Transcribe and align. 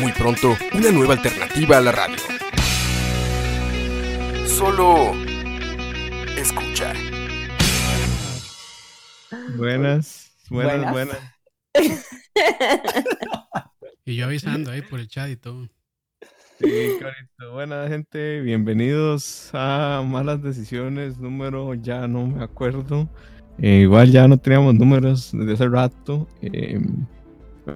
Muy 0.00 0.12
pronto, 0.12 0.56
una 0.74 0.90
nueva 0.92 1.14
alternativa 1.14 1.78
a 1.78 1.80
la 1.80 1.92
radio. 1.92 2.16
Solo 4.46 5.12
escucha. 6.36 6.92
Buenas, 9.56 10.32
buenas, 10.50 10.92
buenas. 10.92 11.18
y 14.04 14.16
yo 14.16 14.26
avisando 14.26 14.70
ahí 14.70 14.82
por 14.82 15.00
el 15.00 15.08
chat 15.08 15.30
y 15.30 15.36
todo. 15.36 15.68
Sí, 16.60 16.96
carito. 17.00 17.52
Buena 17.52 17.88
gente, 17.88 18.40
bienvenidos 18.40 19.50
a 19.52 20.02
Malas 20.04 20.42
Decisiones, 20.42 21.18
número 21.18 21.74
ya 21.74 22.08
no 22.08 22.26
me 22.26 22.42
acuerdo. 22.42 23.08
Eh, 23.60 23.80
igual 23.82 24.10
ya 24.10 24.28
no 24.28 24.38
teníamos 24.38 24.74
números 24.74 25.30
desde 25.32 25.52
hace 25.52 25.68
rato. 25.68 26.28
Eh, 26.42 26.80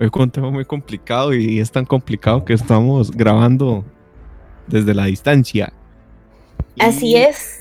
hoy 0.01 0.11
con 0.11 0.23
un 0.23 0.31
tema 0.31 0.51
muy 0.51 0.65
complicado 0.65 1.35
y 1.35 1.61
es 1.61 1.71
tan 1.71 1.85
complicado 1.85 2.45
que 2.45 2.53
estamos 2.53 3.11
grabando 3.11 3.85
desde 4.67 4.95
la 4.95 5.07
distancia. 5.07 5.73
Así 6.79 7.17
es. 7.17 7.61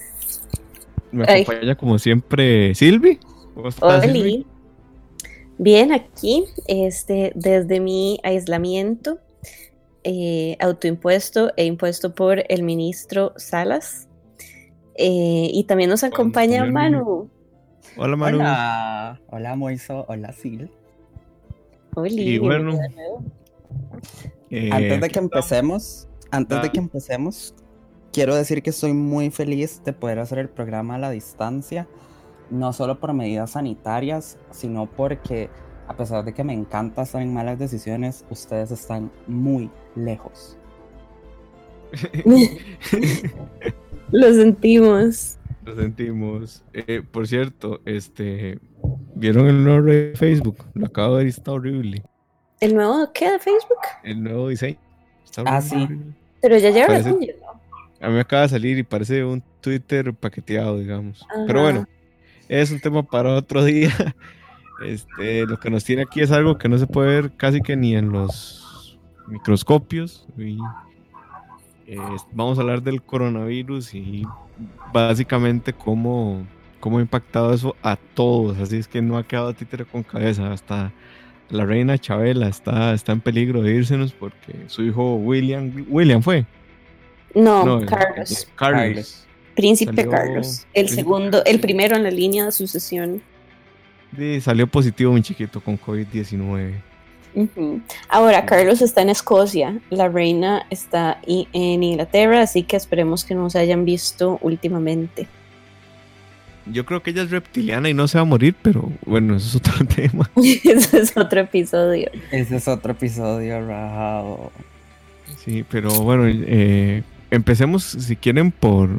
Me 1.11 1.23
acompaña 1.23 1.75
como 1.75 1.99
siempre 1.99 2.73
Silvi. 2.75 3.19
Hola. 3.81 4.01
Bien, 5.57 5.91
aquí, 5.91 6.45
este, 6.67 7.33
desde 7.35 7.79
mi 7.79 8.19
aislamiento 8.23 9.19
eh, 10.03 10.57
autoimpuesto 10.59 11.51
e 11.55 11.65
impuesto 11.65 12.15
por 12.15 12.43
el 12.49 12.63
ministro 12.63 13.33
Salas. 13.35 14.07
Eh, 14.95 15.49
y 15.53 15.63
también 15.65 15.89
nos 15.89 16.03
acompaña 16.03 16.65
Manu. 16.65 17.29
Hola 17.97 18.15
Manu. 18.15 18.39
Hola, 18.39 19.21
hola 19.27 19.55
Moiso, 19.55 20.05
hola 20.07 20.31
Sil. 20.33 20.71
Hola. 21.95 22.09
Y 22.21 22.37
bueno, 22.37 22.77
eh, 24.49 24.69
antes 24.71 25.01
de 25.01 25.09
que 25.09 25.19
empecemos, 25.19 26.07
antes 26.29 26.61
de 26.61 26.69
que 26.69 26.79
empecemos, 26.79 27.53
quiero 28.13 28.35
decir 28.35 28.63
que 28.63 28.69
estoy 28.69 28.93
muy 28.93 29.29
feliz 29.29 29.81
de 29.83 29.93
poder 29.93 30.19
hacer 30.19 30.39
el 30.39 30.49
programa 30.49 30.95
a 30.95 30.97
la 30.99 31.09
distancia, 31.09 31.87
no 32.49 32.73
solo 32.73 32.99
por 32.99 33.13
medidas 33.13 33.51
sanitarias, 33.51 34.37
sino 34.51 34.89
porque 34.89 35.49
a 35.87 35.95
pesar 35.95 36.23
de 36.23 36.33
que 36.33 36.43
me 36.43 36.53
encanta 36.53 37.01
estar 37.01 37.21
en 37.21 37.33
malas 37.33 37.59
decisiones, 37.59 38.25
ustedes 38.29 38.71
están 38.71 39.11
muy 39.27 39.69
lejos. 39.95 40.57
Lo 44.11 44.33
sentimos. 44.33 45.37
Lo 45.65 45.75
sentimos. 45.75 46.63
Eh, 46.73 47.03
por 47.09 47.27
cierto, 47.27 47.81
este, 47.85 48.59
¿vieron 49.15 49.47
el 49.47 49.63
nuevo 49.63 49.83
de 49.83 50.13
Facebook? 50.15 50.65
Lo 50.73 50.87
acabo 50.87 51.15
de 51.15 51.17
ver 51.19 51.27
y 51.27 51.29
está 51.29 51.51
horrible. 51.51 52.03
¿El 52.59 52.75
nuevo 52.75 53.11
qué 53.13 53.31
de 53.31 53.39
Facebook? 53.39 53.79
El 54.03 54.23
nuevo 54.23 54.49
diseño. 54.49 54.77
ah, 55.45 55.61
sí. 55.61 55.87
Pero 56.41 56.57
ya 56.57 56.69
lleva 56.71 56.87
parece, 56.87 57.09
A 58.01 58.07
mí 58.07 58.13
me 58.13 58.21
acaba 58.21 58.43
de 58.43 58.49
salir 58.49 58.77
y 58.77 58.83
parece 58.83 59.23
un 59.23 59.43
Twitter 59.61 60.13
paqueteado, 60.13 60.79
digamos. 60.79 61.25
Pero 61.47 61.61
bueno, 61.61 61.87
es 62.47 62.71
un 62.71 62.79
tema 62.79 63.03
para 63.03 63.35
otro 63.35 63.63
día. 63.65 63.91
Este, 64.83 65.45
lo 65.45 65.57
que 65.57 65.69
nos 65.69 65.83
tiene 65.83 66.03
aquí 66.03 66.21
es 66.21 66.31
algo 66.31 66.57
que 66.57 66.67
no 66.67 66.77
se 66.77 66.87
puede 66.87 67.21
ver 67.21 67.31
casi 67.37 67.61
que 67.61 67.75
ni 67.75 67.95
en 67.95 68.11
los 68.11 68.97
microscopios. 69.27 70.27
Eh, 71.87 71.97
vamos 72.31 72.57
a 72.57 72.61
hablar 72.61 72.81
del 72.81 73.01
coronavirus 73.01 73.93
y 73.93 74.25
básicamente 74.93 75.73
cómo, 75.73 76.45
cómo 76.81 76.97
ha 76.97 77.01
impactado 77.01 77.53
eso 77.53 77.77
a 77.81 77.95
todos. 77.95 78.59
Así 78.59 78.75
es 78.75 78.89
que 78.89 79.01
no 79.01 79.17
ha 79.17 79.23
quedado 79.23 79.53
títere 79.53 79.85
con 79.85 80.03
cabeza. 80.03 80.51
Hasta 80.51 80.91
la 81.49 81.65
reina 81.65 81.97
Chabela 81.97 82.49
está, 82.49 82.93
está 82.93 83.13
en 83.13 83.21
peligro 83.21 83.61
de 83.61 83.73
írsenos 83.73 84.11
porque 84.11 84.53
su 84.67 84.83
hijo 84.83 85.15
William, 85.15 85.85
William 85.87 86.21
fue. 86.21 86.45
No, 87.33 87.85
Carlos. 87.85 88.49
Carlos. 88.55 89.25
Príncipe 89.55 90.07
Carlos. 90.07 90.65
El 90.73 90.89
segundo, 90.89 91.43
el 91.45 91.61
primero 91.61 91.95
en 91.95 92.03
la 92.03 92.11
línea 92.11 92.45
de 92.45 92.51
sucesión. 92.51 93.21
Sí, 94.17 94.41
salió 94.41 94.67
positivo 94.67 95.13
un 95.13 95.23
chiquito 95.23 95.61
con 95.61 95.79
COVID-19. 95.79 96.73
Ahora, 98.09 98.45
Carlos 98.45 98.81
está 98.81 99.01
en 99.01 99.09
Escocia, 99.09 99.79
la 99.89 100.09
reina 100.09 100.65
está 100.69 101.19
en 101.25 101.81
Inglaterra, 101.81 102.41
así 102.41 102.63
que 102.63 102.75
esperemos 102.75 103.23
que 103.23 103.35
no 103.35 103.49
se 103.49 103.59
hayan 103.59 103.85
visto 103.85 104.37
últimamente. 104.41 105.27
Yo 106.67 106.85
creo 106.85 107.01
que 107.01 107.11
ella 107.11 107.23
es 107.23 107.31
reptiliana 107.31 107.89
y 107.89 107.93
no 107.93 108.07
se 108.07 108.17
va 108.17 108.21
a 108.21 108.25
morir, 108.25 108.55
pero 108.61 108.91
bueno, 109.05 109.35
eso 109.35 109.47
es 109.47 109.55
otro 109.55 109.85
tema. 109.95 110.29
Ese 110.35 110.99
es 110.99 111.17
otro 111.17 111.41
episodio. 111.41 112.09
Ese 112.31 112.57
es 112.57 112.67
otro 112.67 112.91
episodio, 112.91 113.65
rajado. 113.65 114.51
Sí, 115.43 115.65
pero 115.69 115.89
bueno, 116.01 116.25
eh, 116.27 117.03
empecemos 117.31 117.83
si 117.83 118.15
quieren 118.15 118.51
por, 118.51 118.89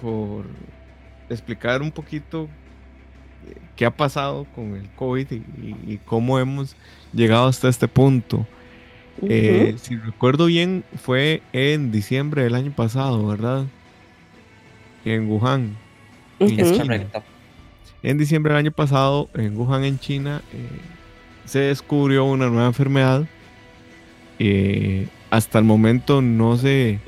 por 0.00 0.46
explicar 1.30 1.80
un 1.80 1.92
poquito 1.92 2.48
qué 3.76 3.86
ha 3.86 3.90
pasado 3.90 4.46
con 4.54 4.74
el 4.74 4.88
COVID 4.96 5.26
y, 5.86 5.98
cómo 5.98 6.40
hemos 6.40 6.74
llegado 7.12 7.46
hasta 7.46 7.68
este 7.68 7.86
punto. 7.86 8.46
Eh, 9.22 9.76
si 9.80 9.96
recuerdo 9.96 10.46
bien, 10.46 10.84
fue 10.96 11.42
en 11.52 11.92
diciembre 11.92 12.42
del 12.42 12.54
año 12.54 12.72
pasado, 12.72 13.26
¿verdad? 13.26 13.66
En 15.04 15.28
Wuhan. 15.28 15.76
En, 16.38 17.10
en 18.02 18.18
diciembre 18.18 18.52
del 18.52 18.58
año 18.58 18.72
pasado, 18.72 19.28
en 19.34 19.56
Wuhan, 19.56 19.84
en 19.84 19.98
China, 19.98 20.42
eh, 20.52 20.68
se 21.44 21.60
descubrió 21.60 22.24
una 22.24 22.48
nueva 22.48 22.66
enfermedad. 22.66 23.26
Eh, 24.38 25.08
hasta 25.30 25.58
el 25.58 25.64
momento 25.64 26.22
no 26.22 26.56
se, 26.56 27.00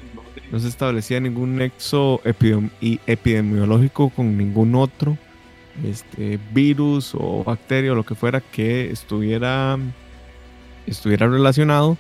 no 0.51 0.59
se 0.59 0.69
establecía 0.69 1.21
ningún 1.21 1.57
nexo 1.57 2.21
epidemiológico 2.25 4.11
con 4.11 4.37
ningún 4.37 4.75
otro 4.75 5.17
este 5.85 6.39
virus 6.53 7.15
o 7.15 7.45
bacteria 7.45 7.93
o 7.93 7.95
lo 7.95 8.05
que 8.05 8.15
fuera 8.15 8.41
que 8.41 8.91
estuviera, 8.91 9.79
estuviera 10.87 11.29
relacionado 11.29 11.97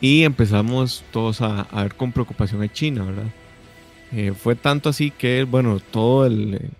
y 0.00 0.22
empezamos 0.22 1.04
todos 1.10 1.40
a, 1.40 1.66
ver 1.74 1.94
con 1.94 2.12
preocupación 2.12 2.62
a 2.62 2.72
China, 2.72 3.04
¿verdad? 3.04 3.26
Eh, 4.12 4.32
fue 4.32 4.54
tanto 4.54 4.88
así 4.88 5.10
que, 5.10 5.44
bueno, 5.44 5.80
todo 5.80 6.26
el, 6.26 6.70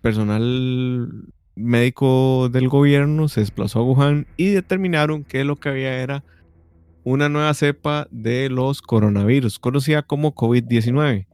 personal 0.00 1.10
médico 1.56 2.48
del 2.48 2.68
gobierno 2.68 3.28
se 3.28 3.40
desplazó 3.40 3.80
a 3.80 3.82
Wuhan 3.82 4.26
y 4.36 4.48
determinaron 4.48 5.24
que 5.24 5.44
lo 5.44 5.56
que 5.56 5.68
había 5.68 5.98
era 5.98 6.24
una 7.04 7.28
nueva 7.28 7.52
cepa 7.54 8.08
de 8.10 8.48
los 8.48 8.80
coronavirus, 8.80 9.58
conocida 9.58 10.02
como 10.02 10.34
COVID-19 10.34 11.26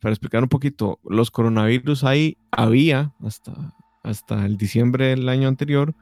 para 0.00 0.12
explicar 0.12 0.42
un 0.42 0.48
poquito, 0.48 0.98
los 1.04 1.30
coronavirus 1.30 2.04
ahí 2.04 2.38
había 2.50 3.12
hasta, 3.22 3.74
hasta 4.02 4.46
el 4.46 4.56
diciembre 4.56 5.08
del 5.08 5.28
año 5.28 5.46
anterior 5.46 5.94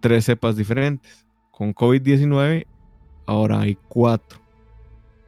tres 0.00 0.24
cepas 0.24 0.56
diferentes. 0.56 1.26
Con 1.50 1.74
COVID-19 1.74 2.66
ahora 3.26 3.60
hay 3.60 3.76
cuatro. 3.88 4.40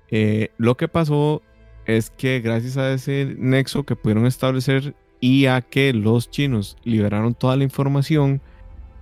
Eh, 0.09 0.51
lo 0.57 0.77
que 0.77 0.89
pasó 0.89 1.43
es 1.87 2.11
que 2.11 2.41
gracias 2.41 2.77
a 2.77 2.93
ese 2.93 3.35
nexo 3.39 3.85
que 3.85 3.97
pudieron 3.97 4.27
establecer 4.27 4.95
y 5.21 5.47
a 5.47 5.61
que 5.61 5.93
los 5.93 6.31
chinos 6.31 6.77
liberaron 6.85 7.35
toda 7.35 7.57
la 7.57 7.65
información, 7.65 8.41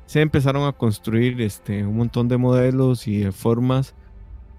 se 0.06 0.20
empezaron 0.20 0.66
a 0.66 0.72
construir 0.72 1.40
este, 1.40 1.84
un 1.84 1.96
montón 1.96 2.28
de 2.28 2.36
modelos 2.36 3.06
y 3.06 3.18
de 3.18 3.32
formas 3.32 3.94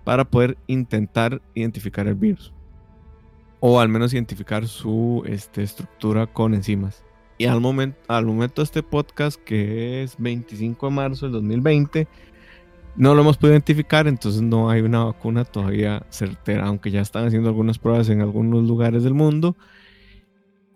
para 0.03 0.25
poder 0.25 0.57
intentar 0.67 1.41
identificar 1.53 2.07
el 2.07 2.15
virus 2.15 2.53
o 3.61 3.79
al 3.79 3.87
menos 3.87 4.13
identificar 4.13 4.67
su 4.67 5.23
este, 5.25 5.63
estructura 5.63 6.27
con 6.27 6.53
enzimas. 6.53 7.05
Y 7.37 7.45
al 7.45 7.61
momento, 7.61 7.97
al 8.07 8.25
momento 8.25 8.61
de 8.61 8.65
este 8.65 8.83
podcast, 8.83 9.41
que 9.41 10.03
es 10.03 10.15
25 10.17 10.87
de 10.87 10.91
marzo 10.91 11.25
del 11.27 11.33
2020, 11.33 12.07
no 12.95 13.15
lo 13.15 13.21
hemos 13.21 13.37
podido 13.37 13.53
identificar, 13.53 14.07
entonces 14.07 14.41
no 14.41 14.69
hay 14.69 14.81
una 14.81 15.05
vacuna 15.05 15.45
todavía 15.45 16.05
certera, 16.09 16.67
aunque 16.67 16.91
ya 16.91 17.01
están 17.01 17.25
haciendo 17.25 17.49
algunas 17.49 17.79
pruebas 17.79 18.09
en 18.09 18.21
algunos 18.21 18.63
lugares 18.67 19.03
del 19.03 19.13
mundo. 19.13 19.55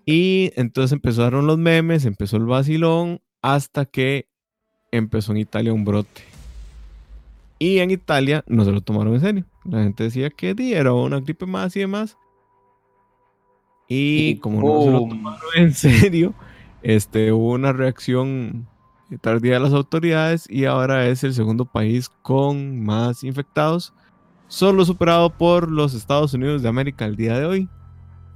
Y 0.05 0.51
entonces 0.55 0.91
empezaron 0.91 1.47
los 1.47 1.57
memes, 1.57 2.05
empezó 2.05 2.37
el 2.37 2.45
vacilón, 2.45 3.21
hasta 3.41 3.85
que 3.85 4.27
empezó 4.91 5.31
en 5.31 5.39
Italia 5.39 5.73
un 5.73 5.83
brote. 5.83 6.21
Y 7.59 7.79
en 7.79 7.91
Italia 7.91 8.43
no 8.47 8.65
se 8.65 8.71
lo 8.71 8.81
tomaron 8.81 9.13
en 9.15 9.21
serio. 9.21 9.45
La 9.63 9.83
gente 9.83 10.03
decía 10.03 10.29
que 10.29 10.55
era 10.73 10.93
una 10.93 11.19
gripe 11.19 11.45
más 11.45 11.75
y 11.75 11.81
demás. 11.81 12.17
Y, 13.87 14.37
como 14.37 14.61
no 14.61 14.83
se 14.83 14.91
lo 14.91 14.99
tomaron 15.07 15.49
en 15.55 15.73
serio, 15.75 16.33
este, 16.81 17.31
hubo 17.31 17.51
una 17.51 17.73
reacción 17.73 18.67
tardía 19.17 19.55
de 19.55 19.59
las 19.59 19.73
autoridades 19.73 20.47
y 20.49 20.65
ahora 20.65 21.07
es 21.07 21.23
el 21.23 21.33
segundo 21.33 21.65
país 21.65 22.09
con 22.21 22.83
más 22.83 23.23
infectados, 23.23 23.93
solo 24.47 24.85
superado 24.85 25.29
por 25.29 25.71
los 25.71 25.93
Estados 25.93 26.33
Unidos 26.33 26.61
de 26.61 26.69
América 26.69 27.05
el 27.05 27.15
día 27.15 27.37
de 27.37 27.45
hoy, 27.45 27.69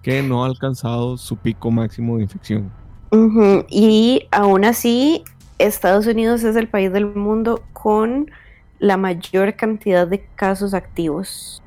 que 0.01 0.23
no 0.23 0.43
ha 0.43 0.47
alcanzado 0.47 1.17
su 1.17 1.37
pico 1.37 1.71
máximo 1.71 2.17
de 2.17 2.23
infección. 2.23 2.71
Y 3.69 4.27
aún 4.31 4.65
así, 4.65 5.23
Estados 5.57 6.07
Unidos 6.07 6.43
es 6.43 6.55
el 6.55 6.67
país 6.67 6.91
del 6.91 7.05
mundo 7.05 7.63
con 7.73 8.29
la 8.79 8.97
mayor 8.97 9.55
cantidad 9.55 10.07
de 10.07 10.25
casos 10.35 10.73
activos. 10.73 11.61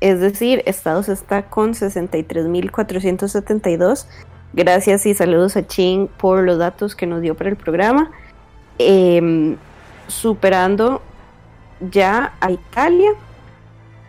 Es 0.00 0.20
decir, 0.20 0.62
Estados 0.66 1.08
está 1.08 1.48
con 1.48 1.72
63.472. 1.72 4.06
Gracias 4.56 5.04
y 5.06 5.14
saludos 5.14 5.56
a 5.56 5.66
Ching 5.66 6.06
por 6.06 6.44
los 6.44 6.58
datos 6.58 6.94
que 6.94 7.06
nos 7.06 7.20
dio 7.20 7.34
para 7.34 7.50
el 7.50 7.56
programa. 7.56 8.12
Em, 8.78 9.56
superando 10.06 11.02
ya 11.80 12.34
a 12.40 12.52
Italia, 12.52 13.10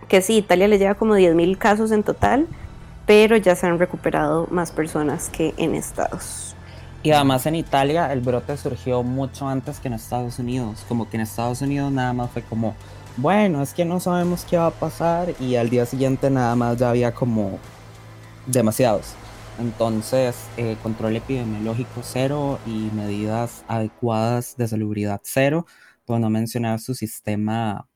que 0.07 0.21
sí, 0.21 0.37
Italia 0.37 0.67
le 0.67 0.77
lleva 0.77 0.93
como 0.93 1.15
10.000 1.15 1.57
casos 1.57 1.91
en 1.91 2.03
total, 2.03 2.45
pero 3.07 3.37
ya 3.37 3.55
se 3.55 3.65
han 3.65 3.79
recuperado 3.79 4.47
más 4.51 4.71
personas 4.71 5.29
que 5.29 5.55
en 5.57 5.73
Estados. 5.73 6.55
Y 7.01 7.09
además 7.09 7.47
en 7.47 7.55
Italia 7.55 8.13
el 8.13 8.21
brote 8.21 8.55
surgió 8.55 9.01
mucho 9.01 9.47
antes 9.47 9.79
que 9.79 9.87
en 9.87 9.95
Estados 9.95 10.37
Unidos, 10.37 10.85
como 10.87 11.09
que 11.09 11.17
en 11.17 11.21
Estados 11.21 11.63
Unidos 11.63 11.91
nada 11.91 12.13
más 12.13 12.29
fue 12.29 12.43
como, 12.43 12.75
bueno, 13.17 13.63
es 13.63 13.73
que 13.73 13.83
no 13.83 13.99
sabemos 13.99 14.45
qué 14.47 14.57
va 14.57 14.67
a 14.67 14.71
pasar 14.71 15.33
y 15.39 15.55
al 15.55 15.71
día 15.71 15.87
siguiente 15.87 16.29
nada 16.29 16.55
más 16.55 16.77
ya 16.77 16.91
había 16.91 17.15
como 17.15 17.57
demasiados. 18.45 19.15
Entonces, 19.59 20.35
eh, 20.57 20.75
control 20.83 21.15
epidemiológico 21.15 22.01
cero 22.03 22.59
y 22.65 22.89
medidas 22.93 23.63
adecuadas 23.67 24.57
de 24.57 24.67
salubridad 24.67 25.21
cero, 25.23 25.65
por 26.05 26.19
no 26.19 26.29
mencionar 26.29 26.79
su 26.79 26.93
sistema 26.93 27.87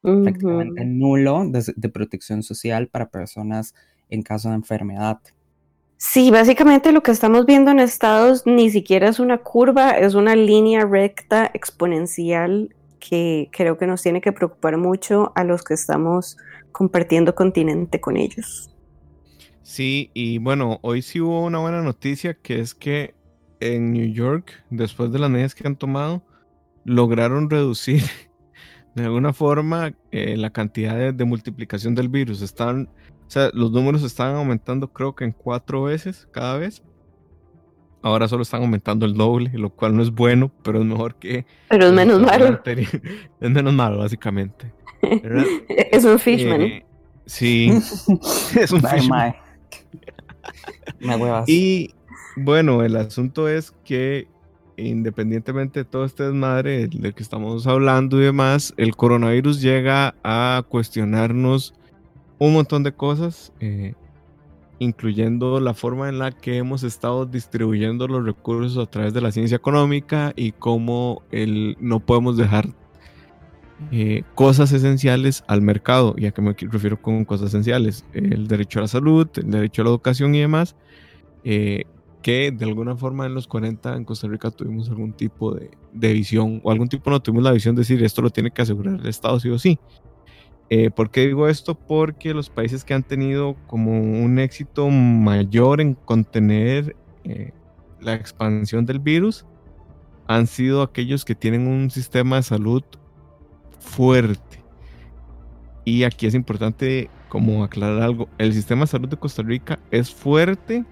prácticamente 0.00 0.84
nulo 0.84 1.44
de, 1.46 1.88
protección 1.88 2.42
social 2.42 2.86
para 2.88 3.10
personas 3.10 3.74
en 4.08 4.22
caso 4.22 4.48
de 4.48 4.54
enfermedad. 4.54 5.18
Sí, 5.96 6.30
básicamente 6.30 6.92
lo 6.92 7.02
que 7.02 7.10
estamos 7.10 7.44
viendo 7.44 7.72
en 7.72 7.80
estados 7.80 8.46
ni 8.46 8.70
siquiera 8.70 9.08
es 9.08 9.18
una 9.18 9.38
curva, 9.38 9.90
es 9.90 10.14
una 10.14 10.36
línea 10.36 10.84
recta 10.84 11.50
exponencial 11.52 12.74
que 13.00 13.48
creo 13.52 13.76
que 13.76 13.86
nos 13.86 14.02
tiene 14.02 14.20
que 14.20 14.32
preocupar 14.32 14.76
mucho 14.76 15.32
a 15.34 15.42
los 15.42 15.64
que 15.64 15.74
estamos 15.74 16.36
compartiendo 16.70 17.34
continente 17.34 18.00
con 18.00 18.16
ellos. 18.16 18.70
Sí, 19.68 20.10
y 20.14 20.38
bueno, 20.38 20.78
hoy 20.80 21.02
sí 21.02 21.20
hubo 21.20 21.44
una 21.44 21.58
buena 21.58 21.82
noticia 21.82 22.32
que 22.32 22.58
es 22.58 22.74
que 22.74 23.14
en 23.60 23.92
New 23.92 24.14
York, 24.14 24.64
después 24.70 25.12
de 25.12 25.18
las 25.18 25.28
medidas 25.28 25.54
que 25.54 25.68
han 25.68 25.76
tomado, 25.76 26.24
lograron 26.86 27.50
reducir 27.50 28.02
de 28.94 29.04
alguna 29.04 29.34
forma 29.34 29.92
eh, 30.10 30.38
la 30.38 30.48
cantidad 30.48 31.12
de, 31.12 31.24
multiplicación 31.26 31.94
del 31.94 32.08
virus. 32.08 32.40
Están, 32.40 32.88
o 33.26 33.30
sea, 33.30 33.50
los 33.52 33.70
números 33.70 34.02
están 34.04 34.36
aumentando 34.36 34.90
creo 34.90 35.14
que 35.14 35.24
en 35.26 35.32
cuatro 35.32 35.82
veces 35.82 36.26
cada 36.32 36.56
vez. 36.56 36.82
Ahora 38.00 38.26
solo 38.26 38.44
están 38.44 38.62
aumentando 38.62 39.04
el 39.04 39.12
doble, 39.12 39.50
lo 39.52 39.68
cual 39.68 39.94
no 39.94 40.02
es 40.02 40.10
bueno, 40.10 40.50
pero 40.62 40.78
es 40.78 40.86
mejor 40.86 41.16
que... 41.16 41.44
Pero 41.68 41.88
es 41.88 41.92
menos 41.92 42.22
malo. 42.22 42.58
Es 43.40 43.50
menos 43.50 43.74
malo, 43.74 43.98
básicamente. 43.98 44.72
es 45.92 46.06
un 46.06 46.18
fishman. 46.18 46.62
Eh, 46.62 46.86
sí, 47.26 47.68
es 47.70 48.72
un 48.72 48.80
fishman. 48.82 49.34
Y 51.46 51.94
bueno, 52.36 52.82
el 52.82 52.96
asunto 52.96 53.48
es 53.48 53.72
que 53.84 54.28
independientemente 54.78 55.80
de 55.80 55.84
todo 55.84 56.04
este 56.04 56.24
desmadre 56.24 56.86
del 56.86 57.14
que 57.14 57.22
estamos 57.22 57.66
hablando 57.66 58.20
y 58.20 58.24
demás, 58.24 58.74
el 58.76 58.94
coronavirus 58.94 59.60
llega 59.60 60.14
a 60.22 60.62
cuestionarnos 60.68 61.74
un 62.38 62.52
montón 62.52 62.84
de 62.84 62.92
cosas, 62.92 63.52
eh, 63.60 63.94
incluyendo 64.78 65.58
la 65.58 65.74
forma 65.74 66.08
en 66.08 66.20
la 66.20 66.30
que 66.30 66.56
hemos 66.56 66.84
estado 66.84 67.26
distribuyendo 67.26 68.06
los 68.06 68.24
recursos 68.24 68.78
a 68.78 68.88
través 68.88 69.12
de 69.12 69.20
la 69.20 69.32
ciencia 69.32 69.56
económica 69.56 70.32
y 70.36 70.52
cómo 70.52 71.22
el, 71.32 71.76
no 71.80 71.98
podemos 71.98 72.36
dejar 72.36 72.68
eh, 73.92 74.22
cosas 74.34 74.72
esenciales 74.72 75.44
al 75.46 75.62
mercado. 75.62 76.14
¿Y 76.16 76.26
a 76.26 76.32
qué 76.32 76.42
me 76.42 76.54
refiero 76.58 77.00
con 77.00 77.24
cosas 77.24 77.48
esenciales? 77.48 78.04
El 78.12 78.48
derecho 78.48 78.78
a 78.78 78.82
la 78.82 78.88
salud, 78.88 79.28
el 79.36 79.50
derecho 79.50 79.82
a 79.82 79.84
la 79.84 79.90
educación 79.90 80.34
y 80.34 80.40
demás. 80.40 80.76
Eh, 81.44 81.84
que 82.22 82.50
de 82.50 82.64
alguna 82.64 82.96
forma 82.96 83.26
en 83.26 83.34
los 83.34 83.46
40 83.46 83.96
en 83.96 84.04
Costa 84.04 84.26
Rica 84.26 84.50
tuvimos 84.50 84.88
algún 84.88 85.12
tipo 85.12 85.54
de, 85.54 85.70
visión 86.12 86.60
o 86.64 86.70
algún 86.70 86.88
tipo 86.88 87.10
no 87.10 87.20
tuvimos 87.20 87.44
la 87.44 87.52
visión 87.52 87.76
de 87.76 87.82
decir 87.82 88.02
esto 88.02 88.22
lo 88.22 88.30
tiene 88.30 88.50
que 88.50 88.60
asegurar 88.62 89.00
el 89.00 89.06
Estado 89.06 89.38
sí 89.40 89.48
o 89.50 89.58
sí. 89.58 89.78
Eh, 90.70 90.90
¿Por 90.90 91.10
qué 91.10 91.26
digo 91.26 91.48
esto? 91.48 91.74
Porque 91.74 92.34
los 92.34 92.50
países 92.50 92.84
que 92.84 92.92
han 92.92 93.02
tenido 93.02 93.56
como 93.66 93.92
un 93.92 94.38
éxito 94.38 94.90
mayor 94.90 95.80
en 95.80 95.94
contener 95.94 96.94
eh, 97.24 97.52
la 98.00 98.14
expansión 98.14 98.84
del 98.84 98.98
virus 98.98 99.46
han 100.26 100.46
sido 100.46 100.82
aquellos 100.82 101.24
que 101.24 101.34
tienen 101.34 101.66
un 101.66 101.90
sistema 101.90 102.36
de 102.36 102.42
salud 102.42 102.82
fuerte. 103.78 104.62
Y 105.84 106.04
aquí 106.04 106.26
es 106.26 106.34
importante 106.34 107.10
como 107.28 107.64
aclarar 107.64 108.02
algo. 108.02 108.28
El 108.38 108.52
sistema 108.52 108.82
de 108.82 108.88
salud 108.88 109.08
de 109.08 109.16
Costa 109.16 109.42
Rica 109.42 109.78
es 109.90 110.12
fuerte 110.12 110.84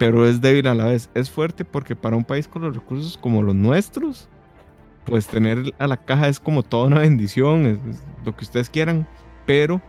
pero 0.00 0.26
es 0.26 0.40
débil 0.40 0.66
a 0.66 0.74
la 0.74 0.86
vez. 0.86 1.10
Es 1.12 1.28
fuerte 1.30 1.62
porque 1.62 1.94
para 1.94 2.16
un 2.16 2.24
país 2.24 2.48
con 2.48 2.62
los 2.62 2.74
recursos 2.74 3.18
como 3.18 3.42
los 3.42 3.54
nuestros, 3.54 4.30
pues 5.04 5.26
tener 5.26 5.74
a 5.78 5.86
la 5.86 5.98
caja 5.98 6.26
es 6.28 6.40
como 6.40 6.62
toda 6.62 6.86
una 6.86 7.00
bendición, 7.00 7.66
es, 7.66 7.78
lo 8.24 8.34
que 8.34 8.46
ustedes 8.46 8.70
quieran, 8.70 9.06
pero 9.44 9.82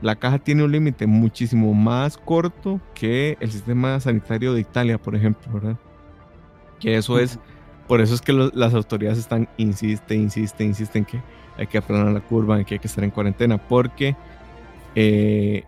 la 0.00 0.14
caja 0.14 0.38
tiene 0.38 0.62
un 0.62 0.70
límite 0.70 1.08
muchísimo 1.08 1.74
más 1.74 2.16
corto 2.18 2.80
que 2.94 3.36
el 3.40 3.50
sistema 3.50 3.98
sanitario 3.98 4.54
de 4.54 4.60
Italia, 4.60 4.96
por 4.96 5.16
ejemplo, 5.16 5.52
¿verdad? 5.52 5.76
Que 6.78 6.96
eso 6.96 7.18
es, 7.18 7.40
por 7.88 8.00
eso 8.00 8.14
es 8.14 8.20
que 8.20 8.32
las 8.32 8.74
autoridades 8.74 9.18
están, 9.18 9.48
insiste, 9.56 10.14
insiste, 10.14 10.62
insisten 10.62 11.04
que 11.04 11.22
hay 11.56 11.66
que 11.66 11.78
aplanar 11.78 12.12
la 12.12 12.20
curva, 12.20 12.62
que 12.62 12.74
hay 12.74 12.78
que 12.78 12.86
estar 12.86 13.02
en 13.02 13.10
cuarentena, 13.10 13.58
porque 13.58 14.14
eh, 14.94 15.64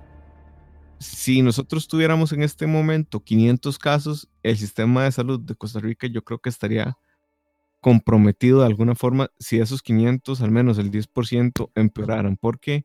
si 0.99 1.41
nosotros 1.41 1.89
tuviéramos 1.89 2.33
en 2.33 2.43
este 2.43 2.67
momento 2.67 3.21
500 3.21 3.79
casos, 3.79 4.29
el 4.43 4.57
sistema 4.59 5.05
de 5.05 5.13
salud 5.13 5.41
de 5.41 5.55
Costa 5.55 5.81
Rica 5.81 6.07
yo 6.07 6.23
creo 6.23 6.39
que 6.39 6.51
estaría 6.51 6.97
comprometido 7.81 8.61
de 8.61 8.67
alguna 8.67 8.95
forma 8.95 9.31
si 9.39 9.59
esos 9.59 9.83
500, 9.83 10.43
al 10.43 10.51
menos 10.51 10.77
el 10.77 10.91
10%, 10.91 11.71
empeoraran, 11.75 12.37
porque 12.37 12.85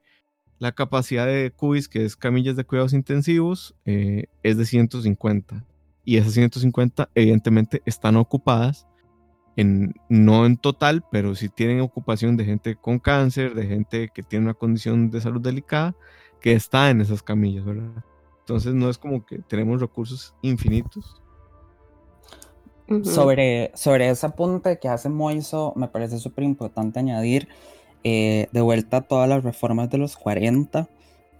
la 0.59 0.71
capacidad 0.71 1.27
de 1.27 1.51
CUIS, 1.51 1.89
que 1.89 2.05
es 2.05 2.15
camillas 2.15 2.55
de 2.55 2.63
cuidados 2.63 2.93
intensivos, 2.93 3.75
eh, 3.83 4.27
es 4.41 4.57
de 4.57 4.65
150. 4.65 5.65
Y 6.05 6.17
esas 6.17 6.33
150 6.33 7.09
evidentemente 7.15 7.81
están 7.85 8.15
ocupadas, 8.15 8.87
en, 9.55 9.93
no 10.09 10.45
en 10.45 10.57
total, 10.57 11.03
pero 11.11 11.35
sí 11.35 11.49
tienen 11.49 11.81
ocupación 11.81 12.37
de 12.37 12.45
gente 12.45 12.75
con 12.75 12.99
cáncer, 12.99 13.53
de 13.53 13.67
gente 13.67 14.09
que 14.13 14.23
tiene 14.23 14.45
una 14.45 14.53
condición 14.53 15.09
de 15.09 15.21
salud 15.21 15.41
delicada 15.41 15.95
que 16.41 16.53
está 16.53 16.89
en 16.89 17.01
esas 17.01 17.23
camillas, 17.23 17.65
¿verdad? 17.65 18.03
Entonces 18.39 18.73
no 18.73 18.89
es 18.89 18.97
como 18.97 19.25
que 19.25 19.39
tenemos 19.39 19.81
recursos 19.81 20.35
infinitos. 20.41 21.21
sobre, 23.03 23.71
sobre 23.73 24.09
ese 24.09 24.27
apunte 24.27 24.77
que 24.77 24.87
hace 24.87 25.09
Moiso, 25.09 25.73
me 25.75 25.87
parece 25.87 26.19
súper 26.19 26.43
importante 26.43 26.99
añadir 26.99 27.47
eh, 28.03 28.47
de 28.51 28.61
vuelta 28.61 29.01
todas 29.01 29.27
las 29.27 29.43
reformas 29.43 29.89
de 29.89 29.97
los 29.97 30.15
40, 30.15 30.87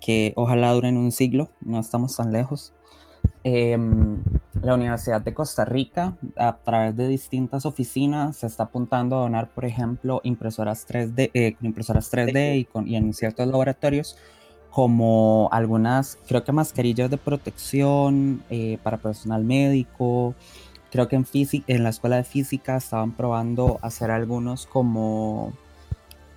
que 0.01 0.33
ojalá 0.35 0.71
duren 0.71 0.97
un 0.97 1.11
siglo, 1.11 1.49
no 1.61 1.79
estamos 1.79 2.15
tan 2.15 2.31
lejos. 2.31 2.73
Em, 3.47 4.23
la 4.63 4.73
Universidad 4.73 5.21
de 5.21 5.35
Costa 5.35 5.65
Rica, 5.65 6.17
a 6.35 6.57
través 6.57 6.97
de 6.97 7.07
distintas 7.07 7.67
oficinas, 7.67 8.37
se 8.37 8.47
está 8.47 8.63
apuntando 8.63 9.15
a 9.15 9.19
donar, 9.19 9.49
por 9.49 9.65
ejemplo, 9.65 10.19
impresoras 10.23 10.87
3D, 10.87 11.29
eh, 11.35 11.55
impresoras 11.61 12.11
3D 12.11 12.57
y, 12.57 12.65
con, 12.65 12.87
y 12.87 12.95
en 12.95 13.13
ciertos 13.13 13.45
laboratorios 13.45 14.17
como 14.71 15.47
algunas, 15.51 16.17
creo 16.27 16.43
que 16.43 16.51
mascarillas 16.51 17.11
de 17.11 17.17
protección 17.17 18.43
eh, 18.49 18.79
para 18.81 18.97
personal 18.97 19.43
médico. 19.43 20.33
Creo 20.91 21.07
que 21.07 21.15
en, 21.15 21.25
en 21.67 21.83
la 21.83 21.89
escuela 21.89 22.15
de 22.17 22.23
física 22.23 22.77
estaban 22.77 23.11
probando 23.11 23.77
hacer 23.83 24.09
algunos 24.09 24.65
como 24.65 25.53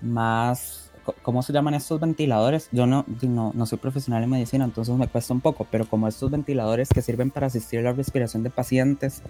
más, 0.03 0.88
¿cómo 1.23 1.43
se 1.43 1.53
llaman 1.53 1.75
estos 1.75 2.01
ventiladores? 2.01 2.69
Yo 2.73 2.87
no, 2.87 3.05
no, 3.23 3.53
no 3.55 3.67
soy 3.67 3.79
profesional 3.79 4.23
en 4.23 4.31
medicina, 4.31 4.65
entonces 4.65 4.95
me 4.95 5.09
cuesta 5.09 5.33
un 5.35 5.41
poco, 5.41 5.67
pero 5.71 5.87
como 5.87 6.09
estos 6.09 6.31
ventiladores 6.31 6.89
que 6.89 7.03
sirven 7.03 7.31
para 7.31 7.47
asistir 7.47 7.81
a 7.81 7.83
la 7.83 7.93
respiración 7.93 8.43
de 8.43 8.51
pacientes, 8.51 9.23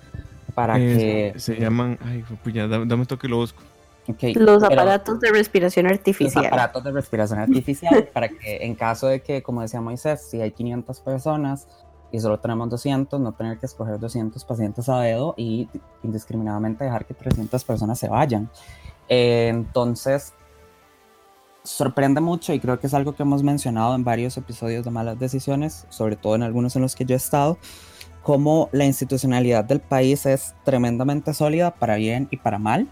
para 0.55 0.77
que... 0.77 1.35
Se 1.37 1.57
llaman, 1.57 1.99
ay, 2.05 2.25
pues 2.43 2.55
ya, 2.55 2.67
dame, 2.67 2.87
dame 2.87 3.07
toque 3.07 3.27
y 3.27 3.31
lo 3.31 3.37
busco. 3.37 3.63
los 4.35 4.63
aparatos 4.63 5.21
de 5.21 5.31
respiración 5.31 5.87
artificial. 5.87 6.45
Los 6.45 6.53
aparatos 6.53 6.85
de 6.85 6.93
respiración 6.93 7.39
artificial 7.39 8.09
para 8.13 8.29
que 8.29 8.65
en 8.65 8.75
caso 8.75 9.07
de 9.07 9.21
que, 9.21 9.43
como 9.43 9.63
decía 9.63 9.81
Moisés, 9.81 10.27
si 10.31 10.41
hay 10.41 10.51
500 10.53 11.01
personas 11.01 11.69
y 12.11 12.21
solo 12.21 12.39
tenemos 12.39 12.71
200, 12.71 13.21
no 13.21 13.33
tener 13.33 13.59
que 13.59 13.67
escoger 13.67 13.99
200 13.99 14.43
pacientes 14.45 14.89
a 14.89 15.01
dedo 15.01 15.35
y 15.37 15.69
indiscriminadamente 16.03 16.85
dejar 16.85 17.05
que 17.05 17.15
300 17.15 17.63
personas 17.65 17.99
se 17.99 18.09
vayan. 18.09 18.49
Eh, 19.09 19.49
entonces, 19.49 20.35
sorprende 21.69 22.21
mucho 22.21 22.55
y 22.55 22.61
creo 22.61 22.81
que 22.81 22.87
es 22.87 22.95
algo 22.95 23.15
que 23.15 23.23
hemos 23.23 23.43
mencionado 23.43 23.95
en 23.95 24.03
varios 24.03 24.37
episodios 24.39 24.85
de 24.85 24.91
malas 24.91 25.19
decisiones, 25.19 25.87
sobre 25.91 26.17
todo 26.17 26.35
en 26.35 26.43
algunos 26.43 26.75
en 26.77 26.83
los 26.83 26.97
que 26.97 27.05
yo 27.05 27.15
he 27.15 27.19
estado, 27.19 27.59
cómo 28.23 28.71
la 28.73 28.87
institucionalidad 28.87 29.65
del 29.65 29.81
país 29.81 30.25
es 30.25 30.55
tremendamente 30.65 31.35
sólida 31.35 31.73
para 31.73 31.97
bien 31.97 32.27
y 32.31 32.39
para 32.39 32.59
mal. 32.59 32.89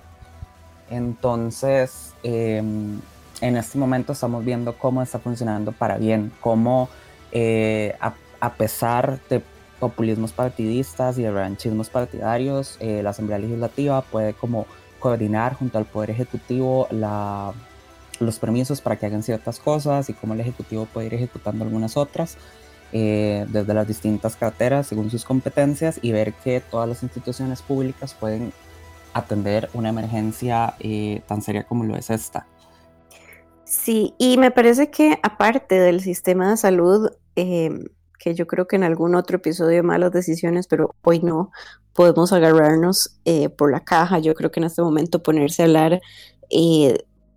Entonces, 0.91 2.13
em, 2.23 3.01
en 3.41 3.57
este 3.57 3.79
momento 3.79 4.13
estamos 4.13 4.45
viendo 4.45 4.77
cómo 4.77 5.03
está 5.03 5.19
funcionando 5.19 5.73
para 5.73 5.97
bien, 5.97 6.31
cómo 6.41 6.89
eh, 7.33 7.97
a, 8.01 8.53
pesar 8.53 9.19
de 9.29 9.43
populismos 9.81 10.33
partidistas 10.33 11.19
y 11.19 11.23
de 11.23 11.31
revanchismos 11.31 11.89
partidarios, 11.89 12.77
eh, 12.81 13.03
la 13.03 13.11
Asamblea 13.11 13.39
Legislativa 13.39 14.03
puede 14.03 14.35
como 14.35 14.67
coordinar 15.01 15.55
junto 15.55 15.79
al 15.79 15.85
Poder 15.87 16.11
Ejecutivo 16.11 16.87
la, 16.91 17.53
los 18.21 18.39
permisos 18.39 18.81
para 18.81 18.97
que 18.97 19.07
hagan 19.07 19.23
ciertas 19.23 19.59
cosas 19.59 20.09
y 20.11 20.15
cómo 20.15 20.35
el 20.35 20.41
Ejecutivo 20.41 20.87
puede 20.87 21.09
ir 21.09 21.15
ejecutando 21.15 21.65
algunas 21.65 21.97
otras 21.97 22.37
eh, 22.93 23.47
desde 23.49 23.75
las 23.75 23.89
distintas 23.89 24.37
carteras 24.37 24.87
según 24.87 25.11
sus 25.11 25.25
competencias 25.25 25.99
y 26.03 26.13
ver 26.13 26.33
que 26.35 26.61
todas 26.61 26.89
las 26.89 27.03
instituciones 27.03 27.63
públicas 27.63 28.15
pueden 28.15 28.53
atender 29.13 29.69
una 29.75 29.89
emergencia 29.89 30.75
eh, 30.79 31.23
tan 31.27 31.43
seria 31.43 31.65
como 31.65 31.85
lo 31.85 31.97
es 31.97 32.11
esta. 32.11 32.47
Sí, 33.65 34.15
y 34.19 34.39
me 34.39 34.53
parece 34.53 34.91
que 34.91 35.19
aparte 35.23 35.81
del 35.81 36.01
sistema 36.01 36.51
de 36.51 36.57
salud, 36.57 37.11
em, 37.35 37.85
que 38.19 38.35
yo 38.35 38.47
creo 38.47 38.69
que 38.69 38.77
en 38.77 38.85
algún 38.85 39.17
otro 39.17 39.39
episodio 39.39 39.77
de 39.77 39.83
malas 39.83 40.13
decisiones, 40.13 40.69
pero 40.69 40.95
hoy 41.03 41.21
no, 41.21 41.51
podemos 41.93 42.33
agarrarnos 42.33 43.19
eh, 43.25 43.49
por 43.49 43.73
la 43.73 43.81
caja. 43.81 44.21
Yo 44.21 44.35
creo 44.35 44.53
que 44.53 44.61
en 44.61 44.65
este 44.65 44.83
momento 44.83 45.23
ponerse 45.23 45.63
a 45.63 45.65
hablar 45.67 46.01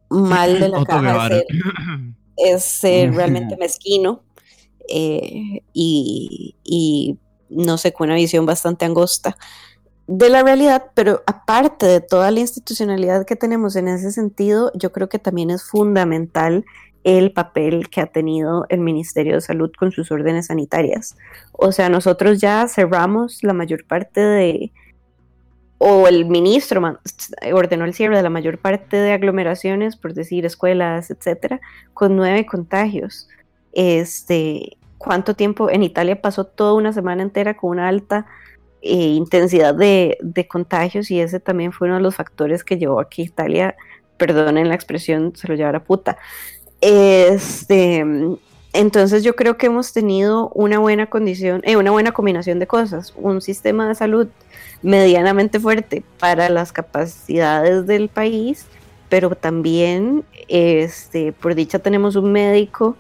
mal 0.10 0.60
de 0.60 0.70
la 0.70 0.84
caja 0.86 1.30
es 2.38 2.64
ser, 2.64 3.14
realmente 3.14 3.58
mezquino 3.58 4.24
eh, 4.88 5.62
y, 5.74 7.18
no 7.50 7.78
sé, 7.78 7.94
con 7.94 8.08
una 8.08 8.16
visión 8.16 8.46
bastante 8.46 8.86
angosta 8.86 9.38
de 10.08 10.30
la 10.30 10.42
realidad, 10.42 10.86
pero 10.96 11.22
aparte 11.28 11.86
de 11.86 12.02
toda 12.02 12.32
la 12.32 12.40
institucionalidad 12.40 13.28
que 13.28 13.36
tenemos 13.36 13.76
en 13.76 13.88
ese 13.88 14.12
sentido, 14.12 14.72
yo 14.74 14.92
creo 14.92 15.08
que 15.08 15.20
también 15.20 15.52
es 15.52 15.64
fundamental 15.64 16.66
el 17.04 17.32
papel 17.32 17.90
que 17.90 18.02
ha 18.02 18.08
tenido 18.08 18.66
el 18.70 18.80
Ministerio 18.80 19.36
de 19.36 19.42
Salud 19.42 19.72
con 19.78 19.92
sus 19.92 20.12
órdenes 20.12 20.48
sanitarias. 20.48 21.16
O 21.52 21.72
sea, 21.72 21.90
nosotros 21.90 22.42
ya 22.42 22.68
cerramos 22.68 23.44
la 23.44 23.54
mayor 23.54 23.86
parte 23.86 24.20
de, 24.20 24.72
o 25.80 26.08
el 26.08 26.26
ministro 26.26 27.00
ordenó 27.54 27.86
el 27.86 27.94
cierre 27.94 28.18
de 28.18 28.24
la 28.24 28.30
mayor 28.30 28.60
parte 28.60 28.98
de 28.98 29.14
aglomeraciones, 29.14 29.96
por 29.96 30.14
decir 30.14 30.46
escuelas, 30.46 31.10
etcétera, 31.10 31.62
con 31.94 32.16
nueve 32.16 32.46
contagios. 32.46 33.30
Este, 33.72 34.78
¿Cuánto 34.98 35.36
tiempo? 35.36 35.70
En 35.70 35.82
Italia 35.82 36.22
pasó 36.22 36.44
toda 36.44 36.74
una 36.74 36.92
semana 36.92 37.24
entera 37.24 37.56
con 37.56 37.72
una 37.72 37.88
alta 37.88 38.26
eh, 38.82 38.94
intensidad 38.94 39.74
de, 39.74 40.18
de, 40.22 40.48
contagios 40.48 41.12
y 41.12 41.22
ese 41.22 41.40
también 41.40 41.72
fue 41.72 41.88
uno 41.88 41.96
de 41.96 42.04
los 42.04 42.16
factores 42.16 42.66
que 42.66 42.78
llevó 42.78 43.00
a 43.00 43.10
que 43.10 43.22
Italia, 43.22 43.76
perdonen 44.18 44.68
la 44.68 44.76
expresión, 44.76 45.34
se 45.36 45.48
lo 45.48 45.56
llevara 45.56 45.84
puta. 45.84 46.18
Este, 46.82 48.06
entonces 48.74 49.24
yo 49.24 49.36
creo 49.36 49.58
que 49.58 49.68
hemos 49.68 49.94
tenido 49.94 50.50
una 50.50 50.78
buena 50.78 51.08
condición, 51.08 51.62
eh, 51.64 51.78
una 51.78 51.92
buena 51.92 52.12
combinación 52.12 52.60
de 52.60 52.68
cosas, 52.68 53.14
un 53.18 53.42
sistema 53.42 53.88
de 53.88 53.96
salud 53.96 54.28
medianamente 54.82 55.60
fuerte 55.60 56.04
para 56.20 56.50
las 56.50 56.72
capacidades 56.72 57.86
del 57.86 58.10
país, 58.10 58.66
pero 59.10 59.32
también, 59.32 60.24
este, 60.48 61.32
por 61.34 61.56
dicha, 61.56 61.80
tenemos 61.80 62.16
un 62.16 62.32
médico 62.32 62.96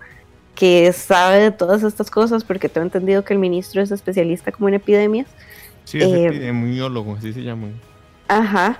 que 0.56 0.92
sabe 0.92 1.40
de 1.40 1.52
todas 1.52 1.84
estas 1.84 2.12
cosas, 2.12 2.44
porque 2.44 2.68
tengo 2.68 2.86
entendido 2.86 3.24
que 3.24 3.34
el 3.34 3.40
ministro 3.40 3.82
es 3.82 3.92
especialista 3.92 4.52
como 4.52 4.68
en 4.68 4.76
epidemias. 4.76 5.28
Sí, 5.86 6.00
es 6.00 6.06
eh, 6.06 6.26
epidemiólogo, 6.28 7.16
así 7.16 7.32
se 7.32 7.44
llama. 7.44 7.68
Ajá, 8.28 8.80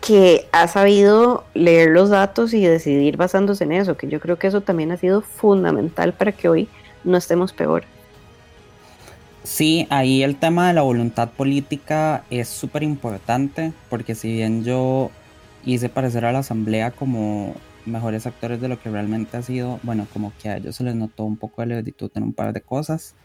que 0.00 0.46
ha 0.52 0.68
sabido 0.68 1.44
leer 1.54 1.90
los 1.90 2.10
datos 2.10 2.52
y 2.54 2.64
decidir 2.64 3.16
basándose 3.16 3.64
en 3.64 3.72
eso, 3.72 3.96
que 3.96 4.08
yo 4.08 4.20
creo 4.20 4.36
que 4.36 4.48
eso 4.48 4.60
también 4.60 4.90
ha 4.92 4.96
sido 4.96 5.20
fundamental 5.20 6.12
para 6.12 6.32
que 6.32 6.48
hoy 6.48 6.68
no 7.04 7.16
estemos 7.16 7.52
peor. 7.52 7.84
Sí, 9.44 9.86
ahí 9.90 10.22
el 10.22 10.36
tema 10.36 10.68
de 10.68 10.74
la 10.74 10.82
voluntad 10.82 11.30
política 11.30 12.24
es 12.30 12.48
súper 12.48 12.84
importante, 12.84 13.72
porque 13.90 14.14
si 14.14 14.32
bien 14.32 14.62
yo 14.62 15.10
hice 15.64 15.88
parecer 15.88 16.24
a 16.24 16.32
la 16.32 16.40
Asamblea 16.40 16.92
como 16.92 17.54
mejores 17.84 18.26
actores 18.26 18.60
de 18.60 18.68
lo 18.68 18.80
que 18.80 18.90
realmente 18.90 19.36
ha 19.36 19.42
sido, 19.42 19.80
bueno, 19.82 20.06
como 20.12 20.32
que 20.40 20.48
a 20.48 20.56
ellos 20.58 20.76
se 20.76 20.84
les 20.84 20.94
notó 20.94 21.24
un 21.24 21.36
poco 21.36 21.62
de 21.62 21.68
lentitud 21.68 22.10
en 22.14 22.22
un 22.22 22.32
par 22.32 22.52
de 22.52 22.60
cosas, 22.60 23.16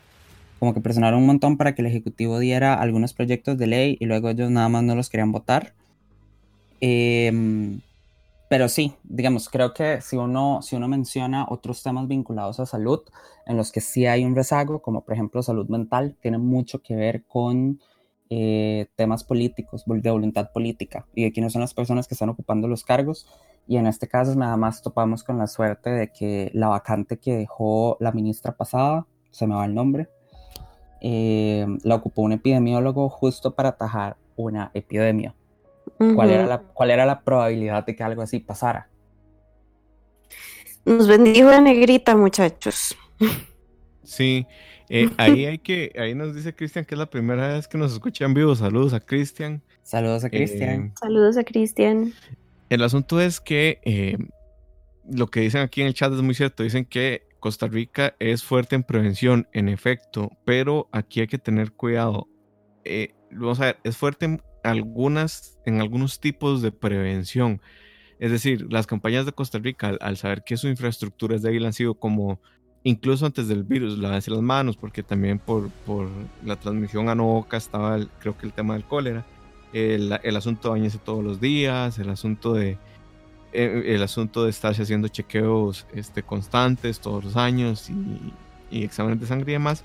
como 0.60 0.74
que 0.74 0.82
presionaron 0.82 1.20
un 1.20 1.28
montón 1.28 1.56
para 1.58 1.76
que 1.76 1.84
el 1.84 1.88
Ejecutivo 1.88 2.40
diera 2.40 2.74
algunos 2.74 3.14
proyectos 3.14 3.58
de 3.60 3.68
ley 3.68 3.98
y 4.00 4.06
luego 4.06 4.30
ellos 4.30 4.50
nada 4.50 4.70
más 4.70 4.84
no 4.84 4.96
los 4.96 5.10
querían 5.10 5.32
votar. 5.32 5.74
Em, 6.82 7.82
pero 8.50 8.70
sí, 8.70 8.94
digamos, 9.04 9.50
creo 9.50 9.74
que 9.74 10.01
si 10.01 10.16
uno, 10.16 10.62
si 10.62 10.75
uno 10.75 10.88
menciona 10.88 11.46
otros 11.50 11.84
temas 11.84 12.08
vinculados 12.08 12.60
a 12.60 12.66
salud, 12.66 13.01
en 13.46 13.58
los 13.58 13.72
que 13.72 13.82
sí 13.82 14.06
hay 14.06 14.24
un 14.24 14.36
rezago, 14.36 14.82
como 14.82 15.04
por 15.04 15.13
ejemplo 15.13 15.44
salud 15.44 15.68
mental, 15.68 16.16
tiene 16.22 16.38
mucho 16.38 16.80
que 16.80 16.96
ver 16.96 17.25
con 17.25 17.80
eh, 18.30 18.88
temas 18.96 19.24
políticos, 19.24 19.84
de 19.86 20.12
voluntad 20.12 20.51
política, 20.54 21.06
y 21.13 21.24
de 21.24 21.32
quiénes 21.32 21.54
son 21.54 21.62
las 21.62 21.74
personas 21.74 22.08
que 22.08 22.16
están 22.16 22.30
ocupando 22.30 22.68
los 22.68 22.84
cargos. 22.84 23.27
Y 23.68 23.75
en 23.75 23.86
este 23.86 24.08
caso 24.08 24.34
nada 24.36 24.56
más 24.56 24.82
topamos 24.82 25.24
con 25.25 25.38
la 25.38 25.48
suerte 25.48 25.89
de 25.89 26.12
que 26.12 26.50
la 26.54 26.70
vacante 26.70 27.18
que 27.18 27.36
dejó 27.36 27.98
la 28.00 28.13
ministra 28.13 28.56
pasada, 28.56 29.08
se 29.32 29.46
me 29.46 29.56
va 29.56 29.66
el 29.66 29.74
nombre, 29.74 30.08
eh, 31.01 31.66
la 31.84 31.96
ocupó 31.96 32.22
un 32.22 32.32
epidemiólogo 32.32 33.10
justo 33.10 33.56
para 33.56 33.70
atajar 33.70 34.16
una 34.38 34.72
epidemia. 34.74 35.36
¿Cuál, 35.98 36.30
era 36.30 36.46
la, 36.46 36.60
¿Cuál 36.60 36.92
era 36.92 37.06
la 37.06 37.22
probabilidad 37.22 37.86
de 37.86 37.96
que 37.96 38.04
algo 38.04 38.22
así 38.22 38.39
pasara? 38.39 38.89
Nos 40.86 41.08
bendijo 41.08 41.50
la 41.50 41.60
negrita, 41.60 42.16
muchachos. 42.16 42.96
Sí, 44.04 44.48
eh, 44.89 45.10
ahí 45.18 45.46
hay 45.46 45.58
que, 45.58 45.92
ahí 46.00 46.16
nos 46.16 46.34
dice 46.34 46.56
Cristian 46.56 46.86
que 46.86 46.96
es 46.96 47.00
la 47.00 47.10
primera 47.10 47.50
vez 47.50 47.68
que 47.68 47.77
nos 47.77 47.92
escuchan 47.92 48.34
vivo. 48.34 48.56
Saludos 48.56 48.94
a 48.94 49.00
Cristian. 49.00 49.62
Saludos 49.84 50.24
a 50.24 50.30
Cristian. 50.30 50.86
Eh, 50.86 50.94
Saludos 51.00 51.38
a 51.38 51.44
Cristian. 51.44 52.13
El 52.70 52.84
asunto 52.84 53.20
es 53.20 53.42
que 53.42 53.82
eh, 53.84 54.18
lo 55.12 55.27
que 55.27 55.42
dicen 55.42 55.62
aquí 55.62 55.82
en 55.82 55.88
el 55.88 55.94
chat 55.94 56.13
es 56.13 56.22
muy 56.22 56.36
cierto. 56.36 56.63
Dicen 56.63 56.86
que 56.86 57.27
Costa 57.39 57.68
Rica 57.68 58.16
es 58.20 58.44
fuerte 58.44 58.75
en 58.75 58.84
prevención, 58.84 59.48
en 59.51 59.68
efecto, 59.68 60.32
pero 60.46 60.88
aquí 60.92 61.20
hay 61.20 61.27
que 61.27 61.38
tener 61.38 61.74
cuidado. 61.74 62.30
vamos 63.32 63.60
a 63.60 63.66
ver, 63.66 63.77
es 63.84 63.98
fuerte 63.98 64.25
en 64.25 64.42
algunas, 64.68 65.58
en 65.66 65.82
algunos 65.82 66.20
tipos 66.20 66.62
de 66.62 66.72
prevención. 66.72 67.62
Es 68.20 68.32
decir, 68.32 68.72
las 68.72 68.88
campañas 68.88 69.26
de 69.26 69.32
Costa 69.32 69.60
Rica, 69.60 69.96
al, 70.00 70.18
saber 70.18 70.44
que 70.44 70.58
su 70.58 70.68
infraestructura 70.68 71.36
es 71.36 71.42
débil, 71.42 71.66
han 71.66 71.74
sido 71.74 71.94
como, 71.94 72.40
incluso 72.84 73.26
antes 73.26 73.48
del 73.48 73.64
virus, 73.64 73.98
lavarse 73.98 74.32
las 74.32 74.42
manos, 74.42 74.78
porque 74.78 75.04
también 75.04 75.40
por, 75.40 75.70
por 75.86 76.10
la 76.44 76.56
transmisión 76.56 77.10
a 77.10 77.16
no 77.16 77.46
estaba, 77.52 78.00
creo 78.20 78.38
que 78.38 78.48
el 78.48 78.54
tema 78.54 78.74
del 78.74 78.86
cólera, 78.86 79.26
el, 79.74 80.20
el 80.24 80.36
asunto 80.36 80.70
de 80.70 80.80
bañarse 80.80 80.98
todos 80.98 81.24
los 81.24 81.40
días, 81.40 82.00
el 82.00 82.10
asunto 82.10 82.54
de, 82.54 82.78
eh, 83.54 83.84
el 83.88 84.04
asunto 84.04 84.44
de 84.44 84.50
estarse 84.50 84.82
haciendo 84.82 85.08
chequeos 85.08 85.86
este, 85.94 86.24
constantes 86.24 87.00
todos 87.00 87.24
los 87.24 87.38
años 87.38 87.90
y, 87.90 88.34
y 88.72 88.84
exámenes 88.84 89.20
de 89.20 89.28
sangre 89.28 89.52
y 89.52 89.54
demás. 89.54 89.84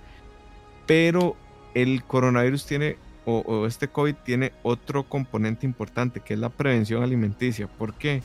Pero 0.87 1.37
el 1.75 2.03
coronavirus 2.05 2.67
tiene 2.67 2.97
o, 3.25 3.67
este 3.67 3.89
COVID 3.89 4.15
tiene 4.25 4.53
otro 4.63 5.05
componente 5.05 5.67
importante 5.67 6.21
que 6.21 6.35
es 6.35 6.41
la 6.41 6.49
prevención 6.49 7.03
alimenticia. 7.03 7.67
¿Por 7.67 7.95
qué? 7.95 8.23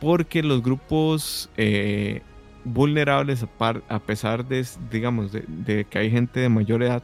Porque 0.00 0.42
los 0.42 0.62
grupos 0.62 1.48
eh, 1.56 2.20
vulnerables, 2.64 3.44
a, 3.88 3.98
pesar 4.00 4.46
de, 4.46 4.66
digamos, 4.90 5.32
de, 5.32 5.86
que 5.88 5.98
hay 5.98 6.10
gente 6.10 6.40
de 6.40 6.48
mayor 6.48 6.82
edad, 6.82 7.02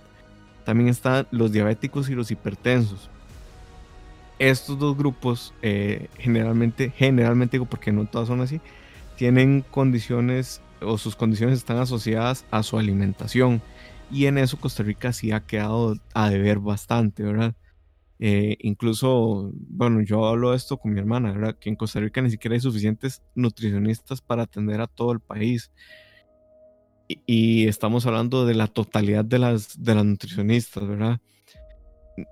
también 0.64 0.88
están 0.88 1.26
los 1.30 1.52
diabéticos 1.52 2.08
y 2.10 2.14
los 2.14 2.30
hipertensos. 2.30 3.08
Estos 4.38 4.78
dos 4.78 4.96
grupos, 4.96 5.54
eh, 5.62 6.08
generalmente, 6.18 6.92
generalmente 6.96 7.52
digo 7.52 7.66
porque 7.66 7.92
no 7.92 8.06
todas 8.06 8.28
son 8.28 8.40
así, 8.40 8.60
tienen 9.16 9.64
condiciones 9.70 10.62
o 10.80 10.96
sus 10.96 11.14
condiciones 11.14 11.58
están 11.58 11.78
asociadas 11.78 12.46
a 12.50 12.62
su 12.62 12.78
alimentación 12.78 13.60
y 14.10 14.26
en 14.26 14.38
eso 14.38 14.58
Costa 14.58 14.82
Rica 14.82 15.12
sí 15.12 15.32
ha 15.32 15.40
quedado 15.40 15.96
a 16.14 16.30
deber 16.30 16.58
bastante, 16.58 17.22
¿verdad? 17.22 17.54
Eh, 18.18 18.58
incluso, 18.60 19.50
bueno, 19.54 20.02
yo 20.02 20.26
hablo 20.26 20.50
de 20.50 20.56
esto 20.58 20.76
con 20.76 20.92
mi 20.92 21.00
hermana, 21.00 21.32
¿verdad? 21.32 21.56
Que 21.58 21.70
en 21.70 21.76
Costa 21.76 22.00
Rica 22.00 22.20
ni 22.20 22.30
siquiera 22.30 22.54
hay 22.54 22.60
suficientes 22.60 23.22
nutricionistas 23.34 24.20
para 24.20 24.42
atender 24.42 24.80
a 24.80 24.86
todo 24.86 25.12
el 25.12 25.20
país. 25.20 25.72
Y, 27.08 27.66
estamos 27.66 28.06
hablando 28.06 28.46
de 28.46 28.54
la 28.54 28.68
totalidad 28.68 29.24
de 29.24 29.38
las, 29.38 29.82
de 29.82 29.94
las 29.94 30.04
nutricionistas, 30.04 30.86
¿verdad? 30.86 31.20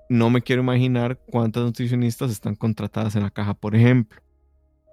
No 0.09 0.29
me 0.29 0.41
quiero 0.41 0.61
imaginar 0.61 1.17
cuántas 1.17 1.63
nutricionistas 1.63 2.31
están 2.31 2.55
contratadas 2.55 3.15
en 3.15 3.23
la 3.23 3.31
caja, 3.31 3.55
por 3.55 3.75
ejemplo, 3.75 4.21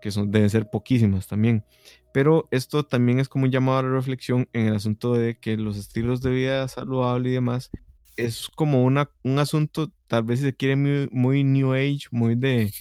que 0.07 0.13
son, 0.13 0.31
deben 0.31 0.49
ser 0.49 0.71
poquísimas 0.71 1.27
también. 1.27 1.65
Pero 2.13 2.47
esto 2.53 2.85
también 2.85 3.19
es 3.19 3.29
como 3.29 3.47
un 3.47 3.51
llamado 3.51 3.79
a 3.79 3.83
la 3.83 3.89
reflexión 3.89 4.49
en 4.53 4.67
el 4.69 4.77
asunto 4.77 5.15
de 5.15 5.37
que 5.37 5.57
los 5.57 5.77
estilos 5.77 6.23
de 6.23 6.31
vida 6.31 6.69
saludable 6.69 7.31
y 7.31 7.33
demás 7.33 7.73
es 8.17 8.49
como 8.55 8.85
una, 8.85 9.11
un 9.25 9.41
asunto, 9.41 9.91
tal 10.07 10.23
vez 10.23 10.39
si 10.39 10.45
se 10.45 10.55
quiere 10.55 10.77
muy, 11.11 11.43
New 11.43 11.73
Age, 11.73 12.03
muy 12.13 12.37
de, 12.37 12.73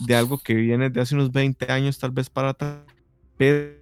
de 0.00 0.16
algo 0.16 0.38
que 0.38 0.54
viene 0.54 0.90
de 0.90 1.00
hace 1.00 1.14
unos 1.14 1.30
20 1.30 1.70
años, 1.70 2.00
tal 2.00 2.10
vez 2.10 2.28
para 2.28 2.48
atrás. 2.48 2.80
Pero 3.36 3.76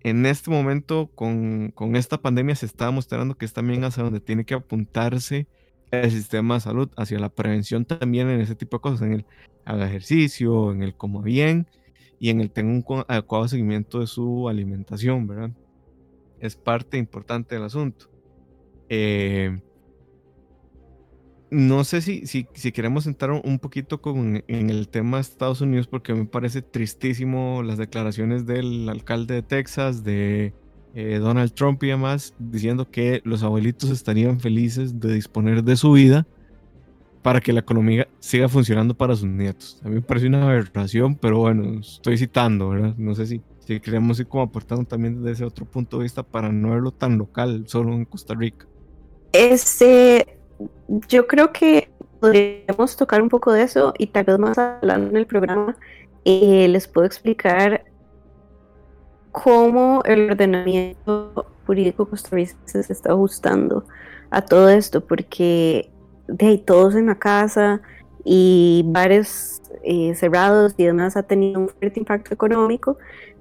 en 0.00 0.26
este 0.26 0.50
momento, 0.50 1.10
con, 1.14 1.70
con, 1.70 1.96
esta 1.96 2.20
pandemia, 2.20 2.54
se 2.54 2.66
está 2.66 2.90
mostrando 2.90 3.38
que 3.38 3.46
es 3.46 3.54
también 3.54 3.82
hacia 3.84 4.02
donde 4.02 4.20
tiene 4.20 4.44
que 4.44 4.52
apuntarse 4.52 5.48
el 5.90 6.10
sistema 6.10 6.56
de 6.56 6.60
salud, 6.60 6.90
hacia 6.98 7.18
la 7.18 7.30
prevención 7.30 7.86
también 7.86 8.28
en 8.28 8.42
ese 8.42 8.54
tipo 8.54 8.76
de 8.76 8.82
cosas, 8.82 9.00
en 9.00 9.12
el 9.14 9.26
haga 9.68 9.86
ejercicio, 9.86 10.72
en 10.72 10.82
el 10.82 10.94
coma 10.94 11.20
bien 11.20 11.66
y 12.18 12.30
en 12.30 12.40
el 12.40 12.50
tenga 12.50 12.72
un 12.72 13.04
adecuado 13.06 13.46
seguimiento 13.48 14.00
de 14.00 14.06
su 14.06 14.48
alimentación, 14.48 15.26
¿verdad? 15.26 15.50
Es 16.40 16.56
parte 16.56 16.96
importante 16.96 17.54
del 17.54 17.64
asunto. 17.64 18.10
Eh, 18.88 19.60
no 21.50 21.84
sé 21.84 22.00
si, 22.00 22.26
si, 22.26 22.46
si, 22.54 22.72
queremos 22.72 23.06
entrar 23.06 23.30
un 23.30 23.58
poquito 23.58 24.00
con, 24.00 24.42
en 24.48 24.70
el 24.70 24.88
tema 24.88 25.18
de 25.18 25.22
Estados 25.22 25.60
Unidos, 25.60 25.86
porque 25.86 26.14
me 26.14 26.24
parece 26.24 26.62
tristísimo 26.62 27.62
las 27.62 27.76
declaraciones 27.76 28.46
del 28.46 28.88
alcalde 28.88 29.34
de 29.34 29.42
Texas, 29.42 30.02
de 30.02 30.54
eh, 30.94 31.18
Donald 31.18 31.52
Trump 31.52 31.82
y 31.82 31.88
demás, 31.88 32.34
diciendo 32.38 32.90
que 32.90 33.20
los 33.24 33.42
abuelitos 33.42 33.90
estarían 33.90 34.40
felices 34.40 34.98
de 34.98 35.12
disponer 35.12 35.62
de 35.62 35.76
su 35.76 35.92
vida 35.92 36.26
para 37.22 37.40
que 37.40 37.52
la 37.52 37.60
economía 37.60 38.08
siga 38.18 38.48
funcionando 38.48 38.94
para 38.94 39.14
sus 39.16 39.28
nietos. 39.28 39.80
A 39.84 39.88
mí 39.88 39.96
me 39.96 40.02
parece 40.02 40.26
una 40.26 40.44
aberración, 40.44 41.14
pero 41.16 41.38
bueno, 41.38 41.80
estoy 41.80 42.16
citando, 42.16 42.70
¿verdad? 42.70 42.94
No 42.96 43.14
sé 43.14 43.26
si, 43.26 43.42
si 43.60 43.80
queremos 43.80 44.20
ir 44.20 44.26
como 44.26 44.44
aportando 44.44 44.84
también 44.84 45.16
desde 45.16 45.32
ese 45.32 45.44
otro 45.44 45.64
punto 45.64 45.98
de 45.98 46.04
vista 46.04 46.22
para 46.22 46.50
no 46.50 46.70
verlo 46.70 46.92
tan 46.92 47.18
local, 47.18 47.64
solo 47.66 47.92
en 47.92 48.04
Costa 48.04 48.34
Rica. 48.34 48.66
Este, 49.32 50.38
yo 51.08 51.26
creo 51.26 51.52
que 51.52 51.90
podríamos 52.20 52.96
tocar 52.96 53.22
un 53.22 53.28
poco 53.28 53.52
de 53.52 53.62
eso 53.62 53.94
y 53.98 54.08
tal 54.08 54.24
vez 54.24 54.38
más 54.38 54.58
adelante 54.58 55.10
en 55.10 55.16
el 55.16 55.26
programa 55.26 55.76
eh, 56.24 56.66
les 56.68 56.88
puedo 56.88 57.06
explicar 57.06 57.84
cómo 59.32 60.02
el 60.04 60.30
ordenamiento 60.30 61.46
jurídico 61.66 62.08
costarricense 62.08 62.82
se 62.82 62.92
está 62.92 63.12
ajustando 63.12 63.84
a 64.30 64.42
todo 64.42 64.68
esto, 64.68 65.00
porque 65.04 65.90
de 66.28 66.58
todos 66.58 66.94
en 66.94 67.06
la 67.06 67.16
casa 67.16 67.80
y 68.24 68.84
bares 68.86 69.60
eh, 69.82 70.14
cerrados 70.14 70.74
y 70.76 70.84
demás 70.84 71.16
ha 71.16 71.22
tenido 71.22 71.60
un 71.60 71.68
fuerte 71.68 71.98
impacto 71.98 72.34
económico 72.34 72.98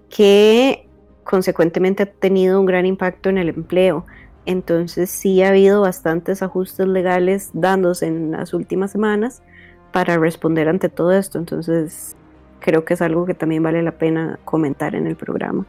que 0.09 0.87
consecuentemente 1.23 2.03
ha 2.03 2.05
tenido 2.05 2.59
un 2.59 2.65
gran 2.65 2.85
impacto 2.85 3.29
en 3.29 3.37
el 3.37 3.49
empleo. 3.49 4.05
Entonces 4.45 5.09
sí 5.09 5.43
ha 5.43 5.49
habido 5.49 5.81
bastantes 5.81 6.41
ajustes 6.41 6.87
legales 6.87 7.49
dándose 7.53 8.07
en 8.07 8.31
las 8.31 8.53
últimas 8.53 8.91
semanas 8.91 9.43
para 9.91 10.17
responder 10.17 10.69
ante 10.69 10.87
todo 10.87 11.11
esto. 11.11 11.37
Entonces 11.37 12.15
creo 12.61 12.85
que 12.85 12.93
es 12.93 13.01
algo 13.01 13.25
que 13.25 13.33
también 13.33 13.61
vale 13.61 13.83
la 13.83 13.91
pena 13.91 14.39
comentar 14.45 14.95
en 14.95 15.05
el 15.05 15.17
programa. 15.17 15.65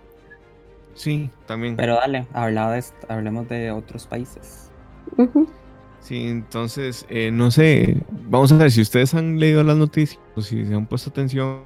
Sí, 0.95 1.31
también. 1.47 1.77
Pero 1.77 1.97
dale, 1.97 2.27
de, 2.33 2.85
hablemos 3.09 3.49
de 3.49 3.73
otros 3.73 4.07
países. 4.07 4.71
Sí, 6.01 6.27
entonces, 6.27 7.05
eh, 7.09 7.31
no 7.31 7.51
sé, 7.51 8.03
vamos 8.29 8.53
a 8.53 8.57
ver 8.57 8.71
si 8.71 8.81
ustedes 8.81 9.15
han 9.15 9.39
leído 9.39 9.63
las 9.63 9.77
noticias 9.77 10.21
o 10.37 10.41
si 10.41 10.65
se 10.65 10.75
han 10.75 10.87
puesto 10.87 11.11
atención. 11.11 11.63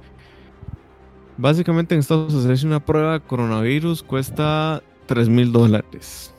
Básicamente 1.37 1.95
en 1.95 1.99
Estados 1.99 2.33
Unidos 2.33 2.63
una 2.63 2.83
prueba 2.83 3.13
de 3.13 3.19
coronavirus 3.21 4.03
cuesta 4.03 4.83
3 5.07 5.29
mil 5.29 5.51
dólares 5.51 6.33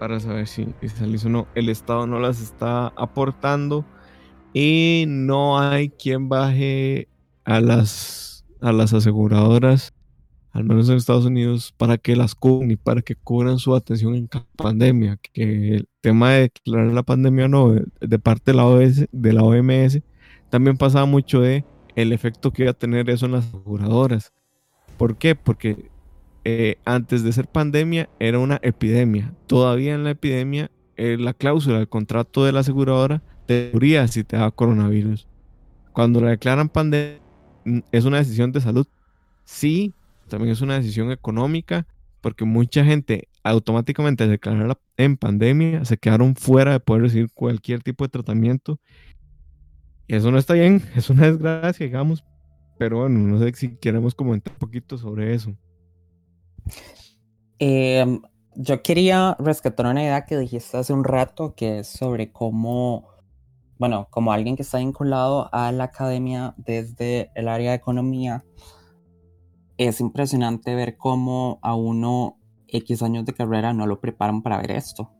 para 0.00 0.18
saber 0.18 0.46
si, 0.46 0.66
si 0.80 1.26
o 1.26 1.30
no. 1.30 1.46
El 1.54 1.68
Estado 1.68 2.06
no 2.06 2.18
las 2.18 2.40
está 2.40 2.88
aportando 2.96 3.84
y 4.54 5.04
no 5.06 5.60
hay 5.60 5.90
quien 5.90 6.28
baje 6.28 7.06
a 7.44 7.60
las, 7.60 8.44
a 8.62 8.72
las 8.72 8.94
aseguradoras, 8.94 9.92
al 10.52 10.64
menos 10.64 10.88
en 10.88 10.96
Estados 10.96 11.24
Unidos, 11.24 11.72
para 11.76 11.96
que 11.98 12.16
las 12.16 12.34
cubran 12.34 12.70
y 12.70 12.76
para 12.76 13.02
que 13.02 13.14
cubran 13.14 13.58
su 13.58 13.74
atención 13.74 14.14
en 14.14 14.28
pandemia. 14.56 15.18
Que 15.32 15.76
el 15.76 15.88
tema 16.00 16.32
de 16.32 16.40
declarar 16.42 16.92
la 16.92 17.02
pandemia 17.02 17.48
no, 17.48 17.72
de, 17.72 18.18
parte 18.18 18.50
de 18.50 18.56
la, 18.56 18.66
OMS, 18.66 19.06
de 19.12 19.32
la 19.32 19.42
OMS, 19.42 20.00
también 20.48 20.76
pasaba 20.76 21.06
mucho 21.06 21.40
de 21.40 21.64
el 21.94 22.12
efecto 22.12 22.52
que 22.52 22.62
iba 22.62 22.72
a 22.72 22.74
tener 22.74 23.08
eso 23.10 23.26
en 23.26 23.32
las 23.32 23.46
aseguradoras. 23.46 24.32
¿Por 24.96 25.16
qué? 25.16 25.34
Porque 25.34 25.90
eh, 26.44 26.76
antes 26.84 27.22
de 27.22 27.32
ser 27.32 27.46
pandemia 27.46 28.08
era 28.18 28.38
una 28.38 28.58
epidemia. 28.62 29.34
Todavía 29.46 29.94
en 29.94 30.04
la 30.04 30.10
epidemia, 30.10 30.70
eh, 30.96 31.16
la 31.18 31.34
cláusula 31.34 31.78
del 31.78 31.88
contrato 31.88 32.44
de 32.44 32.52
la 32.52 32.60
aseguradora 32.60 33.22
te 33.46 33.70
cubría 33.72 34.08
si 34.08 34.24
te 34.24 34.36
da 34.36 34.50
coronavirus. 34.50 35.26
Cuando 35.92 36.20
la 36.20 36.30
declaran 36.30 36.68
pandemia, 36.68 37.20
mm, 37.64 37.78
es 37.92 38.04
una 38.04 38.18
decisión 38.18 38.52
de 38.52 38.60
salud. 38.60 38.86
Sí, 39.44 39.94
también 40.30 40.52
es 40.52 40.62
una 40.62 40.76
decisión 40.76 41.12
económica, 41.12 41.86
porque 42.22 42.46
mucha 42.46 42.84
gente 42.84 43.28
automáticamente 43.42 44.24
al 44.24 44.30
declararla 44.30 44.78
en 44.96 45.16
pandemia 45.16 45.84
se 45.84 45.98
quedaron 45.98 46.36
fuera 46.36 46.72
de 46.72 46.80
poder 46.80 47.02
recibir 47.02 47.30
cualquier 47.32 47.82
tipo 47.82 48.04
de 48.04 48.08
tratamiento. 48.08 48.80
Y 50.06 50.16
eso 50.16 50.30
no 50.30 50.38
está 50.38 50.54
bien, 50.54 50.82
es 50.96 51.10
una 51.10 51.26
desgracia, 51.26 51.84
digamos. 51.84 52.24
Pero 52.78 53.00
bueno, 53.00 53.18
no 53.18 53.38
sé 53.38 53.52
si 53.54 53.76
queremos 53.76 54.14
comentar 54.14 54.54
un 54.54 54.58
poquito 54.58 54.96
sobre 54.96 55.34
eso. 55.34 55.54
Em, 57.58 58.22
yo 58.54 58.82
quería 58.82 59.36
rescatar 59.38 59.86
una 59.86 60.02
idea 60.02 60.24
que 60.24 60.38
dijiste 60.38 60.78
hace 60.78 60.94
un 60.94 61.04
rato, 61.04 61.54
que 61.54 61.80
es 61.80 61.88
sobre 61.88 62.32
cómo, 62.32 63.06
bueno, 63.78 64.08
como 64.10 64.32
alguien 64.32 64.56
que 64.56 64.62
está 64.62 64.78
vinculado 64.78 65.50
a 65.52 65.70
la 65.72 65.84
academia 65.84 66.54
desde 66.56 67.30
el 67.34 67.48
área 67.48 67.70
de 67.70 67.76
economía, 67.76 68.44
es 69.88 70.02
impresionante 70.02 70.74
ver 70.74 70.98
cómo 70.98 71.58
a 71.62 71.74
uno 71.74 72.36
X 72.68 73.02
años 73.02 73.24
de 73.24 73.32
carrera 73.32 73.72
no 73.72 73.86
lo 73.86 73.98
preparan 73.98 74.42
para 74.42 74.58
ver 74.58 74.72
esto. 74.72 75.10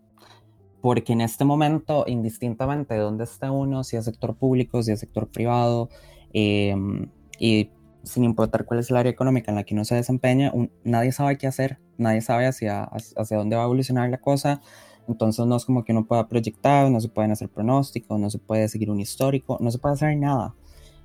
Porque 0.82 1.14
en 1.14 1.22
este 1.22 1.46
momento, 1.46 2.04
indistintamente 2.06 2.92
de 2.92 3.00
dónde 3.00 3.24
esté 3.24 3.48
uno, 3.48 3.84
si 3.84 3.96
es 3.96 4.04
sector 4.04 4.36
público, 4.36 4.82
si 4.82 4.92
es 4.92 5.00
sector 5.00 5.28
privado, 5.28 5.88
em, 6.34 7.10
y 7.38 7.70
sin 8.02 8.24
importar 8.24 8.66
cuál 8.66 8.80
es 8.80 8.90
el 8.90 8.98
área 8.98 9.10
económica 9.10 9.50
en 9.50 9.56
la 9.56 9.64
que 9.64 9.72
uno 9.72 9.86
se 9.86 9.94
desempeña, 9.94 10.52
nadie 10.84 11.12
sabe 11.12 11.38
qué 11.38 11.46
hacer, 11.46 11.78
nadie 11.96 12.20
sabe 12.20 12.46
hacia, 12.46 12.84
hacia 12.84 13.38
dónde 13.38 13.56
va 13.56 13.62
a 13.62 13.64
evolucionar 13.64 14.10
la 14.10 14.20
cosa. 14.20 14.60
Entonces 15.08 15.46
no 15.46 15.56
es 15.56 15.64
como 15.64 15.84
que 15.84 15.92
uno 15.92 16.06
pueda 16.06 16.28
proyectar, 16.28 16.90
no 16.90 17.00
se 17.00 17.08
pueden 17.08 17.32
hacer 17.32 17.48
pronósticos, 17.48 18.20
no 18.20 18.28
se 18.28 18.38
puede 18.38 18.68
seguir 18.68 18.90
un 18.90 19.00
histórico, 19.00 19.56
no 19.60 19.70
se 19.70 19.78
puede 19.78 19.94
hacer 19.94 20.16
nada. 20.18 20.54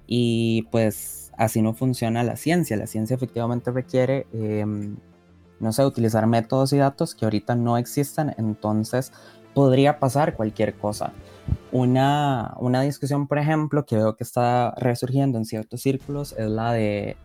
Y 0.07 0.63
pues 0.71 1.24
así 1.37 1.61
no 1.61 1.73
funciona 1.73 2.23
la 2.23 2.35
ciencia. 2.35 2.77
La 2.77 2.87
ciencia 2.87 3.15
efectivamente 3.15 3.71
requiere, 3.71 4.27
em, 4.33 4.97
no 5.59 5.71
sé, 5.71 5.85
utilizar 5.85 6.27
métodos 6.27 6.73
y 6.73 6.77
datos 6.77 7.15
que 7.15 7.25
ahorita 7.25 7.55
no 7.55 7.77
existen. 7.77 8.33
Entonces 8.37 9.11
podría 9.53 9.99
pasar 9.99 10.35
cualquier 10.35 10.75
cosa. 10.75 11.13
Una, 11.71 12.53
una 12.59 12.81
discusión, 12.81 13.27
por 13.27 13.39
ejemplo, 13.39 13.85
que 13.85 13.95
veo 13.95 14.15
que 14.15 14.23
está 14.23 14.73
resurgiendo 14.77 15.37
en 15.37 15.45
ciertos 15.45 15.81
círculos 15.81 16.33
es 16.37 16.49
la 16.49 16.73
de, 16.73 17.17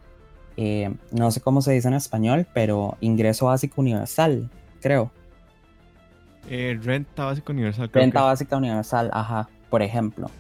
eh, 0.56 0.94
no 1.10 1.30
sé 1.30 1.40
cómo 1.40 1.62
se 1.62 1.72
dice 1.72 1.88
en 1.88 1.94
español, 1.94 2.46
pero 2.52 2.96
ingreso 3.00 3.46
básico 3.46 3.80
universal, 3.80 4.50
creo. 4.80 5.10
Eh, 6.48 6.78
renta 6.82 7.24
básica 7.24 7.52
universal. 7.52 7.90
renta 7.92 8.22
básica 8.22 8.56
universal, 8.56 9.10
ajá, 9.12 9.48
por 9.68 9.82
ejemplo. 9.82 10.30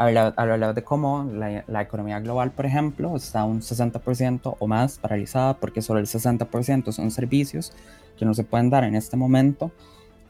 Hablar 0.00 0.74
de 0.74 0.82
cómo 0.82 1.28
la, 1.30 1.62
la, 1.66 1.82
economía 1.82 2.20
global, 2.20 2.52
por 2.52 2.64
ejemplo, 2.64 3.14
está 3.16 3.44
un 3.44 3.60
60% 3.60 4.56
o 4.58 4.66
más 4.66 4.98
paralizada 4.98 5.54
porque 5.54 5.82
solo 5.82 6.00
el 6.00 6.06
60% 6.06 6.90
son 6.92 7.10
servicios 7.10 7.72
que 8.18 8.24
no 8.24 8.32
se 8.32 8.44
pueden 8.44 8.70
dar 8.70 8.84
en 8.84 8.94
este 8.94 9.18
momento 9.18 9.72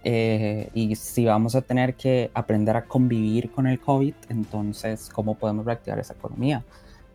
eh, 0.02 0.70
y 0.72 0.96
si 0.96 1.26
vamos 1.26 1.54
a 1.54 1.61
tener 1.61 1.94
que 1.94 2.30
aprender 2.33 2.76
a 2.76 2.85
convivir 2.85 3.50
con 3.50 3.66
el 3.66 3.78
COVID, 3.80 4.14
entonces, 4.28 5.11
¿cómo 5.12 5.35
podemos 5.35 5.66
reactivar 5.66 5.98
esa 5.98 6.14
economía? 6.14 6.64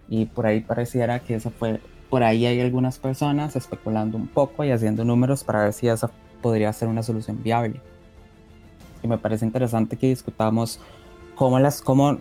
Y 0.07 0.25
por 0.25 0.45
ahí 0.45 0.61
pareciera 0.61 1.19
que 1.19 1.35
eso 1.35 1.49
fue, 1.49 1.81
por 2.09 2.23
ahí 2.23 2.45
hay 2.45 2.61
algunas 2.61 2.99
personas 2.99 3.55
especulando 3.55 4.17
un 4.17 4.27
poco 4.27 4.63
y 4.63 4.71
haciendo 4.71 5.03
números 5.03 5.43
para 5.43 5.63
ver 5.63 5.73
si 5.73 5.87
esa 5.87 6.11
podría 6.41 6.71
ser 6.73 6.87
una 6.87 7.01
solución 7.01 7.41
viable. 7.41 7.81
Y 9.01 9.07
me 9.07 9.17
parece 9.17 9.45
interesante 9.45 9.97
que 9.97 10.07
discutamos 10.07 10.79
cómo 11.35 11.59
las, 11.59 11.81
cómo 11.81 12.19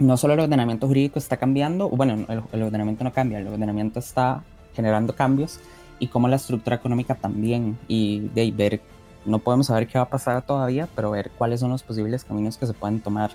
no 0.00 0.16
solo 0.16 0.34
el 0.34 0.40
ordenamiento 0.40 0.88
jurídico 0.88 1.18
está 1.18 1.36
cambiando, 1.36 1.88
bueno, 1.90 2.26
el, 2.28 2.62
ordenamiento 2.62 3.04
no 3.04 3.12
cambia, 3.12 3.38
el 3.38 3.46
ordenamiento 3.46 3.98
está 3.98 4.42
generando 4.74 5.14
cambios 5.14 5.60
y 5.98 6.08
como 6.08 6.26
la 6.26 6.36
estructura 6.36 6.76
económica 6.76 7.14
también 7.14 7.78
y 7.86 8.20
de 8.34 8.50
ver, 8.50 8.80
no 9.26 9.38
podemos 9.38 9.66
saber 9.66 9.86
qué 9.86 9.98
va 9.98 10.04
a 10.04 10.08
pasar 10.08 10.42
todavía, 10.44 10.88
pero 10.96 11.10
ver 11.10 11.30
cuáles 11.36 11.60
son 11.60 11.70
los 11.70 11.82
posibles 11.82 12.24
caminos 12.24 12.56
que 12.56 12.66
se 12.66 12.72
pueden 12.72 13.00
tomar. 13.00 13.30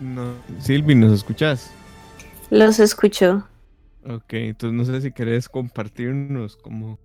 No. 0.00 0.32
Silvi, 0.60 0.94
¿nos 0.94 1.12
escuchas? 1.12 1.70
Los 2.50 2.80
escucho. 2.80 3.46
Ok, 4.08 4.32
entonces 4.32 4.74
no 4.74 4.84
sé 4.86 5.02
si 5.02 5.12
querés 5.12 5.48
compartirnos 5.48 6.56
como 6.56 6.98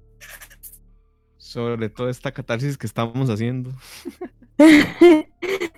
sobre 1.53 1.87
toda 1.89 2.09
esta 2.09 2.31
catarsis 2.31 2.77
que 2.79 2.87
estamos 2.87 3.29
haciendo. 3.29 3.69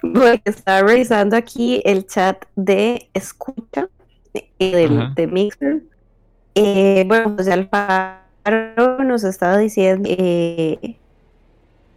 Voy 0.02 0.28
a 0.28 0.42
estar 0.46 0.86
revisando 0.86 1.36
aquí 1.36 1.82
el 1.84 2.08
chat 2.08 2.46
de 2.56 3.10
escucha 3.14 3.90
de, 4.34 5.10
de 5.16 5.28
Mixer. 5.28 5.84
Eh, 6.56 7.04
bueno, 7.08 7.36
José 7.38 7.52
Alfaro 7.52 9.04
nos 9.04 9.26
estaba 9.26 9.58
diciendo, 9.58 10.08
eh, 10.10 10.98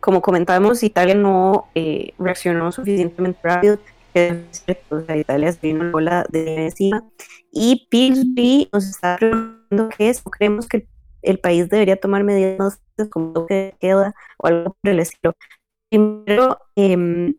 como 0.01 0.21
comentamos, 0.23 0.83
Italia 0.83 1.15
no 1.15 1.69
eh, 1.77 2.15
reaccionó 2.19 2.73
suficientemente 2.73 3.39
rápido. 3.45 3.79
O 4.89 5.01
sea, 5.03 5.17
Italia 5.17 5.53
se 5.53 5.61
vino 5.63 5.93
bola 5.93 6.27
de 6.29 6.67
encima. 6.67 7.05
Y 7.53 7.87
Pillsbury 7.89 8.69
nos 8.73 8.89
está 8.89 9.17
preguntando 9.19 9.89
qué 9.97 10.09
es. 10.09 10.21
Creemos 10.23 10.67
que 10.67 10.79
el 10.79 10.89
país 11.41 11.69
debería 11.69 11.97
tomar 11.97 12.25
medidas 12.25 12.81
como 13.11 13.47
de 13.47 13.75
queda 13.81 14.15
o 14.39 14.47
algo 14.47 14.77
por 14.81 14.91
el 14.91 15.01
estilo. 15.01 15.35
Primero, 15.91 16.59
eh, 16.77 17.35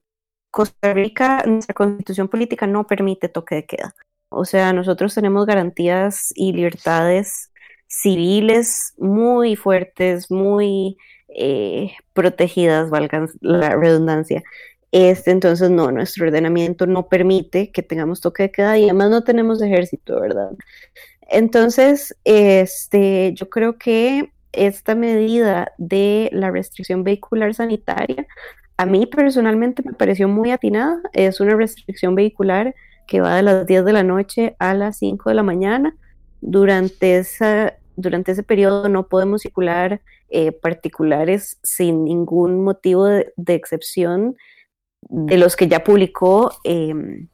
Costa 0.51 0.93
Rica, 0.93 1.43
nuestra 1.45 1.73
constitución 1.73 2.27
política 2.27 2.67
no 2.67 2.87
permite 2.87 3.29
toque 3.29 3.55
de 3.55 3.65
queda. 3.65 3.95
O 4.29 4.45
sea, 4.45 4.73
nosotros 4.73 5.13
tenemos 5.15 5.45
garantías 5.45 6.31
y 6.35 6.53
libertades 6.53 7.51
civiles 7.87 8.93
muy 8.97 9.55
fuertes, 9.55 10.29
muy 10.31 10.97
eh, 11.29 11.91
protegidas, 12.13 12.89
valga 12.89 13.27
la 13.41 13.71
redundancia. 13.75 14.43
Este, 14.91 15.31
entonces, 15.31 15.69
no, 15.69 15.91
nuestro 15.91 16.25
ordenamiento 16.25 16.87
no 16.87 17.07
permite 17.09 17.71
que 17.71 17.83
tengamos 17.83 18.21
toque 18.21 18.43
de 18.43 18.51
queda 18.51 18.77
y 18.77 18.85
además 18.85 19.09
no 19.11 19.23
tenemos 19.23 19.61
ejército, 19.61 20.19
¿verdad? 20.19 20.51
Entonces, 21.29 22.15
este, 22.23 23.33
yo 23.35 23.49
creo 23.49 23.77
que 23.77 24.31
esta 24.51 24.95
medida 24.95 25.71
de 25.77 26.29
la 26.33 26.49
restricción 26.49 27.03
vehicular 27.03 27.53
sanitaria, 27.53 28.25
a 28.77 28.85
mí 28.85 29.05
personalmente 29.05 29.83
me 29.85 29.93
pareció 29.93 30.27
muy 30.27 30.51
atinada. 30.51 31.01
Es 31.13 31.39
una 31.39 31.55
restricción 31.55 32.15
vehicular 32.15 32.73
que 33.07 33.21
va 33.21 33.35
de 33.35 33.43
las 33.43 33.65
10 33.67 33.85
de 33.85 33.93
la 33.93 34.03
noche 34.03 34.55
a 34.57 34.73
las 34.73 34.97
5 34.97 35.29
de 35.29 35.35
la 35.35 35.43
mañana. 35.43 35.95
Durante, 36.41 37.17
esa, 37.17 37.73
durante 37.95 38.31
ese 38.31 38.43
periodo 38.43 38.87
no 38.87 39.07
podemos 39.07 39.41
circular 39.41 40.01
eh, 40.29 40.51
particulares 40.51 41.59
sin 41.61 42.05
ningún 42.05 42.63
motivo 42.63 43.05
de, 43.05 43.33
excepción 43.47 44.35
de 45.01 45.37
los 45.37 45.55
que 45.55 45.67
ya 45.67 45.83
publicó 45.83 46.51
em, 46.63 47.27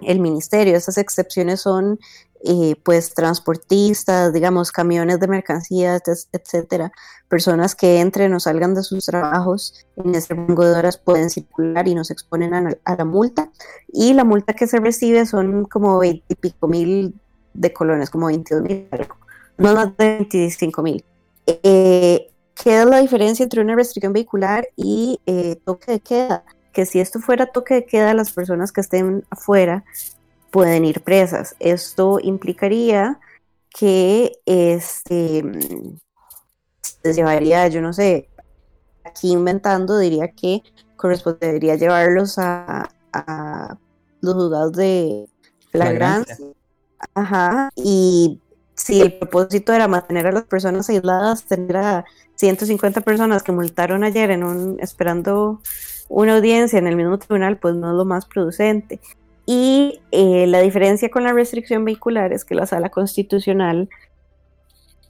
el 0.00 0.20
ministerio. 0.20 0.76
Esas 0.76 0.98
excepciones 0.98 1.60
son 1.60 1.98
eh, 2.44 2.76
pues 2.84 3.14
transportistas, 3.14 4.32
digamos, 4.32 4.70
camiones 4.70 5.18
de 5.18 5.26
mercancías, 5.26 6.02
etcétera, 6.32 6.92
personas 7.28 7.74
que 7.74 8.00
entren 8.00 8.32
o 8.32 8.40
salgan 8.40 8.74
de 8.74 8.84
sus 8.84 9.06
trabajos 9.06 9.86
en 9.96 10.14
ese 10.14 10.34
rango 10.34 10.64
de 10.64 10.72
horas 10.72 10.98
pueden 10.98 11.30
circular 11.30 11.88
y 11.88 11.94
nos 11.94 12.10
exponen 12.10 12.54
a, 12.54 12.96
la 12.96 13.04
multa. 13.04 13.50
Y 13.92 14.14
la 14.14 14.24
multa 14.24 14.52
que 14.54 14.68
se 14.68 14.78
recibe 14.78 15.26
son 15.26 15.64
como 15.64 15.98
20 15.98 16.24
y 16.28 16.34
pico 16.36 16.68
mil 16.68 17.14
de 17.54 17.72
colones, 17.72 18.08
como 18.08 18.26
22 18.26 18.62
mil, 18.62 18.88
no 19.56 19.74
más 19.74 19.96
de 19.96 20.18
25 20.18 20.82
mil. 20.82 21.04
Eh, 21.46 22.30
¿Qué 22.54 22.80
es 22.80 22.86
la 22.86 23.00
diferencia 23.00 23.42
entre 23.42 23.62
una 23.62 23.74
restricción 23.74 24.12
vehicular 24.12 24.68
y 24.76 25.20
eh, 25.26 25.56
toque 25.64 25.92
de 25.92 26.00
queda? 26.00 26.44
Que 26.72 26.86
si 26.86 27.00
esto 27.00 27.18
fuera 27.18 27.46
toque 27.46 27.74
de 27.74 27.84
queda, 27.84 28.14
las 28.14 28.32
personas 28.32 28.70
que 28.70 28.80
estén 28.80 29.24
afuera 29.30 29.84
pueden 30.50 30.84
ir 30.84 31.02
presas. 31.02 31.56
Esto 31.58 32.18
implicaría 32.22 33.18
que 33.70 34.40
este, 34.46 35.44
se 36.82 37.12
llevaría, 37.12 37.68
yo 37.68 37.80
no 37.80 37.92
sé, 37.92 38.28
aquí 39.04 39.32
inventando, 39.32 39.98
diría 39.98 40.28
que 40.28 40.62
correspondería 40.96 41.76
llevarlos 41.76 42.38
a, 42.38 42.88
los 44.20 44.34
juzgados 44.34 44.72
de 44.72 45.28
flagrancia. 45.70 46.36
Ajá, 47.14 47.70
y 47.76 48.40
si 48.74 49.00
el 49.00 49.18
propósito 49.18 49.72
era 49.72 49.88
mantener 49.88 50.26
a 50.26 50.32
las 50.32 50.44
personas 50.44 50.88
aisladas, 50.88 51.44
tener 51.44 51.76
a 51.76 52.04
150 52.36 53.00
personas 53.00 53.42
que 53.42 53.52
multaron 53.52 54.04
ayer 54.04 54.30
en 54.30 54.44
un, 54.44 54.78
esperando 54.80 55.60
una 56.08 56.36
audiencia 56.36 56.78
en 56.78 56.86
el 56.86 56.96
mismo 56.96 57.18
tribunal, 57.18 57.58
pues 57.58 57.74
no 57.74 57.90
es 57.90 57.96
lo 57.96 58.04
más 58.04 58.26
producente. 58.26 59.00
Y 59.50 60.02
eh, 60.10 60.46
la 60.46 60.60
diferencia 60.60 61.08
con 61.08 61.24
la 61.24 61.32
restricción 61.32 61.82
vehicular 61.82 62.34
es 62.34 62.44
que 62.44 62.54
la 62.54 62.66
sala 62.66 62.90
constitucional 62.90 63.88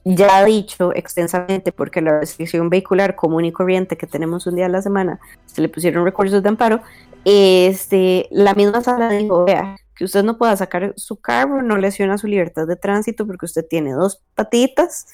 ya 0.05 0.37
ha 0.37 0.45
dicho 0.45 0.95
extensamente, 0.95 1.73
porque 1.73 1.99
la 1.99 2.21
restricción 2.21 2.69
vehicular 2.69 3.17
común 3.17 3.43
y 3.43 3.51
corriente 3.51 3.97
que 3.97 4.07
tenemos 4.07 4.47
un 4.47 4.55
día 4.55 4.67
a 4.67 4.69
la 4.69 4.81
semana, 4.81 5.19
se 5.45 5.61
le 5.61 5.67
pusieron 5.67 6.05
recursos 6.05 6.41
de 6.41 6.47
amparo, 6.47 6.79
este, 7.25 8.29
la 8.31 8.53
misma 8.53 8.79
sala 8.79 9.09
dijo, 9.09 9.43
vea, 9.43 9.75
que 9.93 10.05
usted 10.05 10.23
no 10.23 10.37
pueda 10.37 10.55
sacar 10.55 10.93
su 10.95 11.17
carro, 11.17 11.61
no 11.61 11.75
lesiona 11.75 12.17
su 12.17 12.27
libertad 12.27 12.65
de 12.65 12.77
tránsito 12.77 13.27
porque 13.27 13.45
usted 13.45 13.65
tiene 13.69 13.91
dos 13.91 14.21
patitas 14.35 15.07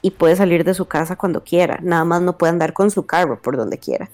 y 0.00 0.12
puede 0.12 0.36
salir 0.36 0.62
de 0.62 0.74
su 0.74 0.86
casa 0.86 1.16
cuando 1.16 1.42
quiera, 1.42 1.80
nada 1.82 2.04
más 2.04 2.22
no 2.22 2.38
puede 2.38 2.52
andar 2.52 2.72
con 2.72 2.92
su 2.92 3.04
carro 3.04 3.42
por 3.42 3.56
donde 3.56 3.78
quiera. 3.78 4.10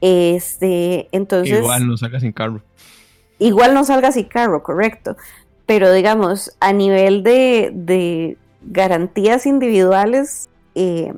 Este, 0.00 1.08
entonces... 1.12 1.60
Igual 1.60 1.86
no 1.86 1.96
saca 1.96 2.18
sin 2.18 2.32
carro 2.32 2.60
igual 3.38 3.74
no 3.74 3.84
salga 3.84 4.12
sin 4.12 4.24
carro, 4.24 4.62
correcto, 4.62 5.16
pero 5.66 5.92
digamos, 5.92 6.56
a 6.60 6.72
nivel 6.72 7.22
de, 7.22 8.36
garantías 8.62 9.46
individuales, 9.46 10.48
eh, 10.74 11.12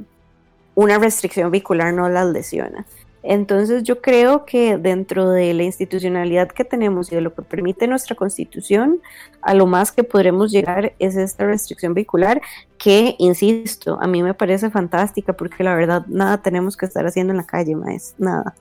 una 0.74 0.98
restricción 0.98 1.50
vehicular 1.50 1.92
no 1.94 2.08
las 2.08 2.26
lesiona. 2.26 2.86
Entonces 3.22 3.82
yo 3.82 4.00
creo 4.00 4.46
que 4.46 4.78
dentro 4.78 5.30
de 5.30 5.52
la 5.52 5.62
institucionalidad 5.62 6.48
que 6.48 6.64
tenemos 6.64 7.12
y 7.12 7.16
de 7.16 7.20
lo 7.20 7.34
que 7.34 7.42
permite 7.42 7.86
nuestra 7.86 8.16
constitución, 8.16 9.00
a 9.42 9.52
lo 9.52 9.66
más 9.66 9.92
que 9.92 10.04
podremos 10.04 10.50
llegar 10.50 10.94
es 10.98 11.16
esta 11.16 11.44
restricción 11.44 11.92
vehicular 11.92 12.40
que, 12.78 13.16
insisto, 13.18 13.98
a 14.00 14.06
mí 14.06 14.22
me 14.22 14.32
parece 14.32 14.70
fantástica 14.70 15.34
porque 15.34 15.64
la 15.64 15.74
verdad 15.74 16.06
nada 16.06 16.38
tenemos 16.38 16.76
que 16.76 16.86
estar 16.86 17.06
haciendo 17.06 17.32
en 17.32 17.38
la 17.38 17.46
calle, 17.46 17.76
más 17.76 18.14
nada. 18.16 18.54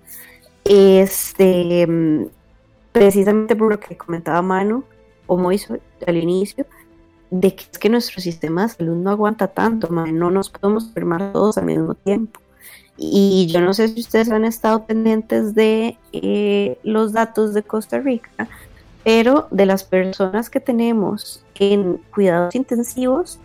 Este, 0.66 1.88
precisamente 2.92 3.56
por 3.56 3.72
lo 3.72 3.80
que 3.80 3.98
comentaba 3.98 4.42
Manu 4.42 4.84
o 5.28 5.38
Moiso 5.38 5.78
al 6.06 6.18
inicio, 6.18 6.66
de 7.30 7.56
que 7.56 7.66
es 7.72 7.78
que 7.78 7.90
nuestro 7.90 8.22
sistema 8.22 8.64
de 8.64 8.70
salud 8.70 8.96
no 8.96 9.12
aguanta 9.12 9.48
tanto, 9.48 9.90
no 9.90 10.32
nos 10.32 10.50
podemos 10.50 10.88
enfermar 10.88 11.32
todos 11.32 11.58
al 11.58 11.66
mismo 11.66 11.94
tiempo. 11.94 12.40
Y 12.98 13.48
yo 13.48 13.62
no 13.62 13.74
sé 13.74 13.88
si 13.88 14.02
ustedes 14.02 14.30
han 14.30 14.44
estado 14.44 14.86
pendientes 14.86 15.56
de 15.56 15.98
eh, 16.12 16.78
los 16.84 17.14
datos 17.14 17.54
de 17.54 17.64
Costa 17.64 18.00
Rica, 18.00 18.50
pero 19.04 19.48
de 19.52 19.66
las 19.66 19.84
personas 19.84 20.50
que 20.50 20.60
tenemos 20.60 21.46
en 21.56 22.02
cuidados 22.14 22.56
intensivos, 22.56 23.40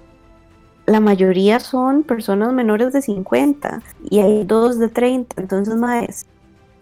la 0.87 1.01
mayoría 1.01 1.61
son 1.61 2.03
personas 2.03 2.53
menores 2.53 2.93
de 2.93 3.01
50 3.01 3.83
y 4.11 4.19
hay 4.19 4.45
dos 4.45 4.79
de 4.79 4.89
30, 4.89 5.41
entonces 5.41 5.77
más 5.77 6.27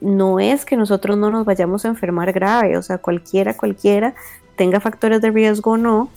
no 0.02 0.40
es 0.40 0.64
que 0.64 0.76
nosotros 0.76 1.16
no 1.16 1.30
nos 1.30 1.44
vayamos 1.44 1.84
a 1.84 1.88
enfermar 1.88 2.32
grave, 2.32 2.76
o 2.76 2.82
sea, 2.82 2.98
cualquiera, 2.98 3.56
cualquiera, 3.56 4.14
tenga 4.56 4.80
factores 4.80 5.20
de 5.20 5.30
riesgo 5.30 5.72
o 5.72 5.76
no, 5.76 6.10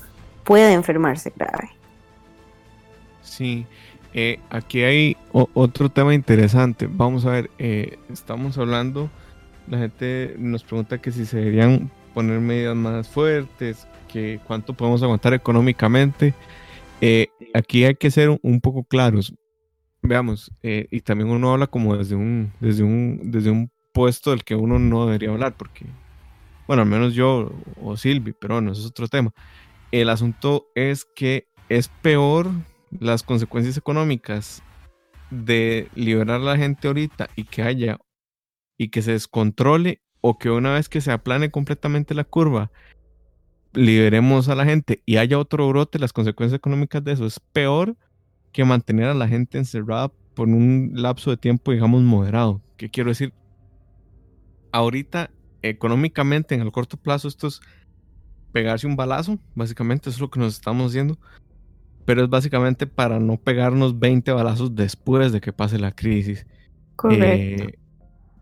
puede 0.43 0.73
enfermarse 0.73 1.31
grave. 1.35 1.69
Sí, 3.21 3.65
eh, 4.13 4.39
aquí 4.49 4.81
hay 4.83 5.17
otro 5.31 5.89
tema 5.89 6.13
interesante. 6.13 6.87
Vamos 6.89 7.25
a 7.25 7.31
ver, 7.31 7.51
eh, 7.59 7.99
estamos 8.11 8.57
hablando, 8.57 9.09
la 9.67 9.79
gente 9.79 10.35
nos 10.37 10.63
pregunta 10.63 10.99
que 10.99 11.11
si 11.11 11.25
se 11.25 11.37
deberían 11.37 11.91
poner 12.13 12.39
medidas 12.39 12.75
más 12.75 13.09
fuertes, 13.09 13.87
que 14.11 14.39
cuánto 14.47 14.73
podemos 14.73 15.03
aguantar 15.03 15.33
económicamente. 15.33 16.33
Eh, 17.01 17.27
aquí 17.53 17.83
hay 17.83 17.95
que 17.95 18.09
ser 18.09 18.39
un 18.41 18.61
poco 18.61 18.83
claros. 18.83 19.33
Veamos, 20.01 20.51
y 20.61 21.01
también 21.01 21.31
uno 21.31 21.51
habla 21.51 21.65
como 21.65 21.97
desde 21.97 22.13
un, 22.15 22.53
desde 22.59 22.83
un, 22.83 23.19
desde 23.23 23.49
un 23.49 23.71
puesto 23.95 24.31
del 24.31 24.43
que 24.43 24.55
uno 24.55 24.77
no 24.77 25.05
debería 25.05 25.29
hablar, 25.29 25.55
porque, 25.55 25.85
bueno, 26.67 26.81
al 26.83 26.89
menos 26.89 27.13
yo 27.13 27.49
o 27.81 27.95
Silvi, 27.95 28.33
pero 28.33 28.55
bueno, 28.55 28.73
eso 28.73 28.81
es 28.81 28.87
otro 28.87 29.07
tema. 29.07 29.31
El 29.91 30.09
asunto 30.09 30.67
es 30.75 31.05
que 31.15 31.47
es 31.69 31.87
peor 31.87 32.51
las 32.99 33.23
consecuencias 33.23 33.77
económicas 33.77 34.61
de 35.31 35.87
liberar 35.95 36.41
a 36.41 36.43
la 36.43 36.57
gente 36.57 36.89
ahorita 36.89 37.29
y 37.37 37.45
que 37.45 37.63
haya 37.63 37.97
y 38.77 38.89
que 38.89 39.01
se 39.01 39.13
descontrole 39.13 40.01
o 40.19 40.37
que 40.37 40.49
una 40.51 40.73
vez 40.73 40.89
que 40.89 40.99
se 40.99 41.13
aplane 41.13 41.49
completamente 41.49 42.13
la 42.15 42.25
curva, 42.25 42.71
liberemos 43.71 44.49
a 44.49 44.55
la 44.55 44.65
gente 44.65 45.01
y 45.05 45.17
haya 45.17 45.39
otro 45.39 45.69
brote, 45.69 45.99
las 45.99 46.11
consecuencias 46.11 46.57
económicas 46.57 47.01
de 47.01 47.13
eso 47.13 47.25
es 47.25 47.39
peor 47.39 47.95
que 48.51 48.65
mantener 48.65 49.05
a 49.05 49.13
la 49.13 49.29
gente 49.29 49.57
encerrada 49.57 50.11
por 50.33 50.49
un 50.49 50.91
lapso 50.95 51.31
de 51.31 51.37
tiempo, 51.37 51.71
digamos, 51.71 52.03
moderado. 52.03 52.61
¿Qué 52.75 52.89
quiero 52.89 53.09
decir? 53.09 53.31
Ahorita, 54.75 55.31
económicamente, 55.61 56.53
en 56.53 56.59
el 56.59 56.69
corto 56.73 56.97
plazo, 56.97 57.29
esto 57.29 57.47
es 57.47 57.61
pegarse 58.51 58.85
un 58.85 58.97
balazo, 58.97 59.39
básicamente, 59.53 60.09
eso 60.09 60.17
es 60.17 60.21
lo 60.21 60.29
que 60.29 60.41
nos 60.41 60.53
estamos 60.53 60.91
haciendo. 60.91 61.17
Pero 62.03 62.25
es 62.25 62.29
básicamente 62.29 62.85
para 62.85 63.17
no 63.21 63.37
pegarnos 63.37 63.97
20 63.97 64.33
balazos 64.33 64.75
después 64.75 65.31
de 65.31 65.39
que 65.39 65.53
pase 65.53 65.79
la 65.79 65.93
crisis. 65.93 66.45
Correcto. 66.97 67.63
Eh, 67.63 67.79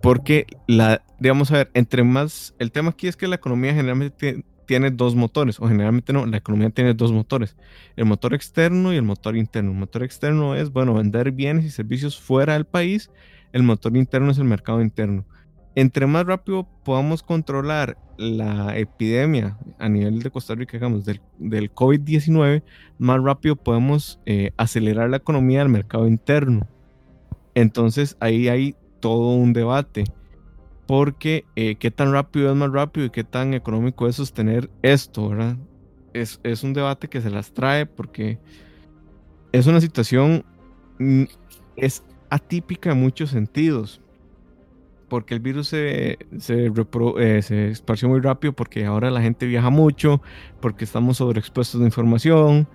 porque 0.02 0.48
la, 0.66 1.04
digamos, 1.20 1.52
a 1.52 1.58
ver, 1.58 1.72
entre 1.76 2.04
más, 2.04 2.56
el 2.58 2.72
tema 2.72 2.90
aquí 2.90 3.08
es 3.08 3.16
que 3.16 3.28
la 3.28 3.36
economía 3.36 3.76
generalmente 3.76 4.44
tiene 4.66 4.90
dos 4.90 5.14
motores, 5.14 5.60
o 5.60 5.68
generalmente 5.68 6.14
no, 6.14 6.26
la 6.26 6.38
economía 6.38 6.72
tiene 6.72 6.96
dos 6.96 7.12
motores, 7.12 7.56
el 7.96 8.06
motor 8.06 8.34
externo 8.34 8.92
y 8.92 8.96
el 8.96 9.04
motor 9.04 9.38
interno. 9.38 9.70
El 9.70 9.78
motor 9.78 10.02
externo 10.02 10.56
es, 10.56 10.72
bueno, 10.72 10.96
vender 10.96 11.32
bienes 11.32 11.66
y 11.66 11.70
servicios 11.70 12.20
fuera 12.20 12.54
del 12.54 12.66
país, 12.66 13.12
el 13.52 13.62
motor 13.62 13.96
interno 13.96 14.32
es 14.32 14.40
el 14.40 14.46
mercado 14.46 14.82
interno. 14.82 15.26
Entre 15.76 16.06
más 16.06 16.26
rápido 16.26 16.68
podamos 16.84 17.24
controlar 17.24 17.98
la 18.18 18.78
epidemia 18.78 19.58
a 19.80 19.90
nivel 19.90 20.22
de 20.22 20.30
Costa 20.30 20.54
Rica, 20.54 20.74
digamos, 20.74 21.04
del, 21.06 21.20
del 21.40 21.74
COVID-19, 21.74 22.64
más 23.00 23.24
rápido 23.24 23.56
podemos 23.56 24.20
eh, 24.26 24.52
acelerar 24.58 25.10
la 25.10 25.18
economía 25.18 25.60
del 25.60 25.70
mercado 25.70 26.08
interno. 26.08 26.68
Entonces 27.56 28.18
ahí 28.20 28.50
hay 28.50 28.76
todo 29.00 29.36
un 29.36 29.54
debate 29.54 30.06
porque 30.86 31.46
eh, 31.56 31.76
qué 31.76 31.92
tan 31.92 32.12
rápido 32.12 32.52
es 32.52 32.56
más 32.56 32.72
rápido 32.72 33.06
y 33.06 33.10
qué 33.10 33.24
tan 33.24 33.54
económico 33.54 34.08
es 34.08 34.18
sostener 34.18 34.70
esto, 34.82 35.30
¿verdad? 35.30 35.58
Es, 36.14 36.40
un 36.64 36.74
debate 36.74 37.08
que 37.08 37.22
se 37.22 37.32
las 37.32 37.52
trae 37.54 37.88
porque 37.88 38.38
es 39.52 39.66
una 39.66 39.82
situación, 39.82 40.46
mm, 41.00 41.24
es 41.76 42.04
atípica 42.30 42.92
en 42.92 43.00
muchos 43.00 43.32
sentidos, 43.32 44.02
porque 45.14 45.36
el 45.36 45.42
virus 45.42 45.68
se, 45.68 46.18
se, 46.40 46.72
eh, 47.20 47.42
se, 47.44 47.68
esparció 47.68 48.10
muy 48.10 48.20
rápido, 48.20 48.54
porque 48.54 48.84
ahora 48.84 49.12
la 49.12 49.22
gente 49.22 49.46
viaja 49.46 49.70
mucho, 49.70 50.24
porque 50.60 50.86
estamos 50.86 51.18
sobreexpuestos 51.18 51.82
de 51.82 51.86
información, 51.86 52.68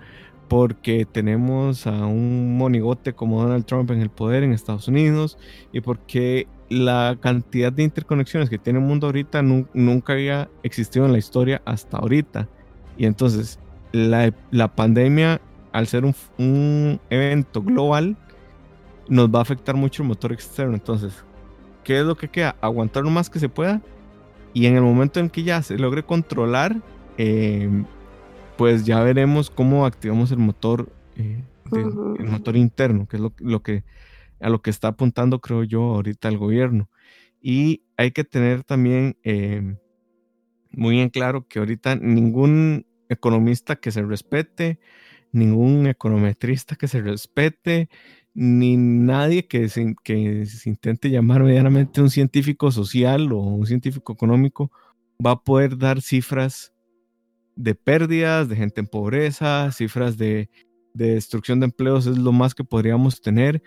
porque 0.46 1.04
tenemos 1.04 1.88
a 1.88 2.06
un 2.06 2.56
monigote 2.56 3.12
como 3.12 3.42
Donald 3.42 3.64
Trump 3.64 3.90
en 3.90 4.02
el 4.02 4.10
poder 4.10 4.44
en 4.44 4.52
Estados 4.52 4.86
Unidos 4.86 5.36
y 5.72 5.80
porque 5.80 6.46
la 6.68 7.18
cantidad 7.20 7.72
de 7.72 7.82
interconexiones 7.82 8.48
que 8.48 8.58
tiene 8.58 8.78
el 8.78 8.84
mundo 8.84 9.08
ahorita 9.08 9.42
nunca 9.42 10.12
había 10.12 10.48
existido 10.62 11.06
en 11.06 11.10
la 11.10 11.18
historia 11.18 11.60
hasta 11.64 11.96
ahorita. 11.96 12.48
Y 12.96 13.06
entonces 13.06 13.58
la, 13.90 14.32
pandemia, 14.76 15.40
al 15.72 15.88
ser 15.88 16.04
un, 16.04 17.00
evento 17.10 17.64
global, 17.64 18.16
nos 19.08 19.28
va 19.28 19.40
a 19.40 19.42
afectar 19.42 19.74
mucho 19.74 20.04
el 20.04 20.08
motor 20.08 20.32
externo. 20.32 20.74
Entonces, 20.74 21.24
¿qué 21.88 22.00
es 22.00 22.04
lo 22.04 22.18
que 22.18 22.28
queda? 22.28 22.54
Aguantar 22.60 23.02
lo 23.02 23.08
más 23.08 23.30
que 23.30 23.38
se 23.38 23.48
pueda. 23.48 23.80
Y 24.52 24.66
en 24.66 24.76
el 24.76 24.82
momento 24.82 25.20
en 25.20 25.30
que 25.30 25.42
ya 25.42 25.62
se 25.62 25.78
logre 25.78 26.02
controlar, 26.02 26.82
em, 27.16 27.86
pues 28.58 28.84
ya 28.84 29.02
veremos 29.02 29.48
cómo 29.48 29.86
activamos 29.86 30.30
el 30.30 30.36
motor, 30.36 30.92
eh, 31.16 31.42
el 31.72 32.26
motor 32.26 32.58
interno, 32.58 33.08
que 33.08 33.16
es 33.16 33.22
lo 33.22 33.62
que 33.62 33.84
a 34.38 34.50
lo 34.50 34.60
que 34.60 34.68
está 34.68 34.88
apuntando, 34.88 35.40
creo 35.40 35.64
yo, 35.64 35.80
ahorita 35.80 36.28
el 36.28 36.36
gobierno. 36.36 36.90
Y 37.40 37.84
hay 37.96 38.10
que 38.10 38.22
tener 38.22 38.64
también 38.64 39.16
em, 39.22 39.78
muy 40.70 41.00
en 41.00 41.08
claro 41.08 41.48
que 41.48 41.58
ahorita 41.58 41.96
ningún 41.96 42.86
economista 43.08 43.76
que 43.76 43.92
se 43.92 44.02
respete, 44.02 44.78
ningún 45.32 45.86
econometrista 45.86 46.76
que 46.76 46.86
se 46.86 47.00
respete, 47.00 47.88
ni 48.40 48.76
nadie 48.76 49.48
que 49.48 49.68
se, 49.68 49.96
que 50.04 50.46
se 50.46 50.68
intente 50.68 51.10
llamar 51.10 51.42
medianamente 51.42 52.00
un 52.00 52.08
científico 52.08 52.70
social 52.70 53.32
o 53.32 53.38
un 53.38 53.66
científico 53.66 54.12
económico 54.12 54.70
va 55.24 55.32
a 55.32 55.42
poder 55.42 55.76
dar 55.76 56.00
cifras 56.00 56.72
de 57.56 57.74
pérdidas, 57.74 58.48
de 58.48 58.54
gente 58.54 58.80
en 58.80 58.86
pobreza, 58.86 59.72
cifras 59.72 60.16
de, 60.16 60.48
de 60.94 61.14
destrucción 61.14 61.58
de 61.58 61.66
empleos, 61.66 62.06
es 62.06 62.16
lo 62.16 62.30
más 62.30 62.54
que 62.54 62.62
podríamos 62.62 63.20
tener 63.20 63.60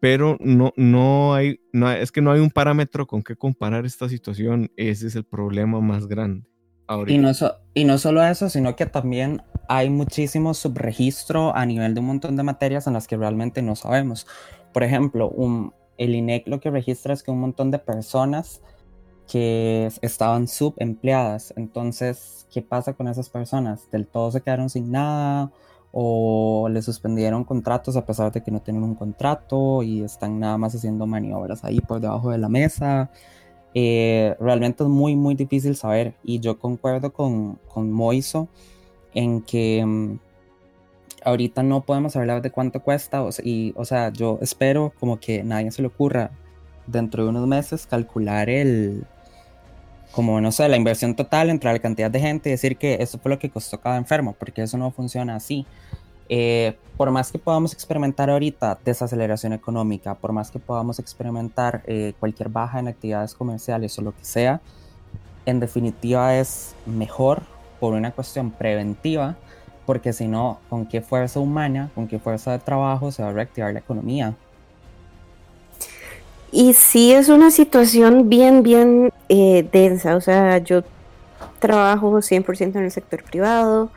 pero 0.00 0.36
no, 0.40 0.72
no, 0.76 1.34
hay, 1.34 1.60
no 1.72 1.90
es 1.90 2.12
que 2.12 2.20
no 2.20 2.30
hay 2.30 2.40
un 2.40 2.50
parámetro 2.50 3.06
con 3.06 3.22
que 3.22 3.36
comparar 3.36 3.86
esta 3.86 4.08
situación, 4.08 4.70
ese 4.76 5.06
es 5.06 5.16
el 5.16 5.24
problema 5.24 5.80
más 5.80 6.06
grande. 6.06 6.46
Y 7.08 7.18
no, 7.18 7.32
y 7.74 7.84
no 7.84 7.98
solo 7.98 8.22
eso, 8.22 8.48
sino 8.48 8.76
que 8.76 8.86
también 8.86 9.42
hay 9.68 9.90
muchísimo 9.90 10.54
subregistro 10.54 11.54
a 11.54 11.66
nivel 11.66 11.94
de 11.94 12.00
un 12.00 12.06
montón 12.06 12.36
de 12.36 12.42
materias 12.42 12.86
en 12.86 12.92
las 12.92 13.06
que 13.06 13.16
realmente 13.16 13.62
no 13.62 13.76
sabemos. 13.76 14.26
Por 14.72 14.82
ejemplo, 14.82 15.28
un, 15.30 15.72
el 15.98 16.14
INEC 16.14 16.46
lo 16.48 16.60
que 16.60 16.70
registra 16.70 17.14
es 17.14 17.22
que 17.22 17.30
un 17.30 17.40
montón 17.40 17.70
de 17.70 17.78
personas 17.78 18.60
que 19.30 19.90
estaban 20.02 20.48
subempleadas. 20.48 21.52
Entonces, 21.56 22.46
¿qué 22.52 22.62
pasa 22.62 22.92
con 22.92 23.08
esas 23.08 23.28
personas? 23.28 23.90
¿Del 23.90 24.06
todo 24.06 24.30
se 24.30 24.40
quedaron 24.40 24.70
sin 24.70 24.90
nada? 24.90 25.50
o 25.98 26.68
le 26.70 26.82
suspendieron 26.82 27.44
contratos 27.44 27.96
a 27.96 28.04
pesar 28.04 28.30
de 28.30 28.42
que 28.42 28.50
no 28.50 28.60
tienen 28.60 28.82
un 28.82 28.94
contrato 28.94 29.82
y 29.82 30.02
están 30.02 30.38
nada 30.38 30.58
más 30.58 30.74
haciendo 30.74 31.06
maniobras 31.06 31.64
ahí 31.64 31.80
por 31.80 32.00
debajo 32.00 32.30
de 32.30 32.36
la 32.36 32.50
mesa. 32.50 33.10
Eh, 33.72 34.36
realmente 34.38 34.82
es 34.82 34.90
muy, 34.90 35.16
muy 35.16 35.34
difícil 35.34 35.74
saber 35.74 36.14
y 36.22 36.40
yo 36.40 36.58
concuerdo 36.58 37.14
con, 37.14 37.58
con 37.72 37.90
Moiso 37.90 38.48
en 39.16 39.40
que 39.40 39.84
mm, 39.84 40.18
ahorita 41.24 41.64
no 41.64 41.80
podemos 41.80 42.14
hablar 42.14 42.42
de 42.42 42.50
cuánto 42.50 42.80
cuesta 42.80 43.22
o, 43.22 43.30
y, 43.42 43.72
o 43.74 43.84
sea, 43.84 44.10
yo 44.10 44.38
espero 44.42 44.92
como 45.00 45.18
que 45.18 45.42
nadie 45.42 45.72
se 45.72 45.82
le 45.82 45.88
ocurra 45.88 46.30
dentro 46.86 47.24
de 47.24 47.30
unos 47.30 47.48
meses 47.48 47.86
calcular 47.86 48.48
el, 48.48 49.04
como 50.12 50.40
no 50.40 50.52
sé, 50.52 50.68
la 50.68 50.76
inversión 50.76 51.16
total 51.16 51.50
entre 51.50 51.72
la 51.72 51.78
cantidad 51.78 52.10
de 52.10 52.20
gente 52.20 52.50
y 52.50 52.52
decir 52.52 52.76
que 52.76 52.98
eso 53.00 53.18
fue 53.18 53.30
lo 53.30 53.38
que 53.38 53.50
costó 53.50 53.80
cada 53.80 53.96
enfermo, 53.96 54.36
porque 54.38 54.62
eso 54.62 54.78
no 54.78 54.92
funciona 54.92 55.34
así. 55.34 55.66
Eh, 56.28 56.76
por 56.96 57.10
más 57.10 57.32
que 57.32 57.38
podamos 57.38 57.72
experimentar 57.72 58.28
ahorita 58.30 58.78
desaceleración 58.84 59.52
económica, 59.52 60.14
por 60.14 60.32
más 60.32 60.50
que 60.50 60.58
podamos 60.58 60.98
experimentar 60.98 61.82
eh, 61.86 62.12
cualquier 62.20 62.50
baja 62.50 62.80
en 62.80 62.88
actividades 62.88 63.34
comerciales 63.34 63.98
o 63.98 64.02
lo 64.02 64.12
que 64.12 64.24
sea, 64.24 64.60
en 65.46 65.60
definitiva 65.60 66.36
es 66.36 66.74
mejor 66.84 67.42
por 67.78 67.94
una 67.94 68.10
cuestión 68.12 68.50
preventiva, 68.50 69.36
porque 69.86 70.12
si 70.12 70.26
no, 70.26 70.58
¿con 70.68 70.86
qué 70.86 71.00
fuerza 71.00 71.40
humana, 71.40 71.90
con 71.94 72.08
qué 72.08 72.18
fuerza 72.18 72.52
de 72.52 72.58
trabajo 72.58 73.12
se 73.12 73.22
va 73.22 73.30
a 73.30 73.32
reactivar 73.32 73.72
la 73.72 73.78
economía? 73.78 74.34
Y 76.52 76.72
sí 76.74 77.12
es 77.12 77.28
una 77.28 77.50
situación 77.50 78.28
bien, 78.28 78.62
bien 78.62 79.12
eh, 79.28 79.68
densa. 79.72 80.16
O 80.16 80.20
sea, 80.20 80.58
yo 80.58 80.82
trabajo 81.58 82.22
100% 82.22 82.76
en 82.76 82.84
el 82.84 82.90
sector 82.90 83.22
privado. 83.22 83.90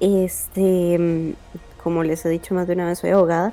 Este, 0.00 1.34
como 1.82 2.02
les 2.02 2.24
he 2.24 2.28
dicho 2.28 2.54
más 2.54 2.66
de 2.66 2.74
una 2.74 2.86
vez, 2.86 2.98
soy 2.98 3.10
abogada. 3.10 3.52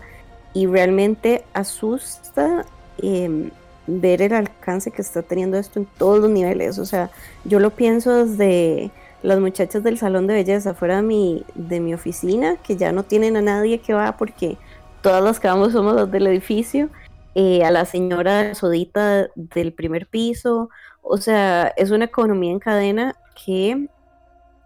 Y 0.54 0.66
realmente 0.66 1.44
asusta 1.54 2.66
em, 2.98 3.52
ver 3.86 4.22
el 4.22 4.34
alcance 4.34 4.90
que 4.90 5.02
está 5.02 5.22
teniendo 5.22 5.58
esto 5.58 5.80
en 5.80 5.86
todos 5.98 6.20
los 6.20 6.30
niveles. 6.30 6.80
O 6.80 6.86
sea, 6.86 7.12
yo 7.46 7.60
lo 7.60 7.70
pienso 7.70 8.26
desde 8.26 8.90
las 9.22 9.40
muchachas 9.40 9.84
del 9.84 9.98
salón 9.98 10.28
de 10.28 10.36
belleza 10.36 10.74
fuera 10.74 10.98
de 10.98 11.02
mi, 11.04 11.46
de 11.56 11.80
mi 11.80 11.94
oficina, 11.94 12.58
que 12.58 12.78
ya 12.78 12.92
no 12.92 13.04
tienen 13.04 13.38
a 13.38 13.42
nadie 13.42 13.80
que 13.80 13.94
va 13.94 14.18
porque 14.18 14.58
todas 15.02 15.24
las 15.24 15.40
que 15.40 15.48
vamos 15.48 15.74
somos 15.74 15.96
los 15.96 16.10
del 16.12 16.28
edificio 16.28 16.90
eh, 17.36 17.64
a 17.64 17.72
la 17.72 17.86
señora 17.86 18.56
sodita 18.56 19.30
del 19.36 19.74
primer 19.74 20.08
piso. 20.08 20.70
O 21.02 21.18
sea, 21.18 21.68
es 21.78 21.92
una 21.92 22.06
economía 22.06 22.52
en 22.52 22.60
cadena 22.60 23.16
que 23.46 23.88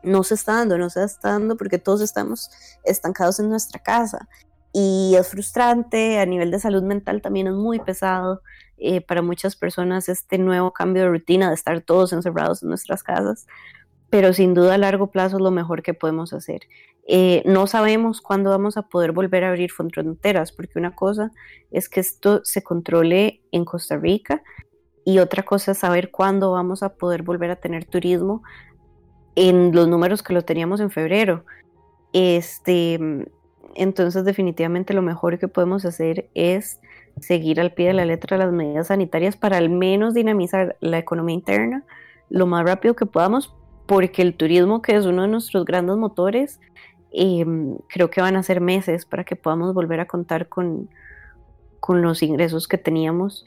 no 0.04 0.24
se 0.24 0.36
está 0.36 0.56
dando, 0.56 0.78
no 0.78 0.90
se 0.90 1.04
está 1.04 1.32
dando 1.32 1.56
porque 1.58 1.80
todos 1.80 2.02
estamos 2.02 2.52
estancados 2.84 3.40
en 3.40 3.50
nuestra 3.50 3.80
casa. 3.80 4.28
Y 4.72 5.16
es 5.18 5.28
frustrante, 5.28 6.20
a 6.20 6.26
nivel 6.26 6.52
de 6.52 6.60
salud 6.60 6.84
mental 6.84 7.22
también 7.22 7.48
es 7.48 7.54
muy 7.54 7.80
pesado 7.80 8.42
eh, 8.78 9.02
para 9.02 9.22
muchas 9.22 9.56
personas 9.56 10.10
este 10.10 10.38
nuevo 10.38 10.74
cambio 10.74 11.04
de 11.04 11.10
rutina 11.10 11.50
de 11.50 11.56
estar 11.56 11.80
todos 11.82 12.12
encerrados 12.12 12.64
en 12.64 12.70
nuestras 12.70 13.04
casas, 13.04 13.46
pero 14.14 14.32
sin 14.32 14.54
duda 14.54 14.76
a 14.76 14.78
largo 14.78 15.08
plazo 15.08 15.38
es 15.38 15.42
lo 15.42 15.50
mejor 15.50 15.82
que 15.82 15.96
podemos 15.96 16.34
hacer. 16.34 16.68
Eh, 17.08 17.42
no 17.48 17.66
sabemos 17.66 18.22
cuándo 18.22 18.52
vamos 18.52 18.78
a 18.78 18.84
poder 18.84 19.12
volver 19.12 19.44
a 19.44 19.50
abrir 19.50 19.72
fronteras, 19.72 20.52
porque 20.52 20.78
una 20.78 20.94
cosa 20.94 21.32
es 21.72 21.90
que 21.90 22.00
esto 22.00 22.42
se 22.46 22.62
controle 22.62 23.42
en 23.52 23.66
Costa 23.66 23.98
Rica 23.98 24.44
y 25.04 25.18
otra 25.18 25.42
cosa 25.42 25.72
es 25.72 25.80
saber 25.80 26.12
cuándo 26.12 26.52
vamos 26.52 26.84
a 26.84 26.94
poder 26.94 27.24
volver 27.24 27.50
a 27.50 27.56
tener 27.56 27.86
turismo 27.86 28.44
en 29.34 29.74
los 29.74 29.88
números 29.88 30.22
que 30.22 30.34
lo 30.34 30.44
teníamos 30.44 30.80
en 30.80 30.92
febrero. 30.92 31.44
Este, 32.14 33.00
entonces 33.74 34.24
definitivamente 34.26 34.94
lo 34.94 35.02
mejor 35.02 35.40
que 35.40 35.48
podemos 35.48 35.86
hacer 35.86 36.30
es 36.36 36.80
seguir 37.20 37.60
al 37.60 37.74
pie 37.74 37.88
de 37.88 37.94
la 37.94 38.06
letra 38.06 38.38
las 38.38 38.52
medidas 38.52 38.90
sanitarias 38.90 39.38
para 39.38 39.58
al 39.58 39.72
menos 39.72 40.14
dinamizar 40.14 40.78
la 40.82 41.00
economía 41.00 41.34
interna 41.34 41.84
lo 42.30 42.48
más 42.48 42.64
rápido 42.64 42.96
que 42.96 43.06
podamos, 43.06 43.54
porque 43.86 44.22
el 44.22 44.36
turismo, 44.36 44.82
que 44.82 44.96
es 44.96 45.06
uno 45.06 45.24
de 45.24 45.28
nuestros 45.28 45.66
grandes 45.66 45.98
motores, 45.98 46.60
em, 47.12 47.78
creo 47.88 48.10
que 48.10 48.22
van 48.22 48.36
a 48.36 48.44
ser 48.44 48.62
meses 48.62 49.06
para 49.06 49.24
que 49.24 49.36
podamos 49.36 49.74
volver 49.74 50.00
a 50.00 50.08
contar 50.08 50.48
con, 50.48 50.90
con 51.80 52.02
los 52.02 52.24
ingresos 52.24 52.68
que 52.68 52.78
teníamos 52.78 53.46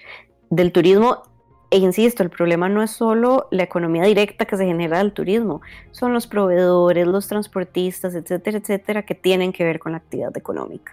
del 0.50 0.72
turismo. 0.72 1.22
E 1.70 1.78
insisto, 1.78 2.22
el 2.22 2.30
problema 2.30 2.68
no 2.68 2.82
es 2.82 2.92
solo 2.92 3.48
la 3.50 3.64
economía 3.64 4.04
directa 4.04 4.44
que 4.44 4.56
se 4.56 4.66
genera 4.66 4.98
del 4.98 5.12
turismo, 5.12 5.62
son 5.90 6.12
los 6.12 6.28
proveedores, 6.28 7.06
los 7.08 7.26
transportistas, 7.26 8.14
etcétera, 8.14 8.58
etcétera, 8.58 9.02
que 9.04 9.16
tienen 9.16 9.52
que 9.52 9.64
ver 9.64 9.80
con 9.80 9.92
la 9.92 9.98
actividad 9.98 10.36
económica. 10.36 10.92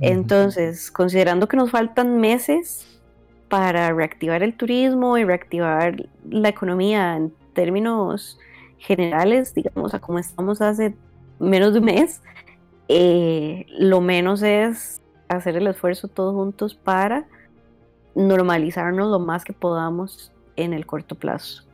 Entonces, 0.00 0.90
considerando 0.90 1.48
que 1.48 1.56
nos 1.56 1.70
faltan 1.70 2.20
meses 2.20 3.00
para 3.48 3.92
reactivar 3.92 4.42
el 4.42 4.54
turismo 4.54 5.18
y 5.18 5.24
reactivar 5.24 6.08
la 6.28 6.48
economía 6.48 7.16
en 7.16 7.32
términos 7.52 8.38
generales, 8.84 9.54
digamos, 9.54 9.94
a 9.94 9.98
como 9.98 10.18
estamos 10.18 10.60
hace 10.60 10.94
menos 11.38 11.72
de 11.72 11.78
un 11.78 11.84
mes, 11.86 12.22
eh, 12.88 13.66
lo 13.78 14.00
menos 14.00 14.42
es 14.42 15.00
hacer 15.28 15.56
el 15.56 15.66
esfuerzo 15.66 16.08
todos 16.08 16.34
juntos 16.34 16.74
para 16.74 17.26
normalizarnos 18.14 19.10
lo 19.10 19.18
más 19.18 19.42
que 19.44 19.54
podamos 19.54 20.32
en 20.56 20.74
el 20.74 20.86
corto 20.86 21.14
plazo. 21.14 21.64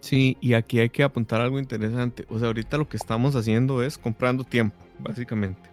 Sí, 0.00 0.36
y 0.40 0.54
aquí 0.54 0.78
hay 0.78 0.88
que 0.88 1.02
apuntar 1.02 1.40
algo 1.40 1.58
interesante. 1.58 2.24
O 2.30 2.38
sea, 2.38 2.46
ahorita 2.46 2.78
lo 2.78 2.88
que 2.88 2.96
estamos 2.96 3.36
haciendo 3.36 3.82
es 3.82 3.98
comprando 3.98 4.44
tiempo, 4.44 4.76
básicamente. 4.98 5.68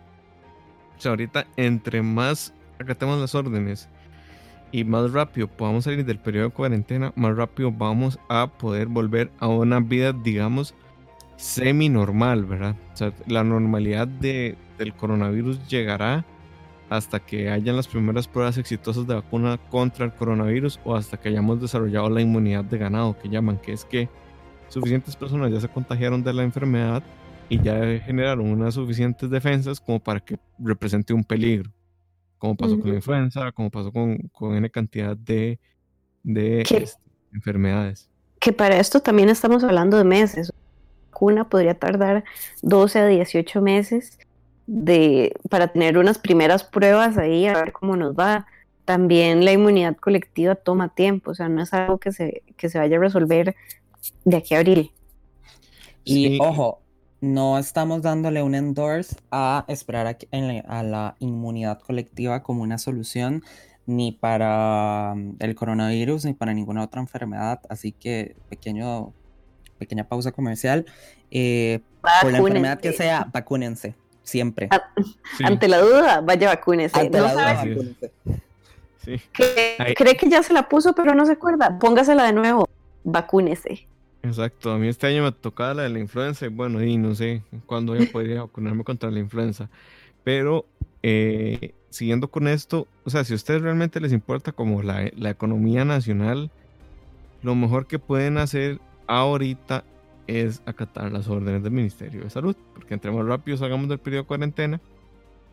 O 0.98 1.00
sea, 1.00 1.12
ahorita 1.12 1.48
entre 1.56 2.02
más 2.02 2.54
acatemos 2.80 3.20
las 3.20 3.36
órdenes 3.36 3.88
y 4.72 4.84
más 4.84 5.12
rápido 5.12 5.48
podamos 5.48 5.86
salir 5.86 6.06
del 6.06 6.20
periodo 6.20 6.50
de 6.50 6.54
cuarentena, 6.54 7.14
más 7.16 7.36
rápido 7.36 7.72
vamos 7.72 8.20
a 8.30 8.48
poder 8.48 8.88
volver 8.88 9.32
a 9.40 9.48
una 9.48 9.80
vida, 9.80 10.14
digamos, 10.14 10.74
semi-normal, 11.38 12.46
¿verdad? 12.46 12.76
O 12.94 12.98
sea, 12.98 13.14
la 13.28 13.44
normalidad 13.44 14.08
de, 14.08 14.58
del 14.78 14.94
coronavirus 14.94 15.68
llegará 15.68 16.26
hasta 16.90 17.20
que 17.20 17.50
hayan 17.50 17.76
las 17.76 17.88
primeras 17.88 18.28
pruebas 18.28 18.58
exitosas 18.58 19.08
de 19.08 19.16
vacuna 19.16 19.58
contra 19.70 20.06
el 20.06 20.14
coronavirus 20.14 20.80
o 20.84 20.96
hasta 20.96 21.18
que 21.18 21.30
hayamos 21.30 21.62
desarrollado 21.62 22.10
la 22.10 22.22
inmunidad 22.22 22.64
de 22.64 22.78
ganado, 22.78 23.18
que 23.18 23.30
llaman, 23.30 23.58
que 23.58 23.74
es 23.74 23.86
que 23.86 24.10
suficientes 24.70 25.16
personas 25.16 25.52
ya 25.52 25.60
se 25.60 25.68
contagiaron 25.68 26.24
de 26.24 26.34
la 26.34 26.44
enfermedad 26.44 27.04
y 27.50 27.62
ya 27.62 28.00
generaron 28.00 28.48
unas 28.48 28.74
suficientes 28.74 29.30
defensas 29.30 29.80
como 29.80 30.00
para 30.00 30.20
que 30.20 30.38
represente 30.60 31.14
un 31.14 31.24
peligro, 31.24 31.72
como 32.38 32.56
pasó 32.56 32.80
con 32.80 32.90
la 32.90 32.96
influenza, 32.96 33.52
como 33.52 33.70
pasó 33.70 33.92
con, 33.92 34.18
con 34.32 34.56
N 34.56 34.70
cantidad 34.70 35.16
de, 35.18 35.60
de 36.24 36.62
este, 36.62 36.86
enfermedades. 37.34 38.10
Que 38.40 38.54
para 38.54 38.80
esto 38.80 39.02
también 39.02 39.30
estamos 39.30 39.64
hablando 39.64 39.98
de 39.98 40.04
meses. 40.04 40.50
La 40.50 41.06
vacuna 41.12 41.50
podría 41.50 41.74
tardar 41.74 42.24
12 42.62 43.00
a 43.00 43.08
18 43.08 43.62
meses 43.62 44.20
de, 44.68 45.34
para 45.50 45.70
tener 45.70 45.98
unas 45.98 46.20
primeras 46.20 46.64
pruebas 46.64 47.18
ahí, 47.18 47.48
a 47.48 47.54
ver 47.54 47.72
cómo 47.72 47.96
nos 47.96 48.14
va. 48.14 48.46
También 48.86 49.44
la 49.44 49.52
inmunidad 49.52 49.98
colectiva 49.98 50.56
toma 50.56 50.94
tiempo, 50.94 51.32
o 51.32 51.36
sea, 51.36 51.50
no 51.50 51.62
es 51.62 51.74
algo 51.74 51.98
que 51.98 52.12
se, 52.12 52.44
que 52.56 52.70
se 52.70 52.78
vaya 52.78 52.98
a 52.98 53.00
resolver 53.00 53.56
de 54.24 54.38
aquí 54.38 54.56
a 54.56 54.60
abril. 54.60 54.92
Y 56.04 56.38
ojo, 56.40 56.82
no 57.22 57.58
estamos 57.58 58.02
dándole 58.02 58.44
un 58.44 58.56
endorse 58.56 59.16
a 59.32 59.66
esperar 59.68 60.08
a, 60.08 60.84
la 60.84 61.16
inmunidad 61.20 61.80
colectiva 61.80 62.44
como 62.44 62.64
una 62.64 62.78
solución 62.78 63.44
ni 63.86 64.12
para 64.12 65.14
mm, 65.16 65.38
el 65.40 65.56
coronavirus 65.56 66.26
ni 66.26 66.34
para 66.34 66.54
ninguna 66.54 66.84
otra 66.84 67.02
enfermedad. 67.02 67.62
Así 67.70 67.92
que 67.92 68.36
pequeño, 68.50 69.14
pequeña 69.80 70.04
pausa 70.04 70.32
comercial. 70.32 70.86
Eh, 71.32 71.80
por 72.22 72.32
la 72.32 72.38
enfermedad 72.38 72.80
que 72.80 72.94
sea, 72.94 73.28
vacúnense 73.32 73.96
siempre. 74.24 74.70
Ante 75.44 75.68
la 75.68 75.80
duda, 75.80 76.22
vaya 76.22 76.50
vacúnese. 76.50 77.00
Ante 77.00 77.20
la 77.20 77.34
duda, 77.34 77.64
Cree 79.96 80.18
que 80.18 80.30
ya 80.30 80.44
se 80.44 80.54
la 80.54 80.68
puso, 80.68 80.94
pero 80.94 81.16
no 81.16 81.26
se 81.26 81.32
acuerda. 81.34 81.80
Póngasela 81.80 82.26
de 82.26 82.34
nuevo. 82.34 82.70
Vacúnese. 83.06 83.88
Exacto, 84.28 84.72
a 84.72 84.78
mí 84.78 84.88
este 84.88 85.08
año 85.08 85.24
me 85.24 85.32
tocaba 85.32 85.74
la 85.74 85.84
de 85.84 85.90
la 85.90 86.00
influenza 86.00 86.46
y 86.46 86.50
bueno, 86.50 86.84
y 86.84 86.98
no 86.98 87.16
sé 87.16 87.44
cuándo 87.66 87.94
voy 87.94 88.06
a 88.06 88.12
poder 88.12 88.40
vacunarme 88.40 88.84
contra 88.84 89.10
la 89.10 89.20
influenza. 89.20 89.70
Pero 90.24 90.66
eh, 91.02 91.74
siguiendo 91.90 92.30
con 92.30 92.48
esto, 92.48 92.88
o 93.06 93.10
sea, 93.10 93.24
si 93.24 93.34
a 93.34 93.36
ustedes 93.36 93.62
realmente 93.62 94.00
les 94.00 94.12
importa 94.12 94.52
como 94.52 94.84
la, 94.84 95.10
la 95.16 95.30
economía 95.30 95.86
nacional, 95.86 96.52
lo 97.42 97.56
mejor 97.56 97.88
que 97.88 98.00
pueden 98.00 98.38
hacer 98.38 98.80
ahorita 99.08 99.84
es 100.28 100.62
acatar 100.66 101.12
las 101.12 101.28
órdenes 101.30 101.64
del 101.64 101.72
Ministerio 101.72 102.24
de 102.24 102.30
Salud, 102.30 102.56
porque 102.74 102.94
entre 102.94 103.12
más 103.12 103.26
rápido 103.26 103.58
salgamos 103.58 103.88
del 103.88 104.00
periodo 104.00 104.24
de 104.24 104.28
cuarentena, 104.28 104.82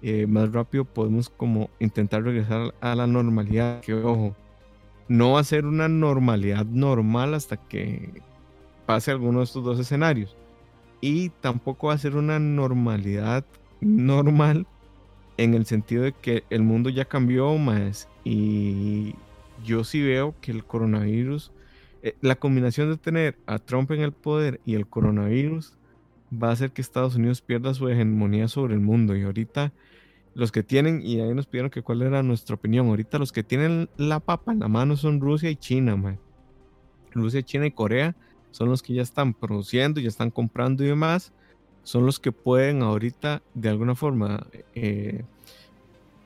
eh, 0.03 0.27
más 0.27 0.53
rápido 0.53 0.85
podemos 0.85 1.31
como 1.31 1.71
intentar 1.79 2.25
regresar 2.25 2.75
a 2.81 2.95
la 2.95 3.07
normalidad, 3.07 3.81
que 3.81 3.95
ojo, 3.95 4.35
no 5.09 5.33
va 5.33 5.41
a 5.41 5.45
ser 5.45 5.65
una 5.67 5.89
normalidad 5.89 6.67
normal 6.67 7.35
hasta 7.35 7.57
que 7.57 8.11
pase 8.87 9.11
alguno 9.11 9.39
de 9.39 9.45
estos 9.45 9.65
dos 9.65 9.79
escenarios. 9.79 10.37
Y 11.01 11.31
tampoco 11.41 11.89
va 11.89 11.95
a 11.95 11.99
ser 11.99 12.17
una 12.17 12.39
normalidad 12.39 13.45
normal 13.81 14.67
en 15.37 15.55
el 15.55 15.67
sentido 15.67 16.05
de 16.05 16.13
que 16.13 16.45
el 16.51 16.63
mundo 16.63 16.91
ya 16.91 17.05
cambió 17.05 17.57
más 17.59 18.09
y 18.25 19.15
yo 19.65 19.85
sí 19.85 20.01
veo 20.01 20.35
que 20.41 20.53
el 20.53 20.65
coronavirus 20.65 21.51
eh, 22.07 22.15
la 22.21 22.37
combinación 22.37 22.91
de 22.91 22.99
tener 22.99 23.39
a 23.47 23.59
Trump 23.59 23.91
en 23.93 24.03
el 24.03 24.13
poder 24.13 24.61
y 24.67 24.75
el 24.75 24.87
coronavirus 24.87 25.73
va 26.31 26.51
a 26.51 26.53
hacer 26.53 26.71
que 26.71 26.83
Estados 26.83 27.17
Unidos 27.17 27.41
pierda 27.41 27.73
su 27.73 27.89
hegemonía 27.89 28.47
sobre 28.47 28.75
el 28.75 28.81
mundo. 28.81 29.17
Y 29.17 29.23
ahorita 29.23 29.73
los 30.35 30.53
que 30.53 30.63
tienen, 30.63 31.01
y 31.03 31.21
ahí 31.21 31.33
nos 31.33 31.47
pidieron 31.47 31.71
que 31.71 31.81
cuál 31.81 32.03
era 32.03 32.23
nuestra 32.23 32.57
opinión, 32.57 32.89
ahorita 32.89 33.19
los 33.19 33.33
que 33.33 33.43
tienen 33.43 33.89
la 33.97 34.21
papa 34.21 34.53
en 34.53 34.61
la 34.61 34.69
mano 34.69 34.99
son 34.99 35.19
Rusia 35.19 35.49
y 35.49 35.57
China, 35.57 35.97
man. 35.97 36.19
Rusia, 37.13 37.43
China 37.43 37.65
y 37.65 37.71
Corea 37.71 38.15
son 38.55 38.69
los 38.69 38.85
que 38.85 38.95
ya 38.95 39.03
están 39.03 39.35
produciendo, 39.35 40.01
ya 40.01 40.07
están 40.07 40.31
comprando 40.31 40.85
y 40.85 40.87
demás. 40.87 41.33
Son 41.83 42.07
los 42.07 42.21
que 42.21 42.31
pueden 42.31 42.83
ahorita 42.83 43.43
de 43.53 43.69
alguna 43.69 43.97
forma 43.97 44.47
eh, 44.77 45.25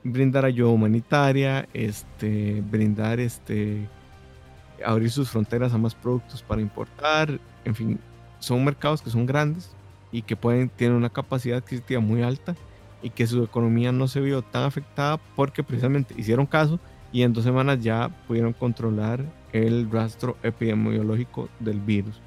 brindar 0.04 0.44
ayuda 0.44 0.68
humanitaria, 0.68 1.66
este, 1.72 2.62
brindar 2.70 3.18
este, 3.18 3.88
abrir 4.84 5.10
sus 5.10 5.30
fronteras 5.30 5.72
a 5.72 5.78
más 5.78 5.94
productos 5.94 6.42
para 6.42 6.60
importar, 6.60 7.40
en 7.64 7.74
fin, 7.74 7.98
son 8.40 8.62
mercados 8.62 9.00
que 9.00 9.08
son 9.08 9.24
grandes 9.24 9.70
y 10.12 10.20
que 10.20 10.36
pueden 10.36 10.68
tener 10.68 10.92
una 10.92 11.08
capacidad 11.08 11.56
adquisitiva 11.56 12.02
muy 12.02 12.22
alta 12.22 12.54
y 13.00 13.08
que 13.08 13.26
su 13.26 13.42
economía 13.42 13.90
no 13.90 14.06
se 14.06 14.20
vio 14.20 14.42
tan 14.42 14.64
afectada 14.64 15.16
porque 15.34 15.62
precisamente 15.62 16.14
hicieron 16.18 16.44
caso 16.44 16.78
y 17.10 17.22
en 17.22 17.32
dos 17.32 17.44
semanas 17.44 17.82
ya 17.82 18.10
pudieron 18.26 18.52
controlar 18.52 19.24
el 19.52 19.90
rastro 19.90 20.36
epidemiológico 20.42 21.48
del 21.60 21.80
virus. 21.80 22.20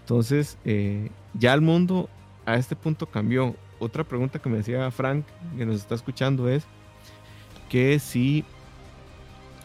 Entonces, 0.00 0.58
eh, 0.64 1.10
ya 1.34 1.54
el 1.54 1.60
mundo 1.60 2.08
a 2.46 2.56
este 2.56 2.76
punto 2.76 3.06
cambió. 3.06 3.54
Otra 3.78 4.04
pregunta 4.04 4.38
que 4.38 4.48
me 4.48 4.58
decía 4.58 4.90
Frank, 4.90 5.24
que 5.56 5.66
nos 5.66 5.76
está 5.76 5.94
escuchando, 5.94 6.48
es 6.48 6.64
que 7.68 7.98
si 7.98 8.44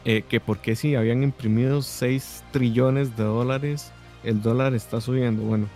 eh, 0.06 0.24
que 0.28 0.40
porque 0.40 0.76
si 0.76 0.96
habían 0.96 1.24
imprimido 1.24 1.82
6 1.82 2.44
trillones 2.52 3.18
de 3.18 3.24
dólares, 3.24 3.92
el 4.24 4.42
dólar 4.42 4.74
está 4.74 5.02
subiendo. 5.02 5.44
Bueno, 5.44 5.68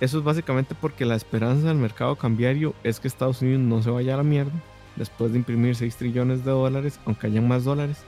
eso 0.00 0.18
es 0.18 0.24
básicamente 0.24 0.74
porque 0.80 1.04
la 1.04 1.16
esperanza 1.16 1.68
del 1.68 1.76
mercado 1.76 2.16
cambiario 2.16 2.74
es 2.84 3.00
que 3.00 3.08
Estados 3.08 3.42
Unidos 3.42 3.60
no 3.62 3.82
se 3.82 3.90
vaya 3.90 4.14
a 4.14 4.18
la 4.18 4.22
mierda 4.22 4.52
después 4.94 5.32
de 5.32 5.38
imprimir 5.38 5.74
6 5.74 5.96
trillones 5.96 6.44
de 6.44 6.52
dólares, 6.52 7.00
aunque 7.04 7.26
hayan 7.26 7.48
más 7.48 7.64
dólares. 7.64 7.98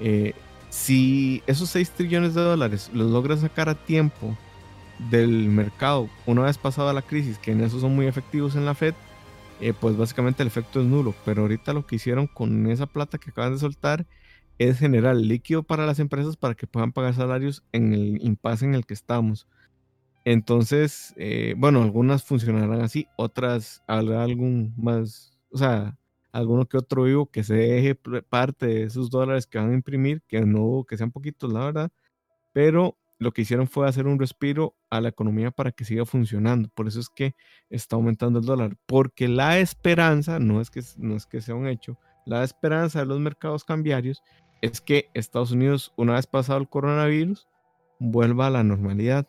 Eh, 0.00 0.32
si 0.70 1.42
esos 1.46 1.70
6 1.70 1.90
trillones 1.90 2.34
de 2.34 2.42
dólares 2.42 2.90
los 2.92 3.10
logran 3.10 3.38
sacar 3.38 3.68
a 3.68 3.74
tiempo 3.74 4.36
del 5.10 5.48
mercado 5.48 6.08
una 6.26 6.42
vez 6.42 6.58
pasada 6.58 6.92
la 6.92 7.02
crisis, 7.02 7.38
que 7.38 7.52
en 7.52 7.60
eso 7.60 7.80
son 7.80 7.94
muy 7.94 8.06
efectivos 8.06 8.56
en 8.56 8.64
la 8.64 8.74
Fed, 8.74 8.94
eh, 9.60 9.72
pues 9.78 9.96
básicamente 9.96 10.42
el 10.42 10.48
efecto 10.48 10.80
es 10.80 10.86
nulo. 10.86 11.14
Pero 11.24 11.42
ahorita 11.42 11.72
lo 11.72 11.86
que 11.86 11.96
hicieron 11.96 12.26
con 12.26 12.66
esa 12.66 12.86
plata 12.86 13.18
que 13.18 13.30
acaban 13.30 13.54
de 13.54 13.58
soltar 13.58 14.06
es 14.58 14.78
generar 14.78 15.16
líquido 15.16 15.62
para 15.62 15.86
las 15.86 15.98
empresas 15.98 16.36
para 16.36 16.54
que 16.54 16.66
puedan 16.66 16.92
pagar 16.92 17.14
salarios 17.14 17.62
en 17.72 17.92
el 17.92 18.22
impasse 18.22 18.64
en 18.64 18.74
el 18.74 18.86
que 18.86 18.94
estamos. 18.94 19.46
Entonces, 20.24 21.14
eh, 21.16 21.54
bueno, 21.56 21.82
algunas 21.82 22.24
funcionarán 22.24 22.80
así, 22.82 23.06
otras 23.16 23.82
habrá 23.86 24.24
algún 24.24 24.74
más, 24.76 25.38
o 25.52 25.58
sea, 25.58 25.98
alguno 26.36 26.66
que 26.66 26.76
otro 26.76 27.04
vivo 27.04 27.30
que 27.30 27.42
se 27.42 27.54
deje 27.54 27.94
parte 27.94 28.66
de 28.66 28.82
esos 28.84 29.08
dólares 29.10 29.46
que 29.46 29.58
van 29.58 29.70
a 29.70 29.74
imprimir, 29.74 30.22
que 30.28 30.40
no, 30.42 30.84
que 30.86 30.98
sean 30.98 31.10
poquitos, 31.10 31.50
la 31.50 31.64
verdad, 31.64 31.92
pero 32.52 32.98
lo 33.18 33.32
que 33.32 33.42
hicieron 33.42 33.66
fue 33.66 33.88
hacer 33.88 34.06
un 34.06 34.18
respiro 34.18 34.74
a 34.90 35.00
la 35.00 35.08
economía 35.08 35.50
para 35.50 35.72
que 35.72 35.86
siga 35.86 36.04
funcionando. 36.04 36.68
Por 36.74 36.86
eso 36.86 37.00
es 37.00 37.08
que 37.08 37.34
está 37.70 37.96
aumentando 37.96 38.40
el 38.40 38.44
dólar, 38.44 38.76
porque 38.84 39.28
la 39.28 39.58
esperanza, 39.58 40.38
no 40.38 40.60
es 40.60 40.70
que, 40.70 40.82
no 40.98 41.16
es 41.16 41.24
que 41.24 41.40
sea 41.40 41.54
un 41.54 41.66
hecho, 41.66 41.98
la 42.26 42.44
esperanza 42.44 42.98
de 42.98 43.06
los 43.06 43.18
mercados 43.18 43.64
cambiarios 43.64 44.22
es 44.60 44.82
que 44.82 45.08
Estados 45.14 45.52
Unidos, 45.52 45.94
una 45.96 46.14
vez 46.14 46.26
pasado 46.26 46.58
el 46.58 46.68
coronavirus, 46.68 47.48
vuelva 47.98 48.48
a 48.48 48.50
la 48.50 48.62
normalidad. 48.62 49.26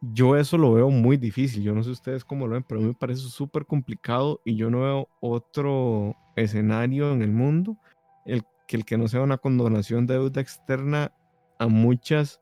Yo 0.00 0.36
eso 0.36 0.56
lo 0.56 0.72
veo 0.72 0.90
muy 0.90 1.16
difícil. 1.16 1.62
Yo 1.62 1.74
no 1.74 1.82
sé 1.82 1.90
ustedes 1.90 2.24
cómo 2.24 2.46
lo 2.46 2.54
ven, 2.54 2.64
pero 2.66 2.80
a 2.80 2.82
mí 2.82 2.88
me 2.88 2.94
parece 2.94 3.22
súper 3.22 3.66
complicado 3.66 4.40
y 4.44 4.56
yo 4.56 4.70
no 4.70 4.80
veo 4.80 5.08
otro 5.20 6.16
escenario 6.36 7.12
en 7.12 7.22
el 7.22 7.32
mundo 7.32 7.76
el, 8.24 8.44
que 8.66 8.76
el 8.76 8.84
que 8.84 8.96
no 8.96 9.08
sea 9.08 9.20
una 9.20 9.38
condonación 9.38 10.06
de 10.06 10.14
deuda 10.14 10.40
externa 10.40 11.12
a 11.58 11.66
muchas 11.68 12.40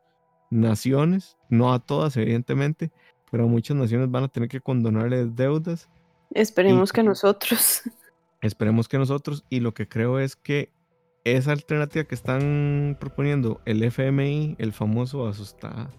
naciones, 0.51 1.37
no 1.49 1.73
a 1.73 1.81
todas 1.81 2.17
evidentemente, 2.17 2.91
pero 3.31 3.45
a 3.45 3.49
muchas 3.49 3.77
naciones 3.77 4.11
van 4.11 4.25
a 4.25 4.29
tener 4.29 4.49
que 4.49 4.61
condonarles 4.61 5.35
deudas. 5.35 5.89
Esperemos 6.31 6.93
que 6.93 7.03
nosotros. 7.03 7.83
Esperemos 8.41 8.89
que 8.89 8.99
nosotros 8.99 9.45
y 9.51 9.61
lo 9.61 9.75
que 9.75 9.89
creo 9.89 10.21
es 10.21 10.37
que 10.37 10.71
esa 11.25 11.53
alternativa 11.53 12.05
que 12.05 12.15
están 12.15 12.97
proponiendo 13.01 13.61
el 13.65 13.83
FMI, 13.83 14.57
el 14.59 14.73
famoso 14.73 15.27
asusta, 15.27 15.91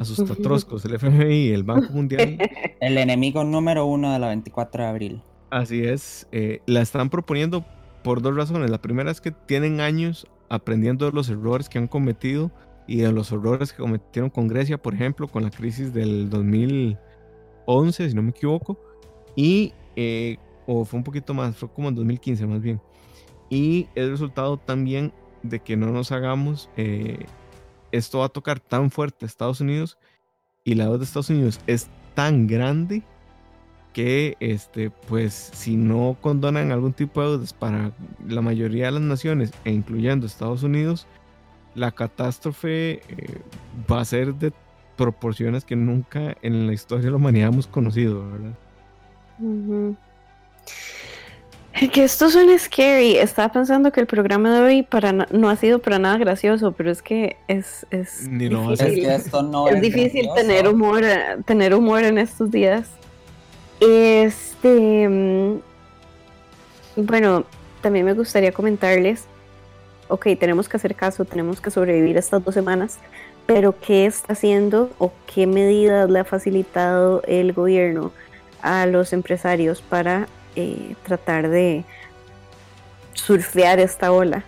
asustatroscos, 0.00 0.84
el 0.86 0.94
FMI, 0.94 1.50
el 1.50 1.62
Banco 1.62 1.92
Mundial. 1.92 2.38
El 2.80 2.96
enemigo 2.96 3.44
número 3.44 3.84
uno 3.84 4.12
de 4.12 4.18
la 4.18 4.28
24 4.28 4.82
de 4.82 4.88
abril. 4.88 5.22
Así 5.50 5.84
es, 5.84 6.26
eh, 6.32 6.62
la 6.64 6.80
están 6.80 7.10
proponiendo 7.10 7.62
por 8.02 8.22
dos 8.22 8.34
razones. 8.34 8.70
La 8.70 8.80
primera 8.80 9.10
es 9.10 9.20
que 9.20 9.32
tienen 9.32 9.80
años 9.80 10.26
aprendiendo 10.48 11.04
de 11.04 11.12
los 11.12 11.28
errores 11.28 11.68
que 11.68 11.78
han 11.78 11.88
cometido 11.88 12.50
y 12.86 12.96
de 12.96 13.12
los 13.12 13.30
errores 13.32 13.72
que 13.72 13.82
cometieron 13.82 14.30
con 14.30 14.48
Grecia, 14.48 14.78
por 14.78 14.94
ejemplo, 14.94 15.28
con 15.28 15.42
la 15.42 15.50
crisis 15.50 15.92
del 15.92 16.30
2011, 16.30 18.08
si 18.08 18.14
no 18.14 18.22
me 18.22 18.30
equivoco, 18.30 18.80
y, 19.36 19.74
eh, 19.96 20.38
o 20.66 20.84
fue 20.84 20.98
un 20.98 21.04
poquito 21.04 21.34
más, 21.34 21.56
fue 21.56 21.70
como 21.70 21.88
en 21.88 21.94
2015 21.94 22.46
más 22.46 22.62
bien. 22.62 22.80
Y 23.50 23.88
el 23.94 24.10
resultado 24.10 24.56
también 24.56 25.12
de 25.42 25.60
que 25.60 25.76
no 25.76 25.88
nos 25.88 26.12
hagamos, 26.12 26.70
eh, 26.76 27.26
esto 27.92 28.20
va 28.20 28.26
a 28.26 28.30
tocar 28.30 28.60
tan 28.60 28.90
fuerte 28.90 29.24
a 29.24 29.28
Estados 29.28 29.60
Unidos 29.60 29.98
y 30.64 30.74
la 30.74 30.84
deuda 30.84 30.98
de 30.98 31.04
Estados 31.04 31.30
Unidos 31.30 31.60
es 31.66 31.88
tan 32.14 32.46
grande 32.46 33.02
que 33.92 34.36
este 34.40 34.90
pues 34.90 35.34
si 35.34 35.76
no 35.76 36.16
condonan 36.20 36.70
algún 36.70 36.92
tipo 36.92 37.20
de 37.20 37.28
deudas 37.28 37.52
para 37.52 37.92
la 38.26 38.40
mayoría 38.40 38.86
de 38.86 38.92
las 38.92 39.02
naciones 39.02 39.52
e 39.64 39.72
incluyendo 39.72 40.26
Estados 40.26 40.62
Unidos 40.62 41.06
la 41.74 41.90
catástrofe 41.90 43.00
eh, 43.08 43.40
va 43.90 44.00
a 44.00 44.04
ser 44.04 44.34
de 44.34 44.52
proporciones 44.96 45.64
que 45.64 45.76
nunca 45.76 46.36
en 46.42 46.66
la 46.66 46.72
historia 46.72 47.10
de 47.10 47.18
la 47.18 47.46
hemos 47.46 47.66
conocido 47.66 48.30
verdad 48.30 48.54
que 51.72 52.04
esto 52.04 52.30
suena 52.30 52.58
scary. 52.58 53.16
Estaba 53.16 53.52
pensando 53.52 53.92
que 53.92 54.00
el 54.00 54.06
programa 54.06 54.54
de 54.54 54.60
hoy 54.60 54.82
para 54.82 55.12
no 55.12 55.48
ha 55.48 55.56
sido 55.56 55.78
para 55.78 55.98
nada 55.98 56.18
gracioso, 56.18 56.72
pero 56.72 56.90
es 56.90 57.02
que 57.02 57.36
es, 57.48 57.86
es 57.90 58.28
difícil, 58.30 59.06
es 59.06 59.80
difícil 59.80 60.28
tener 60.34 60.68
humor, 60.68 61.02
tener 61.46 61.74
humor 61.74 62.02
en 62.04 62.18
estos 62.18 62.50
días. 62.50 62.88
Este, 63.80 65.08
mm, 65.08 65.60
bueno, 66.96 67.44
también 67.80 68.04
me 68.04 68.12
gustaría 68.12 68.52
comentarles, 68.52 69.24
ok, 70.08 70.28
tenemos 70.38 70.68
que 70.68 70.76
hacer 70.76 70.94
caso, 70.94 71.24
tenemos 71.24 71.60
que 71.60 71.70
sobrevivir 71.70 72.16
estas 72.18 72.44
dos 72.44 72.54
semanas, 72.54 72.98
pero 73.46 73.74
¿qué 73.80 74.06
está 74.06 74.34
haciendo 74.34 74.90
o 74.98 75.12
qué 75.32 75.46
medidas 75.46 76.10
le 76.10 76.18
ha 76.18 76.24
facilitado 76.24 77.22
el 77.26 77.52
gobierno 77.52 78.12
a 78.60 78.84
los 78.84 79.12
empresarios 79.14 79.80
para 79.80 80.28
eh, 80.56 80.94
tratar 81.04 81.48
de 81.48 81.84
surfear 83.14 83.78
esta 83.78 84.12
ola. 84.12 84.44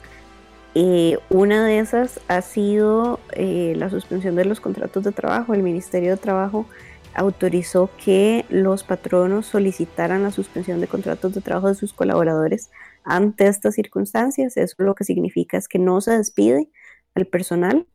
Eh, 0.75 1.19
una 1.29 1.65
de 1.65 1.79
esas 1.79 2.21
ha 2.29 2.41
sido 2.41 3.21
eh, 3.33 3.75
la 3.77 3.91
suspensión 3.91 4.35
de 4.35 4.45
los 4.45 4.61
contratos 4.61 5.05
de 5.05 5.13
trabajo. 5.13 5.55
El 5.55 5.63
Ministerio 5.63 6.11
de 6.11 6.17
Trabajo 6.17 6.67
autorizó 7.15 7.91
que 8.03 8.47
los 8.49 8.85
patronos 8.85 9.47
solicitaran 9.47 10.23
la 10.23 10.31
suspensión 10.31 10.81
de 10.81 10.89
contratos 10.89 11.35
de 11.35 11.43
trabajo 11.43 11.69
de 11.69 11.75
sus 11.75 11.93
colaboradores 11.93 12.71
ante 13.05 13.47
estas 13.47 13.75
circunstancias. 13.75 14.57
Eso 14.57 14.77
lo 14.79 14.95
que 14.95 15.05
significa 15.05 15.59
es 15.59 15.69
que 15.69 15.79
no 15.79 16.01
se 16.01 16.17
despide 16.17 16.69
al 17.15 17.27
personal, 17.27 17.87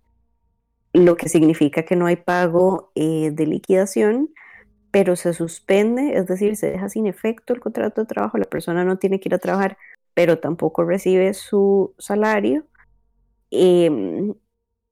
lo 0.93 1.17
que 1.17 1.29
significa 1.29 1.83
que 1.83 1.95
no 1.95 2.05
hay 2.05 2.15
pago 2.15 2.91
de 2.95 3.45
liquidación 3.45 4.29
pero 4.91 5.15
se 5.15 5.33
suspende, 5.33 6.17
es 6.17 6.27
decir, 6.27 6.55
se 6.55 6.71
deja 6.71 6.89
sin 6.89 7.07
efecto 7.07 7.53
el 7.53 7.59
contrato 7.59 8.01
de 8.01 8.07
trabajo, 8.07 8.37
la 8.37 8.45
persona 8.45 8.83
no 8.83 8.97
tiene 8.97 9.19
que 9.19 9.29
ir 9.29 9.35
a 9.35 9.39
trabajar, 9.39 9.77
pero 10.13 10.39
tampoco 10.39 10.83
recibe 10.83 11.33
su 11.33 11.93
salario 11.97 12.65
em, 13.51 14.33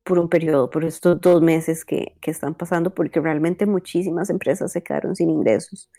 por 0.03 0.19
un 0.19 0.29
periodo, 0.29 0.69
por 0.69 0.85
estos 0.85 1.19
dos 1.19 1.41
meses 1.41 1.85
que, 1.85 2.15
están 2.21 2.55
pasando, 2.55 2.93
porque 2.93 3.19
realmente 3.19 3.65
muchísimas 3.65 4.29
empresas 4.29 4.71
se 4.71 4.83
quedaron 4.83 5.15
sin 5.15 5.29
ingresos. 5.29 5.89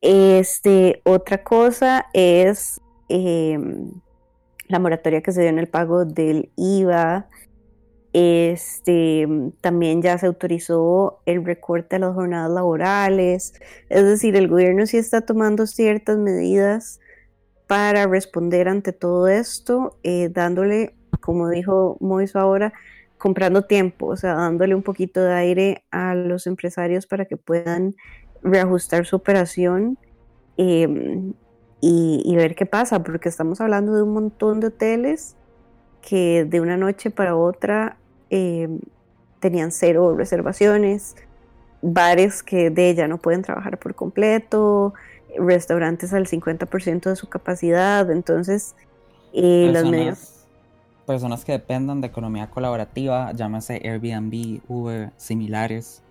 Este, 0.00 1.02
otra 1.04 1.42
cosa 1.42 2.06
es 2.12 2.80
em, 3.08 3.90
la 4.68 4.78
moratoria 4.78 5.22
que 5.22 5.32
se 5.32 5.40
dio 5.40 5.50
en 5.50 5.58
el 5.58 5.68
pago 5.68 6.04
del 6.04 6.52
IVA 6.56 7.28
este, 8.12 9.28
también 9.60 10.02
ya 10.02 10.18
se 10.18 10.26
autorizó 10.26 11.20
el 11.26 11.44
recorte 11.44 11.96
de 11.96 12.00
las 12.00 12.14
jornadas 12.14 12.50
laborales. 12.50 13.54
Es 13.88 14.04
decir, 14.04 14.36
el 14.36 14.48
gobierno 14.48 14.86
sí 14.86 14.96
está 14.96 15.20
tomando 15.20 15.66
ciertas 15.66 16.18
medidas 16.18 17.00
para 17.66 18.06
responder 18.06 18.68
ante 18.68 18.92
todo 18.92 19.28
esto, 19.28 19.96
eh, 20.02 20.28
dándole, 20.28 20.94
como 21.20 21.48
dijo 21.48 21.96
Moiso 22.00 22.40
ahora, 22.40 22.72
comprando 23.16 23.62
tiempo, 23.62 24.06
o 24.06 24.16
sea, 24.16 24.34
dándole 24.34 24.74
un 24.74 24.82
poquito 24.82 25.22
de 25.22 25.32
aire 25.34 25.84
a 25.92 26.14
los 26.14 26.46
empresarios 26.48 27.06
para 27.06 27.26
que 27.26 27.36
puedan 27.36 27.94
reajustar 28.42 29.06
su 29.06 29.14
operación 29.16 29.98
em, 30.56 31.34
y 31.82 32.34
ver 32.36 32.54
qué 32.56 32.66
pasa, 32.66 33.02
porque 33.02 33.28
estamos 33.28 33.60
hablando 33.60 33.94
de 33.94 34.02
un 34.02 34.12
montón 34.14 34.60
de 34.60 34.68
hoteles 34.68 35.36
que 36.00 36.44
de 36.44 36.60
una 36.60 36.76
noche 36.76 37.10
para 37.10 37.36
otra 37.36 37.99
eh, 38.30 38.68
tenían 39.40 39.72
cero 39.72 40.14
reservaciones, 40.16 41.16
bares 41.82 42.42
que 42.42 42.70
de 42.70 42.90
ella 42.90 43.08
no 43.08 43.18
pueden 43.18 43.42
trabajar 43.42 43.78
por 43.78 43.94
completo, 43.94 44.94
restaurantes 45.38 46.12
al 46.12 46.26
50% 46.26 47.10
de 47.10 47.16
su 47.16 47.28
capacidad, 47.28 48.10
entonces 48.10 48.74
eh, 49.32 49.70
las 49.72 49.84
medidas... 49.84 50.36
Personas 51.06 51.44
que 51.44 51.52
dependan 51.52 52.00
de 52.00 52.06
economía 52.06 52.48
colaborativa, 52.48 53.32
llámese 53.32 53.80
Airbnb, 53.84 54.60
Uber, 54.68 55.10
similares. 55.16 56.02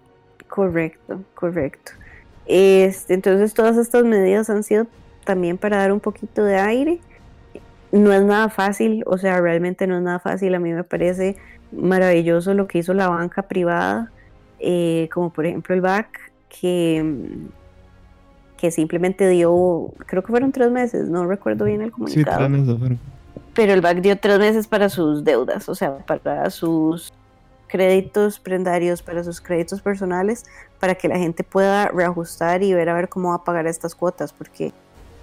Correcto, 0.50 1.22
correcto. 1.36 1.94
Este, 2.46 3.14
entonces 3.14 3.54
todas 3.54 3.78
estas 3.78 4.04
medidas 4.04 4.50
han 4.50 4.64
sido 4.64 4.88
también 5.24 5.58
para 5.58 5.78
dar 5.78 5.94
un 5.94 6.00
poquito 6.00 6.44
de 6.44 6.58
aire. 6.58 7.00
No 7.92 8.14
es 8.14 8.24
nada 8.24 8.50
fácil, 8.50 9.04
o 9.08 9.18
sea, 9.18 9.42
realmente 9.42 9.88
no 9.88 9.98
es 9.98 10.04
nada 10.04 10.20
fácil. 10.20 10.54
A 10.54 10.60
mí 10.60 10.72
me 10.72 10.84
parece 10.84 11.36
maravilloso 11.72 12.54
lo 12.54 12.68
que 12.68 12.80
hizo 12.80 12.94
la 12.94 13.08
banca 13.08 13.44
privada, 13.44 14.12
eh, 14.60 15.10
como 15.14 15.32
por 15.32 15.46
ejemplo 15.46 15.74
el 15.74 15.82
BAC, 15.82 16.32
que, 16.50 17.18
que 18.58 18.72
simplemente 18.72 19.28
dio, 19.30 19.92
creo 20.06 20.24
que 20.24 20.30
fueron 20.30 20.52
tres 20.52 20.72
meses, 20.72 21.10
no 21.10 21.26
recuerdo 21.26 21.66
bien 21.66 21.82
el 21.82 21.92
comunicado. 21.92 22.48
Pero 23.54 23.74
el 23.74 23.82
BAC 23.82 24.02
dio 24.02 24.20
tres 24.20 24.40
meses 24.40 24.68
para 24.68 24.90
sus 24.90 25.24
deudas, 25.24 25.68
o 25.68 25.76
sea, 25.76 25.98
para 25.98 26.50
sus 26.50 27.12
créditos 27.68 28.40
prendarios, 28.40 29.02
para 29.02 29.24
sus 29.24 29.40
créditos 29.40 29.82
personales, 29.82 30.46
para 30.80 30.96
que 30.96 31.08
la 31.08 31.18
gente 31.18 31.44
pueda 31.44 31.88
reajustar 31.88 32.64
y 32.64 32.74
ver 32.74 32.90
a 32.90 32.94
ver 32.94 33.10
cómo 33.10 33.30
va 33.30 33.36
a 33.36 33.44
pagar 33.44 33.68
estas 33.68 33.96
cuotas, 33.96 34.34
porque 34.34 34.74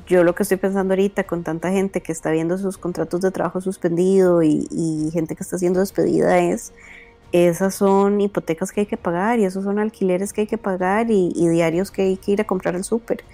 yo 0.07 0.25
lo 0.25 0.35
que 0.35 0.45
estoy 0.45 0.59
pensando 0.59 0.95
ahorita 0.95 1.25
con 1.25 1.43
tanta 1.43 1.71
gente 1.71 2.01
que 2.01 2.13
está 2.13 2.31
viendo 2.31 2.59
sus 2.59 2.79
contratos 2.79 3.21
de 3.21 3.31
trabajo 3.31 3.61
suspendido 3.61 4.43
y, 4.43 5.11
gente 5.13 5.35
que 5.35 5.43
está 5.43 5.59
siendo 5.59 5.81
despedida 5.81 6.39
es, 6.39 6.73
esas 7.33 7.75
son 7.75 8.21
hipotecas 8.21 8.73
que 8.73 8.81
hay 8.81 8.87
que 8.87 8.97
pagar 8.97 9.39
y 9.39 9.45
esos 9.45 9.65
son 9.65 9.79
alquileres 9.79 10.33
que 10.33 10.43
hay 10.43 10.47
que 10.47 10.59
pagar 10.59 11.11
y, 11.11 11.33
diarios 11.49 11.91
que 11.91 12.03
hay 12.03 12.17
que 12.17 12.33
ir 12.33 12.41
a 12.41 12.45
comprar 12.45 12.77
al 12.77 12.85
súper. 12.85 13.25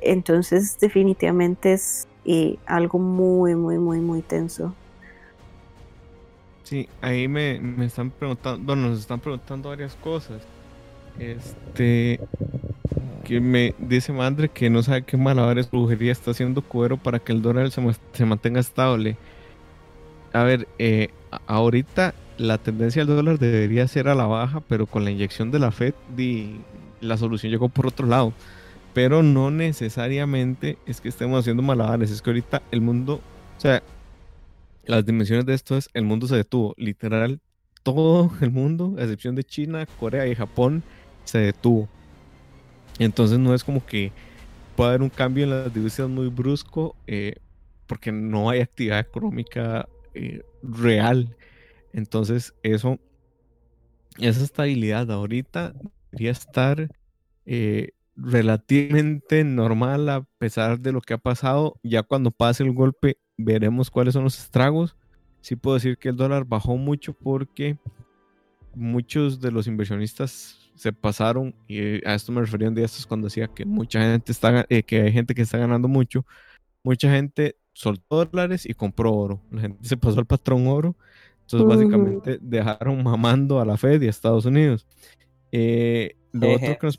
Entonces 0.00 0.78
definitivamente 0.80 1.72
es 1.72 2.08
eh, 2.24 2.56
algo 2.66 2.98
muy, 2.98 3.54
muy, 3.54 3.78
muy, 3.78 4.00
muy 4.00 4.22
tenso. 4.22 4.74
Sí, 6.62 6.88
ahí 7.00 7.28
me, 7.28 7.60
me 7.60 7.86
están 7.86 8.10
preguntando, 8.10 8.64
bueno, 8.64 8.88
nos 8.88 9.00
están 9.00 9.20
preguntando 9.20 9.68
varias 9.70 9.94
cosas. 9.96 10.40
Este, 11.18 12.18
me 13.40 13.74
dice 13.78 14.12
Madre 14.12 14.48
que 14.48 14.70
no 14.70 14.82
sabe 14.82 15.02
qué 15.02 15.16
malabares 15.16 15.70
brujería 15.70 16.12
está 16.12 16.32
haciendo 16.32 16.62
cuero 16.62 16.96
para 16.96 17.18
que 17.18 17.32
el 17.32 17.42
dólar 17.42 17.70
se, 17.70 18.24
mantenga 18.26 18.60
estable. 18.60 19.16
A 20.32 20.42
ver, 20.44 20.68
eh, 20.78 21.08
ahorita 21.46 22.14
la 22.38 22.58
tendencia 22.58 23.04
del 23.04 23.16
dólar 23.16 23.38
debería 23.38 23.86
ser 23.88 24.08
a 24.08 24.14
la 24.14 24.26
baja, 24.26 24.60
pero 24.60 24.86
con 24.86 25.04
la 25.04 25.10
inyección 25.10 25.50
de 25.50 25.58
la 25.58 25.70
Fed 25.70 25.94
la 27.00 27.16
solución 27.16 27.50
llegó 27.52 27.68
por 27.68 27.86
otro 27.86 28.06
lado. 28.06 28.32
Pero 28.94 29.22
no 29.22 29.50
necesariamente 29.50 30.78
es 30.86 31.00
que 31.00 31.08
estemos 31.08 31.40
haciendo 31.40 31.62
malabares, 31.62 32.10
es 32.10 32.20
que 32.22 32.30
ahorita 32.30 32.62
el 32.70 32.80
mundo, 32.80 33.20
o 33.56 33.60
sea, 33.60 33.82
las 34.84 35.06
dimensiones 35.06 35.46
de 35.46 35.54
esto 35.54 35.76
es 35.76 35.88
el 35.94 36.04
mundo 36.04 36.26
se 36.26 36.36
detuvo. 36.36 36.74
Literal, 36.76 37.40
todo 37.82 38.30
el 38.40 38.50
mundo, 38.50 38.94
a 38.98 39.02
excepción 39.02 39.34
de 39.34 39.44
China, 39.44 39.86
Corea 39.98 40.26
y 40.26 40.34
Japón, 40.34 40.82
se 41.24 41.38
detuvo. 41.38 41.88
Entonces 42.98 43.38
no 43.38 43.54
es 43.54 43.64
como 43.64 43.84
que 43.84 44.12
pueda 44.76 44.90
haber 44.90 45.02
un 45.02 45.10
cambio 45.10 45.44
en 45.44 45.50
las 45.50 45.72
divisiones 45.72 46.14
muy 46.14 46.28
brusco 46.28 46.96
eh, 47.06 47.36
porque 47.86 48.12
no 48.12 48.50
hay 48.50 48.60
actividad 48.60 49.00
económica 49.00 49.88
eh, 50.14 50.42
real. 50.62 51.36
Entonces 51.92 52.54
eso, 52.62 52.98
esa 54.18 54.42
estabilidad 54.42 55.10
ahorita 55.10 55.74
debería 56.10 56.30
estar 56.30 56.88
eh, 57.44 57.90
relativamente 58.16 59.44
normal 59.44 60.08
a 60.08 60.26
pesar 60.38 60.80
de 60.80 60.92
lo 60.92 61.00
que 61.00 61.14
ha 61.14 61.18
pasado. 61.18 61.78
Ya 61.82 62.02
cuando 62.02 62.30
pase 62.30 62.62
el 62.62 62.72
golpe 62.72 63.18
veremos 63.36 63.90
cuáles 63.90 64.14
son 64.14 64.24
los 64.24 64.38
estragos. 64.38 64.96
Sí 65.40 65.56
puedo 65.56 65.74
decir 65.74 65.98
que 65.98 66.10
el 66.10 66.16
dólar 66.16 66.44
bajó 66.44 66.76
mucho 66.76 67.14
porque 67.14 67.76
muchos 68.74 69.40
de 69.40 69.50
los 69.50 69.66
inversionistas 69.66 70.61
se 70.82 70.92
pasaron, 70.92 71.54
y 71.68 72.04
a 72.06 72.14
esto 72.14 72.32
me 72.32 72.40
refería 72.40 72.68
un 72.68 72.74
día 72.74 72.84
estos 72.84 73.06
cuando 73.06 73.28
decía 73.28 73.46
que 73.46 73.64
mucha 73.64 74.00
gente 74.00 74.32
está, 74.32 74.66
eh, 74.68 74.82
que 74.82 75.02
hay 75.02 75.12
gente 75.12 75.32
que 75.32 75.42
está 75.42 75.56
ganando 75.56 75.86
mucho, 75.86 76.26
mucha 76.82 77.08
gente 77.08 77.56
soltó 77.72 78.24
dólares 78.24 78.66
y 78.66 78.74
compró 78.74 79.14
oro, 79.14 79.42
la 79.52 79.60
gente 79.60 79.78
se 79.88 79.96
pasó 79.96 80.18
al 80.18 80.26
patrón 80.26 80.66
oro, 80.66 80.96
entonces 81.42 81.68
básicamente 81.68 82.38
dejaron 82.42 83.00
mamando 83.04 83.60
a 83.60 83.64
la 83.64 83.76
Fed 83.76 84.02
y 84.02 84.08
a 84.08 84.10
Estados 84.10 84.44
Unidos. 84.44 84.88
Eh, 85.52 86.16
lo, 86.32 86.52
otro 86.52 86.78
que 86.78 86.86
nos 86.86 86.98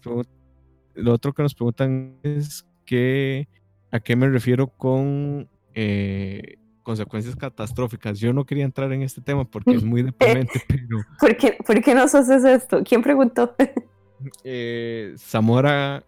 lo 0.93 1.11
otro 1.11 1.33
que 1.33 1.43
nos 1.43 1.55
preguntan 1.55 2.19
es 2.23 2.65
que, 2.85 3.49
a 3.91 3.99
qué 3.99 4.15
me 4.15 4.29
refiero 4.29 4.67
con 4.67 5.49
eh, 5.73 6.55
consecuencias 6.83 7.35
catastróficas. 7.35 8.19
Yo 8.19 8.33
no 8.33 8.45
quería 8.45 8.65
entrar 8.65 8.91
en 8.93 9.01
este 9.01 9.21
tema 9.21 9.45
porque 9.45 9.71
es 9.71 9.83
muy 9.83 10.03
deprimente, 10.03 10.61
pero... 10.67 10.99
¿Por 11.19 11.37
qué, 11.37 11.57
¿Por 11.65 11.81
qué 11.81 11.95
nos 11.95 12.13
haces 12.13 12.43
esto? 12.43 12.83
¿Quién 12.83 13.01
preguntó? 13.01 13.55
eh, 14.43 15.15
Zamora 15.17 16.03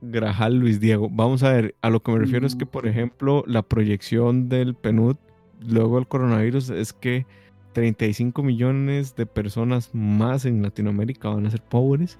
Grajal 0.00 0.56
Luis 0.56 0.80
Diego. 0.80 1.08
Vamos 1.10 1.42
a 1.42 1.52
ver, 1.52 1.74
a 1.82 1.90
lo 1.90 2.00
que 2.02 2.12
me 2.12 2.18
refiero 2.18 2.46
es 2.46 2.54
que, 2.54 2.66
por 2.66 2.86
ejemplo, 2.86 3.42
la 3.46 3.62
proyección 3.62 4.48
del 4.48 4.74
PNUD 4.74 5.16
luego 5.60 5.96
del 5.96 6.06
coronavirus 6.06 6.70
es 6.70 6.92
que 6.92 7.26
35 7.72 8.42
millones 8.42 9.16
de 9.16 9.26
personas 9.26 9.94
más 9.94 10.44
en 10.44 10.62
Latinoamérica 10.62 11.30
van 11.30 11.46
a 11.46 11.50
ser 11.50 11.62
pobres. 11.62 12.18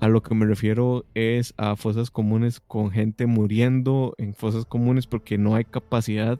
A 0.00 0.08
lo 0.08 0.22
que 0.22 0.34
me 0.34 0.44
refiero 0.44 1.06
es 1.14 1.54
a 1.56 1.76
fosas 1.76 2.10
comunes 2.10 2.60
con 2.60 2.90
gente 2.90 3.26
muriendo 3.26 4.14
en 4.18 4.34
fosas 4.34 4.66
comunes 4.66 5.06
porque 5.06 5.38
no 5.38 5.54
hay 5.54 5.64
capacidad 5.64 6.38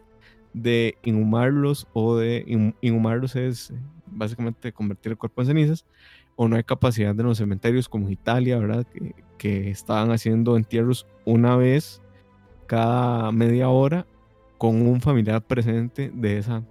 de 0.57 0.97
inhumarlos 1.03 1.87
o 1.93 2.17
de 2.17 2.73
inhumarlos 2.81 3.37
es 3.37 3.75
básicamente 4.07 4.73
convertir 4.73 5.13
el 5.13 5.19
cuerpo 5.19 5.43
en 5.43 5.49
cenizas 5.49 5.85
o 6.35 6.49
no 6.49 6.57
hay 6.57 6.65
capacidad 6.65 7.15
de 7.15 7.23
los 7.23 7.37
cementerios 7.37 7.91
como 7.91 8.09
Italia, 8.09 8.59
¿verdad? 8.59 8.87
Que, 8.87 9.15
que 9.37 9.71
estaban 9.71 10.11
haciendo 10.11 10.57
entierros 10.57 11.07
una 11.27 11.57
vez 11.57 12.01
cada 12.67 13.33
media 13.33 13.69
hora 13.69 14.07
con 14.57 14.81
un 14.81 15.03
familiar 15.03 15.43
presente 15.43 16.11
de, 16.15 16.39
esa, 16.39 16.63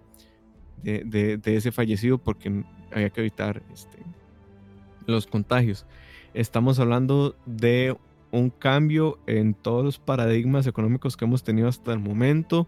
de, 0.82 1.38
de, 1.38 1.56
ese 1.56 1.72
fallecido 1.72 2.18
porque 2.18 2.64
había 2.92 3.12
que 3.12 3.22
evitar 3.22 3.62
este, 3.72 4.00
los 5.06 5.28
contagios. 5.28 5.86
Estamos 6.34 6.80
hablando 6.80 7.36
de 7.46 7.96
un 8.32 8.50
cambio 8.50 9.20
en 9.28 9.54
todos 9.54 9.86
los 9.86 10.00
paradigmas 10.00 10.66
económicos 10.66 11.16
que 11.16 11.26
hemos 11.26 11.44
tenido 11.44 11.68
hasta 11.68 11.94
el 11.94 12.00
momento. 12.00 12.68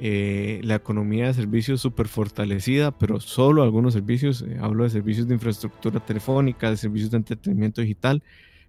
Eh, 0.00 0.60
la 0.64 0.74
economía 0.74 1.26
de 1.26 1.34
servicios 1.34 1.80
súper 1.80 2.08
fortalecida, 2.08 2.90
pero 2.90 3.20
solo 3.20 3.62
algunos 3.62 3.94
servicios, 3.94 4.42
eh, 4.42 4.58
hablo 4.60 4.84
de 4.84 4.90
servicios 4.90 5.28
de 5.28 5.34
infraestructura 5.34 6.00
telefónica, 6.00 6.70
de 6.70 6.76
servicios 6.76 7.10
de 7.10 7.18
entretenimiento 7.18 7.82
digital, 7.82 8.22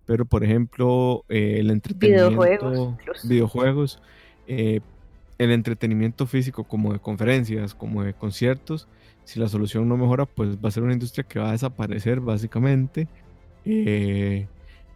pero 0.05 0.26
por 0.26 0.43
ejemplo 0.43 1.26
eh, 1.30 1.57
el 1.59 1.71
entretenimiento, 1.71 2.97
videojuegos, 3.24 3.99
el 4.45 4.82
entretenimiento 5.39 6.28
físico 6.28 6.65
como 6.65 6.93
de 6.93 6.99
conferencias, 6.99 7.74
como 7.74 8.03
de 8.03 8.13
conciertos, 8.13 8.88
si 9.24 9.39
la 9.39 9.47
solución 9.47 9.88
no 9.88 9.97
mejora, 9.97 10.26
pues 10.26 10.57
va 10.57 10.67
a 10.67 10.71
ser 10.71 10.84
una 10.84 10.93
industria 10.93 11.24
que 11.24 11.39
va 11.39 11.49
a 11.49 11.53
desaparecer 11.53 12.19
básicamente. 12.19 13.07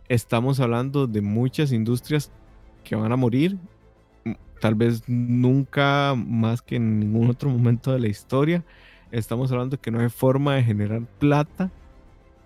estamos 0.08 0.60
hablando 0.60 1.08
de 1.08 1.22
muchas 1.22 1.72
industrias 1.72 2.32
que 2.84 2.96
van 2.96 3.12
a 3.12 3.16
morir 3.16 3.58
tal 4.60 4.76
vez 4.76 5.04
nunca 5.08 6.16
más 6.16 6.62
que 6.62 6.76
en 6.78 7.00
ningún 7.00 7.30
otro 7.30 7.50
momento 7.50 7.92
de 7.92 8.00
la 8.00 8.08
historia. 8.08 8.64
Estamos 9.12 9.52
hablando 9.52 9.80
que 9.80 9.92
no 9.92 10.00
hay 10.00 10.10
forma 10.10 10.56
de 10.56 10.64
generar 10.64 11.02
plata 11.20 11.72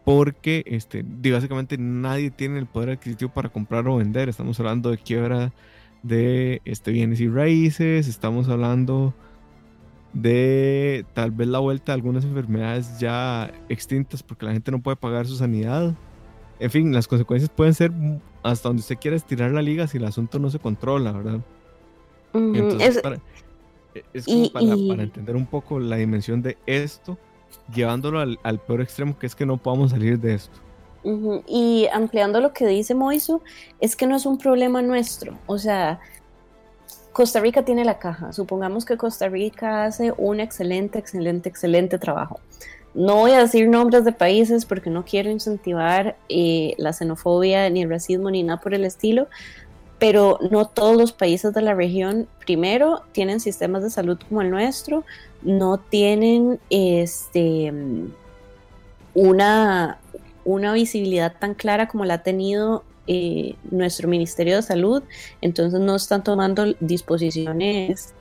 porque 0.04 0.64
este, 0.66 1.04
básicamente 1.04 1.78
nadie 1.78 2.32
tiene 2.32 2.60
el 2.60 2.66
poder 2.66 2.92
adquisitivo 2.92 3.32
para 3.32 3.50
comprar 3.50 3.88
o 3.88 3.98
vender. 3.98 4.30
Estamos 4.30 4.60
hablando 4.60 4.90
de 4.90 4.98
quiebra 4.98 5.54
de 6.04 6.62
este, 6.66 6.92
bienes 6.92 7.20
y 7.22 7.28
raíces, 7.28 8.08
estamos 8.08 8.50
hablando 8.50 9.14
de 10.14 11.06
tal 11.14 11.32
vez 11.32 11.48
la 11.48 11.60
vuelta 11.60 11.92
de 11.92 11.96
algunas 11.96 12.26
enfermedades 12.26 13.00
ya 13.00 13.52
extintas 13.70 14.24
porque 14.24 14.46
la 14.46 14.52
gente 14.52 14.72
no 14.72 14.82
puede 14.82 14.98
pagar 14.98 15.28
su 15.28 15.36
sanidad. 15.36 15.96
En 16.60 16.70
fin, 16.70 16.94
las 16.94 17.08
consecuencias 17.08 17.50
pueden 17.50 17.74
ser 17.74 17.92
hasta 18.44 18.70
donde 18.70 18.82
usted 18.82 18.98
quiera 19.00 19.16
estirar 19.16 19.52
la 19.52 19.62
liga 19.62 19.88
si 19.88 19.98
el 19.98 20.06
asunto 20.06 20.40
no 20.40 20.50
se 20.50 20.60
controla, 20.60 21.12
¿verdad? 21.12 21.42
Es, 22.34 23.02
para, 23.02 23.20
para, 24.54 25.04
entender 25.04 25.36
un 25.36 25.46
poco 25.46 25.80
la 25.80 25.98
dimensión 25.98 26.42
de 26.42 26.58
esto, 26.66 27.18
llevándolo 27.74 28.20
al, 28.20 28.60
peor 28.60 28.82
extremo, 28.82 29.18
que 29.18 29.28
es 29.28 29.36
que 29.36 29.46
no 29.46 29.58
podamos 29.58 29.92
salir 29.92 30.20
de 30.20 30.36
esto. 30.36 30.60
Y 31.48 31.88
ampliando 31.92 32.40
lo 32.42 32.54
que 32.54 32.68
dice 32.68 32.94
Moiso, 32.94 33.42
es 33.80 33.96
que 33.96 34.06
no 34.06 34.16
es 34.16 34.26
un 34.26 34.38
problema 34.38 34.82
nuestro. 34.82 35.38
O 35.48 35.58
sea, 35.58 36.00
Costa 37.12 37.40
Rica 37.40 37.66
tiene 37.66 37.84
la 37.84 37.98
caja. 37.98 38.32
Supongamos 38.32 38.86
que 38.86 38.98
Costa 38.98 39.28
Rica 39.28 39.86
hace 39.86 40.14
un 40.18 40.40
excelente, 40.40 41.00
excelente, 41.00 41.50
excelente 41.50 41.98
trabajo. 41.98 42.40
No 42.94 43.16
voy 43.16 43.32
a 43.32 43.40
decir 43.40 43.70
nombres 43.70 44.04
de 44.04 44.12
países 44.12 44.66
porque 44.66 44.90
no 44.90 45.06
quiero 45.06 45.30
incentivar 45.30 46.18
eh, 46.30 46.76
la 46.78 46.92
xenofobia, 46.94 47.70
ni 47.70 47.84
el 47.84 47.90
racismo, 47.90 48.30
ni 48.30 48.44
nada 48.44 48.60
por 48.60 48.74
el 48.74 48.84
estilo, 48.84 49.28
pero 50.02 50.40
no 50.50 50.66
todos 50.66 50.98
los 50.98 51.12
países 51.12 51.54
de 51.54 51.62
la 51.62 51.76
región, 51.76 52.28
primero, 52.44 53.04
tienen 53.12 53.40
sistemas 53.40 53.84
de 53.84 53.92
salud 53.92 54.18
como 54.28 54.42
el 54.42 54.50
nuestro, 54.50 55.04
no 55.44 55.78
tienen 55.78 56.60
este, 56.72 57.72
una, 59.14 60.00
una 60.44 60.74
visibilidad 60.74 61.36
tan 61.38 61.54
clara 61.54 61.88
como 61.88 62.04
la 62.06 62.16
ha 62.16 62.24
tenido 62.24 62.84
eh, 63.06 63.54
nuestro 63.70 64.08
Ministerio 64.08 64.56
de 64.56 64.64
Salud, 64.64 65.04
entonces 65.40 65.80
no 65.80 65.96
están 65.96 66.24
tomando 66.24 66.74
disposiciones 66.80 68.16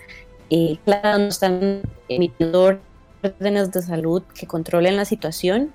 eh, 0.51 0.77
claras, 0.85 1.19
no 1.19 1.29
están 1.29 1.81
emitiendo 2.11 2.79
órdenes 3.23 3.73
de 3.73 3.81
salud 3.81 4.23
que 4.35 4.47
controlen 4.47 4.99
la 4.99 5.07
situación, 5.07 5.73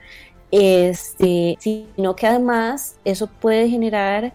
este, 0.52 1.58
sino 1.60 2.16
que 2.16 2.28
además 2.28 2.98
eso 3.06 3.26
puede 3.26 3.70
generar 3.70 4.34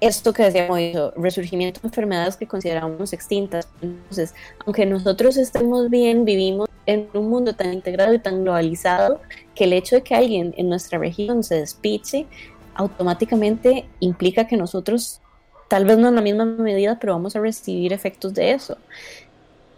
esto 0.00 0.32
que 0.32 0.42
decíamos, 0.44 0.78
resurgimiento 1.16 1.80
de 1.80 1.88
enfermedades 1.88 2.36
que 2.36 2.46
consideramos 2.46 3.12
extintas. 3.12 3.68
Entonces, 3.80 4.34
aunque 4.64 4.86
nosotros 4.86 5.36
estemos 5.36 5.88
bien, 5.90 6.24
vivimos 6.24 6.68
en 6.86 7.08
un 7.14 7.28
mundo 7.28 7.54
tan 7.54 7.72
integrado 7.72 8.14
y 8.14 8.18
tan 8.18 8.42
globalizado 8.42 9.20
que 9.54 9.64
el 9.64 9.72
hecho 9.72 9.96
de 9.96 10.02
que 10.02 10.14
alguien 10.14 10.54
en 10.56 10.68
nuestra 10.68 10.98
región 10.98 11.42
se 11.42 11.56
despiche 11.56 12.26
automáticamente 12.74 13.88
implica 14.00 14.46
que 14.46 14.56
nosotros, 14.56 15.20
tal 15.68 15.86
vez 15.86 15.98
no 15.98 16.08
en 16.08 16.14
la 16.14 16.20
misma 16.20 16.44
medida, 16.44 16.98
pero 17.00 17.14
vamos 17.14 17.34
a 17.34 17.40
recibir 17.40 17.92
efectos 17.92 18.34
de 18.34 18.52
eso. 18.52 18.76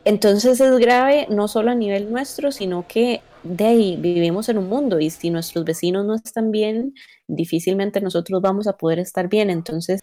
Entonces 0.04 0.60
es 0.60 0.78
grave 0.78 1.26
no 1.30 1.48
solo 1.48 1.70
a 1.70 1.74
nivel 1.74 2.10
nuestro, 2.10 2.50
sino 2.50 2.86
que 2.88 3.20
de 3.42 3.64
ahí 3.64 3.96
vivimos 3.96 4.48
en 4.48 4.58
un 4.58 4.68
mundo 4.68 5.00
y 5.00 5.10
si 5.10 5.30
nuestros 5.30 5.64
vecinos 5.64 6.04
no 6.04 6.14
están 6.14 6.50
bien, 6.50 6.94
difícilmente 7.26 8.00
nosotros 8.00 8.40
vamos 8.40 8.66
a 8.66 8.76
poder 8.76 8.98
estar 8.98 9.28
bien. 9.28 9.50
Entonces, 9.50 10.00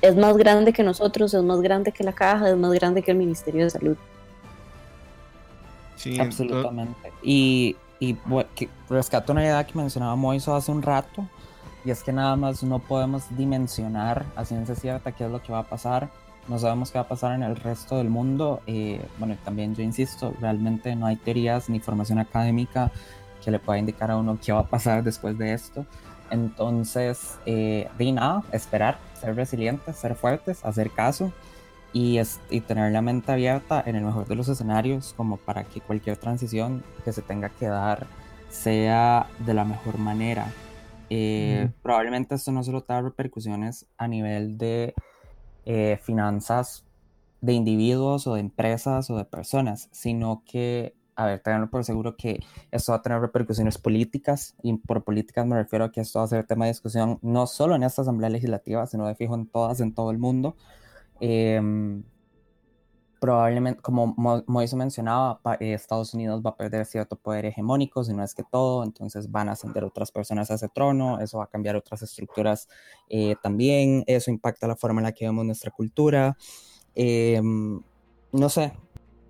es 0.00 0.16
más 0.16 0.36
grande 0.36 0.72
que 0.72 0.82
nosotros, 0.82 1.34
es 1.34 1.42
más 1.42 1.60
grande 1.60 1.92
que 1.92 2.04
la 2.04 2.12
caja, 2.12 2.50
es 2.50 2.56
más 2.56 2.72
grande 2.72 3.02
que 3.02 3.10
el 3.10 3.18
Ministerio 3.18 3.64
de 3.64 3.70
Salud. 3.70 3.96
Sí, 5.96 6.18
absolutamente. 6.18 7.12
Y, 7.22 7.76
y 8.00 8.16
rescato 8.88 9.32
una 9.32 9.42
idea 9.42 9.64
que 9.64 9.76
mencionaba 9.76 10.16
Moiso 10.16 10.54
hace 10.54 10.70
un 10.70 10.82
rato, 10.82 11.28
y 11.84 11.90
es 11.90 12.02
que 12.02 12.12
nada 12.12 12.34
más 12.36 12.62
no 12.62 12.78
podemos 12.78 13.24
dimensionar 13.36 14.24
a 14.36 14.44
ciencia 14.44 14.74
cierta 14.74 15.12
qué 15.12 15.26
es 15.26 15.30
lo 15.30 15.42
que 15.42 15.52
va 15.52 15.60
a 15.60 15.68
pasar. 15.68 16.10
No 16.48 16.58
sabemos 16.58 16.90
qué 16.90 16.98
va 16.98 17.04
a 17.04 17.08
pasar 17.08 17.34
en 17.34 17.42
el 17.42 17.56
resto 17.56 17.96
del 17.96 18.10
mundo. 18.10 18.60
Eh, 18.66 19.00
bueno, 19.18 19.36
también 19.44 19.74
yo 19.74 19.82
insisto, 19.82 20.34
realmente 20.40 20.94
no 20.94 21.06
hay 21.06 21.16
teorías 21.16 21.68
ni 21.68 21.80
formación 21.80 22.18
académica 22.18 22.90
que 23.42 23.50
le 23.50 23.58
pueda 23.58 23.78
indicar 23.78 24.10
a 24.10 24.16
uno 24.16 24.38
qué 24.44 24.52
va 24.52 24.60
a 24.60 24.66
pasar 24.68 25.02
después 25.02 25.38
de 25.38 25.52
esto. 25.52 25.86
Entonces, 26.30 27.38
eh, 27.46 27.88
di 27.98 28.12
nada, 28.12 28.42
esperar, 28.52 28.98
ser 29.20 29.36
resilientes, 29.36 29.96
ser 29.96 30.14
fuertes, 30.14 30.64
hacer 30.64 30.90
caso 30.90 31.32
y, 31.92 32.18
es, 32.18 32.40
y 32.50 32.60
tener 32.60 32.92
la 32.92 33.02
mente 33.02 33.32
abierta 33.32 33.82
en 33.86 33.96
el 33.96 34.04
mejor 34.04 34.26
de 34.26 34.34
los 34.34 34.48
escenarios 34.48 35.14
como 35.16 35.36
para 35.36 35.64
que 35.64 35.80
cualquier 35.80 36.16
transición 36.16 36.82
que 37.04 37.12
se 37.12 37.22
tenga 37.22 37.50
que 37.50 37.68
dar 37.68 38.06
sea 38.50 39.26
de 39.38 39.54
la 39.54 39.64
mejor 39.64 39.98
manera. 39.98 40.46
Eh, 41.10 41.70
probablemente 41.82 42.34
esto 42.34 42.50
no 42.50 42.64
solo 42.64 42.82
tenga 42.82 43.02
repercusiones 43.02 43.86
a 43.98 44.08
nivel 44.08 44.58
de 44.58 44.94
eh, 45.64 45.98
finanzas 46.02 46.84
de 47.40 47.52
individuos 47.52 48.26
o 48.26 48.34
de 48.34 48.40
empresas 48.40 49.10
o 49.10 49.16
de 49.16 49.24
personas, 49.24 49.88
sino 49.92 50.42
que, 50.46 50.96
a 51.14 51.26
ver, 51.26 51.40
tenganlo 51.40 51.70
por 51.70 51.84
seguro 51.84 52.16
que 52.16 52.42
esto 52.70 52.92
va 52.92 52.98
a 52.98 53.02
tener 53.02 53.20
repercusiones 53.20 53.78
políticas, 53.78 54.56
y 54.62 54.74
por 54.78 55.04
políticas 55.04 55.46
me 55.46 55.56
refiero 55.56 55.84
a 55.84 55.92
que 55.92 56.00
esto 56.00 56.18
va 56.20 56.24
a 56.24 56.28
ser 56.28 56.46
tema 56.46 56.64
de 56.64 56.72
discusión 56.72 57.18
no 57.22 57.46
solo 57.46 57.74
en 57.74 57.82
esta 57.82 58.02
Asamblea 58.02 58.30
Legislativa, 58.30 58.86
sino 58.86 59.06
de 59.06 59.14
fijo 59.14 59.34
en 59.34 59.46
todas, 59.46 59.80
en 59.80 59.94
todo 59.94 60.10
el 60.10 60.18
mundo. 60.18 60.56
Em, 61.20 62.02
probablemente, 63.24 63.80
como 63.80 64.14
Moisés 64.46 64.74
mencionaba, 64.74 65.40
eh, 65.58 65.72
Estados 65.72 66.12
Unidos 66.12 66.42
va 66.44 66.50
a 66.50 66.56
perder 66.56 66.84
cierto 66.84 67.16
poder 67.16 67.46
hegemónico, 67.46 68.04
si 68.04 68.12
no 68.12 68.22
es 68.22 68.34
que 68.34 68.42
todo, 68.42 68.84
entonces 68.84 69.30
van 69.30 69.48
a 69.48 69.52
ascender 69.52 69.82
otras 69.82 70.12
personas 70.12 70.50
a 70.50 70.56
ese 70.56 70.68
trono, 70.68 71.18
eso 71.20 71.38
va 71.38 71.44
a 71.44 71.46
cambiar 71.46 71.74
otras 71.74 72.02
estructuras 72.02 72.68
eh, 73.08 73.34
también, 73.42 74.04
eso 74.06 74.30
impacta 74.30 74.66
la 74.66 74.76
forma 74.76 75.00
en 75.00 75.04
la 75.04 75.12
que 75.12 75.24
vemos 75.24 75.42
nuestra 75.46 75.70
cultura. 75.70 76.36
Em, 76.94 77.80
no 78.30 78.48
sé, 78.50 78.74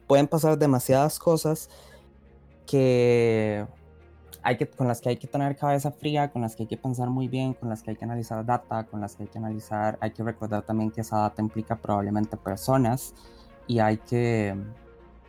pueden 0.09 0.27
pasar 0.27 0.59
demasiadas 0.59 1.21
cosas 1.21 1.71
que 2.67 3.65
hay 4.43 4.57
que, 4.57 4.67
con 4.67 4.89
las 4.89 5.01
que 5.01 5.11
hay 5.11 5.19
que 5.19 5.29
tener 5.29 5.55
cabeza 5.55 5.93
fría, 5.93 6.33
con 6.33 6.43
las 6.43 6.57
que 6.57 6.65
hay 6.65 6.69
que 6.69 6.77
pensar 6.79 7.11
muy 7.11 7.29
bien, 7.29 7.55
con 7.55 7.69
las 7.69 7.85
que 7.85 7.93
hay 7.93 7.97
que 7.97 8.05
analizar 8.07 8.45
data, 8.45 8.87
con 8.87 9.01
las 9.01 9.15
que 9.15 9.23
hay 9.23 9.29
que 9.29 9.39
analizar, 9.39 9.99
hay 10.01 10.11
que 10.11 10.25
recordar 10.25 10.65
también 10.65 10.91
que 10.91 11.03
esa 11.03 11.19
data 11.19 11.41
implica 11.41 11.77
probablemente 11.77 12.37
personas 12.37 13.15
y 13.67 13.79
hay 13.79 13.99
que 13.99 14.55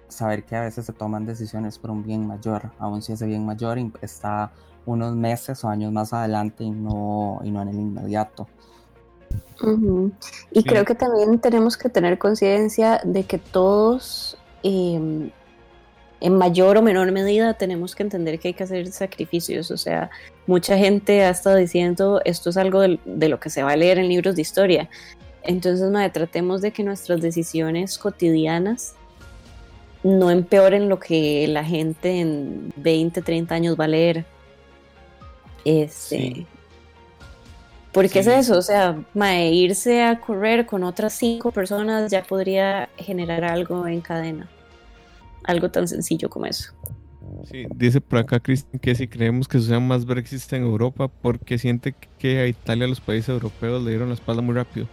saber 0.08 0.44
que 0.44 0.56
a 0.56 0.62
veces 0.62 0.86
se 0.86 0.94
toman 0.94 1.26
decisiones 1.26 1.78
por 1.80 1.92
un 1.92 2.04
bien 2.04 2.26
mayor, 2.28 2.72
aun 2.80 3.02
si 3.02 3.14
ese 3.14 3.26
bien 3.26 3.46
mayor 3.46 3.78
está 4.02 4.52
unos 4.86 5.16
meses 5.16 5.64
o 5.64 5.70
años 5.70 5.92
más 5.92 6.14
adelante 6.14 6.64
y 6.64 6.72
no, 6.72 7.40
y 7.44 7.52
no 7.52 7.62
en 7.62 7.70
el 7.70 7.76
inmediato. 7.76 8.48
Y 10.52 10.64
creo 10.64 10.86
que 10.86 10.96
también 10.96 11.40
tenemos 11.40 11.78
que 11.78 11.90
tener 11.90 12.18
conciencia 12.18 13.02
de 13.04 13.24
que 13.24 13.38
todos, 13.38 14.38
em, 14.64 15.32
en 16.22 16.38
mayor 16.38 16.78
o 16.78 16.82
menor 16.82 17.12
medida, 17.12 17.54
tenemos 17.56 17.96
que 17.96 18.04
entender 18.04 18.40
que 18.40 18.50
hay 18.50 18.54
que 18.54 18.64
hacer 18.64 18.92
sacrificios. 18.92 19.72
O 19.72 19.78
sea, 19.78 20.10
mucha 20.48 20.78
gente 20.78 21.24
ha 21.24 21.30
estado 21.30 21.56
diciendo 21.58 22.22
esto 22.26 22.50
es 22.50 22.58
algo 22.58 22.82
de, 22.82 23.30
lo 23.30 23.40
que 23.40 23.50
se 23.50 23.64
va 23.64 23.72
a 23.72 23.76
leer 23.76 23.98
en 23.98 24.08
libros 24.08 24.36
de 24.36 24.42
historia. 24.42 24.90
Entonces, 25.46 25.90
madre, 25.92 26.10
tratemos 26.10 26.62
de 26.62 26.72
que 26.72 26.84
nuestras 26.84 27.22
decisiones 27.22 27.98
cotidianas 27.98 28.96
no 30.04 30.30
empeoren 30.30 30.90
lo 30.90 31.00
que 31.00 31.48
la 31.48 31.64
gente 31.64 32.20
en 32.20 32.74
20, 32.78 33.22
30 33.22 33.56
años 33.56 33.78
va 33.80 33.86
a 33.86 33.90
leer. 33.90 34.26
Este, 35.64 36.46
porque 37.96 38.20
es 38.20 38.28
eso, 38.28 38.58
o 38.58 38.62
sea, 38.62 38.98
irse 39.52 40.04
a 40.04 40.20
correr 40.20 40.66
con 40.66 40.84
otras 40.84 41.14
cinco 41.14 41.54
personas 41.54 42.12
ya 42.12 42.24
podría 42.24 42.90
generar 42.98 43.46
algo 43.46 43.88
en 43.88 44.02
cadena. 44.02 44.50
Algo 45.46 45.72
tan 45.72 45.88
sencillo 45.88 46.30
como 46.30 46.46
eso. 46.46 46.74
Sí, 47.50 47.66
dice 47.74 48.02
por 48.02 48.20
acá 48.20 48.42
Cristian 48.42 48.80
que 48.80 48.96
si 48.96 49.08
creemos 49.08 49.48
que 49.48 49.60
suceda 49.60 49.80
más 49.80 50.06
Brexit 50.06 50.52
en 50.52 50.64
Europa 50.64 51.08
porque 51.08 51.58
siente 51.58 51.96
que 52.20 52.40
a 52.42 52.48
Italia 52.48 52.86
los 52.86 53.00
países 53.00 53.30
europeos 53.30 53.82
le 53.82 53.92
dieron 53.92 54.10
la 54.10 54.16
espalda 54.16 54.42
muy 54.42 54.56
rápido. 54.56 54.88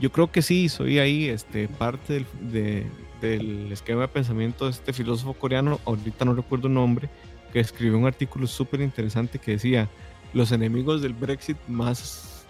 Yo 0.00 0.12
creo 0.12 0.30
que 0.30 0.42
sí, 0.42 0.68
soy 0.68 0.98
ahí 0.98 1.28
este, 1.28 1.68
parte 1.68 2.24
del, 2.40 2.86
del 3.20 3.72
esquema 3.72 4.02
de 4.02 4.08
pensamiento 4.08 4.66
de 4.66 4.70
este 4.70 4.92
filósofo 4.92 5.34
coreano, 5.34 5.80
ahorita 5.84 6.24
no 6.24 6.34
recuerdo 6.34 6.68
el 6.68 6.74
nombre, 6.74 7.08
que 7.52 7.60
escribió 7.60 7.98
un 7.98 8.06
artículo 8.06 8.46
súper 8.46 8.80
interesante 8.80 9.38
que 9.38 9.52
decía, 9.52 9.88
los 10.34 10.52
enemigos 10.52 11.02
del 11.02 11.14
Brexit 11.14 11.56
más 11.66 12.44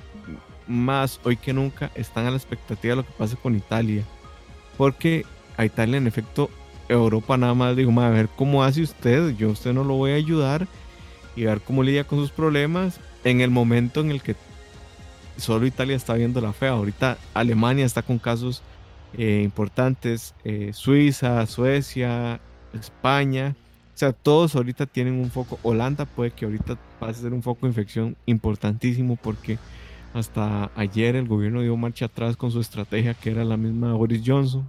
más 0.69 1.19
hoy 1.25 1.37
que 1.37 1.53
nunca 1.53 1.91
están 1.95 2.27
a 2.27 2.31
la 2.31 2.37
expectativa 2.37 2.93
de 2.93 2.97
lo 2.97 3.07
que 3.07 3.13
pase 3.13 3.37
con 3.37 3.57
Italia. 3.57 4.05
Porque 4.77 5.25
a 5.57 5.65
Italia, 5.65 5.97
en 5.97 6.07
efecto, 6.07 6.51
Europa 6.89 7.37
nada 7.37 7.55
más 7.55 7.75
digo, 7.75 7.99
a 8.01 8.11
ver 8.11 8.29
cómo 8.37 8.63
hace 8.63 8.83
usted, 8.83 9.35
yo 9.37 9.49
a 9.49 9.53
usted 9.53 9.73
no 9.73 9.85
lo 9.85 9.95
voy 9.95 10.13
a 10.13 10.17
ayudar 10.17 10.69
y 11.35 11.47
a 11.47 11.51
ver 11.51 11.61
cómo 11.61 11.83
lidia 11.83 12.05
con 12.05 12.19
sus 12.21 12.31
problemas 12.31 13.01
en 13.25 13.41
el 13.41 13.51
momento 13.51 14.01
en 14.01 14.11
el 14.11 14.23
que 14.23 14.37
solo 15.39 15.67
Italia 15.67 15.97
está 15.97 16.15
viendo 16.15 16.41
la 16.41 16.53
fea. 16.53 16.71
Ahorita 16.71 17.17
Alemania 17.35 17.87
está 17.87 18.03
con 18.03 18.19
casos 18.19 18.63
eh, 19.17 19.41
importantes, 19.43 20.35
eh, 20.45 20.73
Suiza, 20.75 21.47
Suecia, 21.47 22.41
España. 22.75 23.57
O 23.95 23.99
sea, 23.99 24.13
todos 24.13 24.55
ahorita 24.55 24.87
tienen 24.87 25.15
un 25.15 25.31
foco. 25.31 25.59
Holanda 25.63 26.05
puede 26.05 26.31
que 26.31 26.45
ahorita 26.45 26.77
pase 27.01 27.21
a 27.21 27.23
ser 27.23 27.33
un 27.33 27.43
foco 27.43 27.63
de 27.63 27.69
infección 27.69 28.17
importantísimo 28.27 29.17
porque 29.17 29.59
hasta 30.15 30.71
ayer 30.77 31.17
el 31.17 31.27
gobierno 31.27 31.63
dio 31.63 31.77
marcha 31.77 32.07
atrás 32.07 32.37
con 32.37 32.51
su 32.51 32.61
estrategia 32.61 33.15
que 33.15 33.31
era 33.31 33.45
la 33.45 33.57
misma 33.57 33.95
Boris 33.95 34.23
Johnson, 34.25 34.69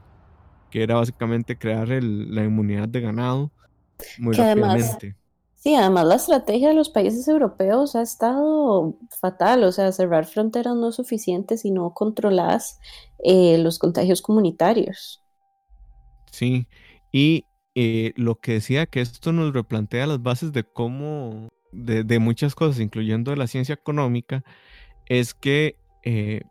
que 0.69 0.83
era 0.83 0.95
básicamente 0.95 1.57
crear 1.57 1.89
la 1.89 2.43
inmunidad 2.43 2.87
de 2.87 3.01
ganado 3.01 3.51
muy 4.17 4.35
rápidamente. 4.35 5.15
Sí, 5.59 5.75
además 5.75 6.05
la 6.05 6.15
estrategia 6.15 6.69
de 6.69 6.73
los 6.73 6.89
países 6.89 7.27
europeos 7.27 7.95
ha 7.95 8.01
estado 8.01 8.97
fatal, 9.19 9.63
o 9.63 9.71
sea, 9.71 9.91
cerrar 9.91 10.25
fronteras 10.25 10.75
no 10.75 10.89
es 10.89 10.95
suficiente 10.95 11.57
si 11.57 11.71
no 11.71 11.93
controlas 11.93 12.79
eh, 13.23 13.57
los 13.59 13.79
contagios 13.79 14.21
comunitarios. 14.21 15.23
Sí, 16.31 16.67
y 17.11 17.45
eh, 17.75 18.13
lo 18.15 18.35
que 18.35 18.53
decía 18.53 18.85
que 18.85 19.01
esto 19.01 19.31
nos 19.31 19.53
replantea 19.53 20.07
las 20.07 20.21
bases 20.21 20.51
de 20.51 20.63
cómo, 20.63 21.49
de, 21.71 22.03
de 22.03 22.19
muchas 22.19 22.55
cosas, 22.55 22.79
incluyendo 22.79 23.35
la 23.35 23.47
ciencia 23.47 23.73
económica, 23.73 24.43
es 25.05 25.33
que 25.33 25.75
eh, 26.03 26.41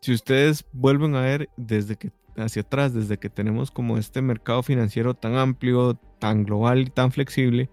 si 0.00 0.12
ustedes 0.12 0.64
vuelven 0.72 1.14
a 1.16 1.20
ver 1.20 1.48
desde 1.56 1.96
que 1.96 2.10
hacia 2.36 2.62
atrás, 2.62 2.92
desde 2.92 3.18
que 3.18 3.30
tenemos 3.30 3.70
como 3.70 3.98
este 3.98 4.22
mercado 4.22 4.62
financiero 4.62 5.14
tan 5.14 5.36
amplio, 5.36 5.98
tan 6.18 6.44
global 6.44 6.80
y 6.80 6.90
tan 6.90 7.10
flexible, 7.10 7.70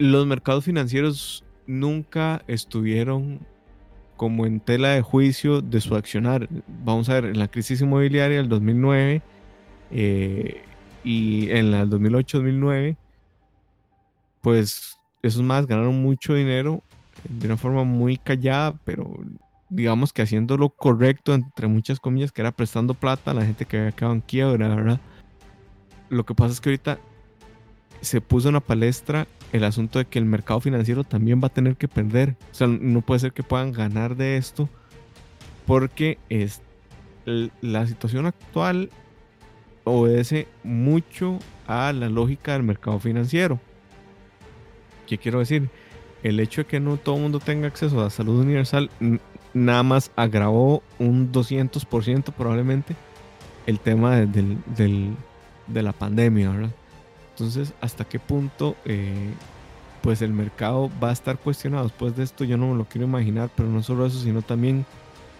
los 0.00 0.26
mercados 0.26 0.64
financieros 0.64 1.44
nunca 1.66 2.42
estuvieron 2.48 3.46
como 4.16 4.46
en 4.46 4.60
tela 4.60 4.88
de 4.88 5.02
juicio 5.02 5.60
de 5.60 5.80
su 5.80 5.94
accionar. 5.94 6.48
Vamos 6.84 7.10
a 7.10 7.14
ver, 7.14 7.26
en 7.26 7.38
la 7.38 7.48
crisis 7.48 7.82
inmobiliaria 7.82 8.38
del 8.38 8.48
2009 8.48 9.22
eh, 9.90 10.62
y 11.04 11.50
en 11.50 11.70
la 11.70 11.84
2008-2009, 11.84 12.96
pues 14.40 14.96
esos 15.22 15.42
más 15.42 15.66
ganaron 15.66 16.00
mucho 16.00 16.34
dinero 16.34 16.82
de 17.28 17.46
una 17.46 17.58
forma 17.58 17.84
muy 17.84 18.16
callada, 18.16 18.72
pero 18.84 19.18
digamos 19.68 20.14
que 20.14 20.22
haciendo 20.22 20.56
lo 20.56 20.70
correcto, 20.70 21.34
entre 21.34 21.66
muchas 21.68 22.00
comillas, 22.00 22.32
que 22.32 22.40
era 22.40 22.52
prestando 22.52 22.94
plata 22.94 23.32
a 23.32 23.34
la 23.34 23.44
gente 23.44 23.66
que 23.66 23.78
había 23.78 23.92
quedado 23.92 24.14
en 24.14 24.22
quiebra, 24.22 24.74
¿verdad? 24.74 25.00
Lo 26.08 26.24
que 26.24 26.34
pasa 26.34 26.54
es 26.54 26.60
que 26.62 26.70
ahorita 26.70 26.98
se 28.00 28.20
puso 28.20 28.48
en 28.48 28.54
la 28.54 28.60
palestra 28.60 29.26
el 29.52 29.64
asunto 29.64 29.98
de 29.98 30.04
que 30.04 30.18
el 30.18 30.24
mercado 30.24 30.60
financiero 30.60 31.04
también 31.04 31.40
va 31.42 31.48
a 31.48 31.52
tener 31.52 31.76
que 31.76 31.88
perder. 31.88 32.36
O 32.50 32.54
sea, 32.54 32.66
no 32.66 33.00
puede 33.00 33.20
ser 33.20 33.32
que 33.32 33.42
puedan 33.42 33.72
ganar 33.72 34.16
de 34.16 34.36
esto 34.36 34.68
porque 35.66 36.18
es, 36.28 36.62
la 37.24 37.86
situación 37.86 38.26
actual 38.26 38.90
obedece 39.84 40.46
mucho 40.62 41.38
a 41.66 41.92
la 41.92 42.08
lógica 42.08 42.52
del 42.52 42.62
mercado 42.62 42.98
financiero. 42.98 43.60
¿Qué 45.06 45.18
quiero 45.18 45.40
decir? 45.40 45.70
el 46.22 46.40
hecho 46.40 46.62
de 46.62 46.66
que 46.66 46.80
no 46.80 46.96
todo 46.96 47.16
el 47.16 47.22
mundo 47.22 47.40
tenga 47.40 47.66
acceso 47.66 48.04
a 48.04 48.10
salud 48.10 48.40
universal 48.40 48.90
nada 49.54 49.82
más 49.82 50.12
agravó 50.16 50.82
un 50.98 51.32
200% 51.32 52.32
probablemente 52.32 52.94
el 53.66 53.78
tema 53.78 54.16
de, 54.16 55.14
la 55.68 55.92
pandemia, 55.92 56.50
¿verdad? 56.50 56.70
Entonces, 57.40 57.72
¿hasta 57.80 58.04
qué 58.04 58.18
punto 58.18 58.76
eh, 58.84 59.32
pues 60.02 60.20
el 60.20 60.32
mercado 60.32 60.90
va 61.02 61.08
a 61.08 61.12
estar 61.12 61.38
cuestionado 61.38 61.84
después 61.84 62.14
de 62.16 62.24
esto? 62.24 62.44
Yo 62.44 62.58
no 62.58 62.68
me 62.68 62.76
lo 62.76 62.84
quiero 62.84 63.06
imaginar, 63.06 63.50
pero 63.56 63.68
no 63.68 63.82
solo 63.82 64.04
eso, 64.04 64.20
sino 64.20 64.42
también 64.42 64.84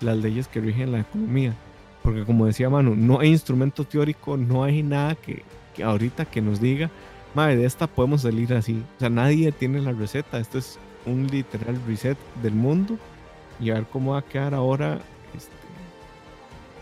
las 0.01 0.17
leyes 0.17 0.49
que 0.49 0.61
rigen 0.61 0.93
la 0.93 1.01
economía. 1.01 1.55
Porque 2.03 2.25
como 2.25 2.47
decía 2.47 2.71
Manu, 2.71 2.97
no 2.97 3.21
hay 3.21 3.29
instrumento 3.29 3.85
teórico, 3.85 4.39
no 4.39 4.65
hay 4.65 4.83
nada 4.83 5.15
que, 5.15 5.43
que 5.75 5.85
ahorita 5.85 6.25
que 6.25 6.41
nos 6.41 6.59
diga 6.61 6.91
madre, 7.35 7.57
de 7.57 7.67
esta 7.67 7.87
podemos 7.87 8.23
salir 8.23 8.55
así. 8.55 8.83
O 8.97 9.01
sea, 9.01 9.11
nadie 9.11 9.53
tiene 9.53 9.81
la 9.81 9.93
receta. 9.93 10.39
Esto 10.39 10.59
es 10.59 10.79
un 11.05 11.27
literal 11.27 11.79
reset 11.87 12.19
del 12.43 12.55
mundo 12.55 12.97
y 13.61 13.71
a 13.71 13.75
ver 13.75 13.85
cómo 13.85 14.13
va 14.13 14.21
a 14.21 14.23
quedar 14.23 14.55
ahora 14.55 15.01
este, 15.37 15.53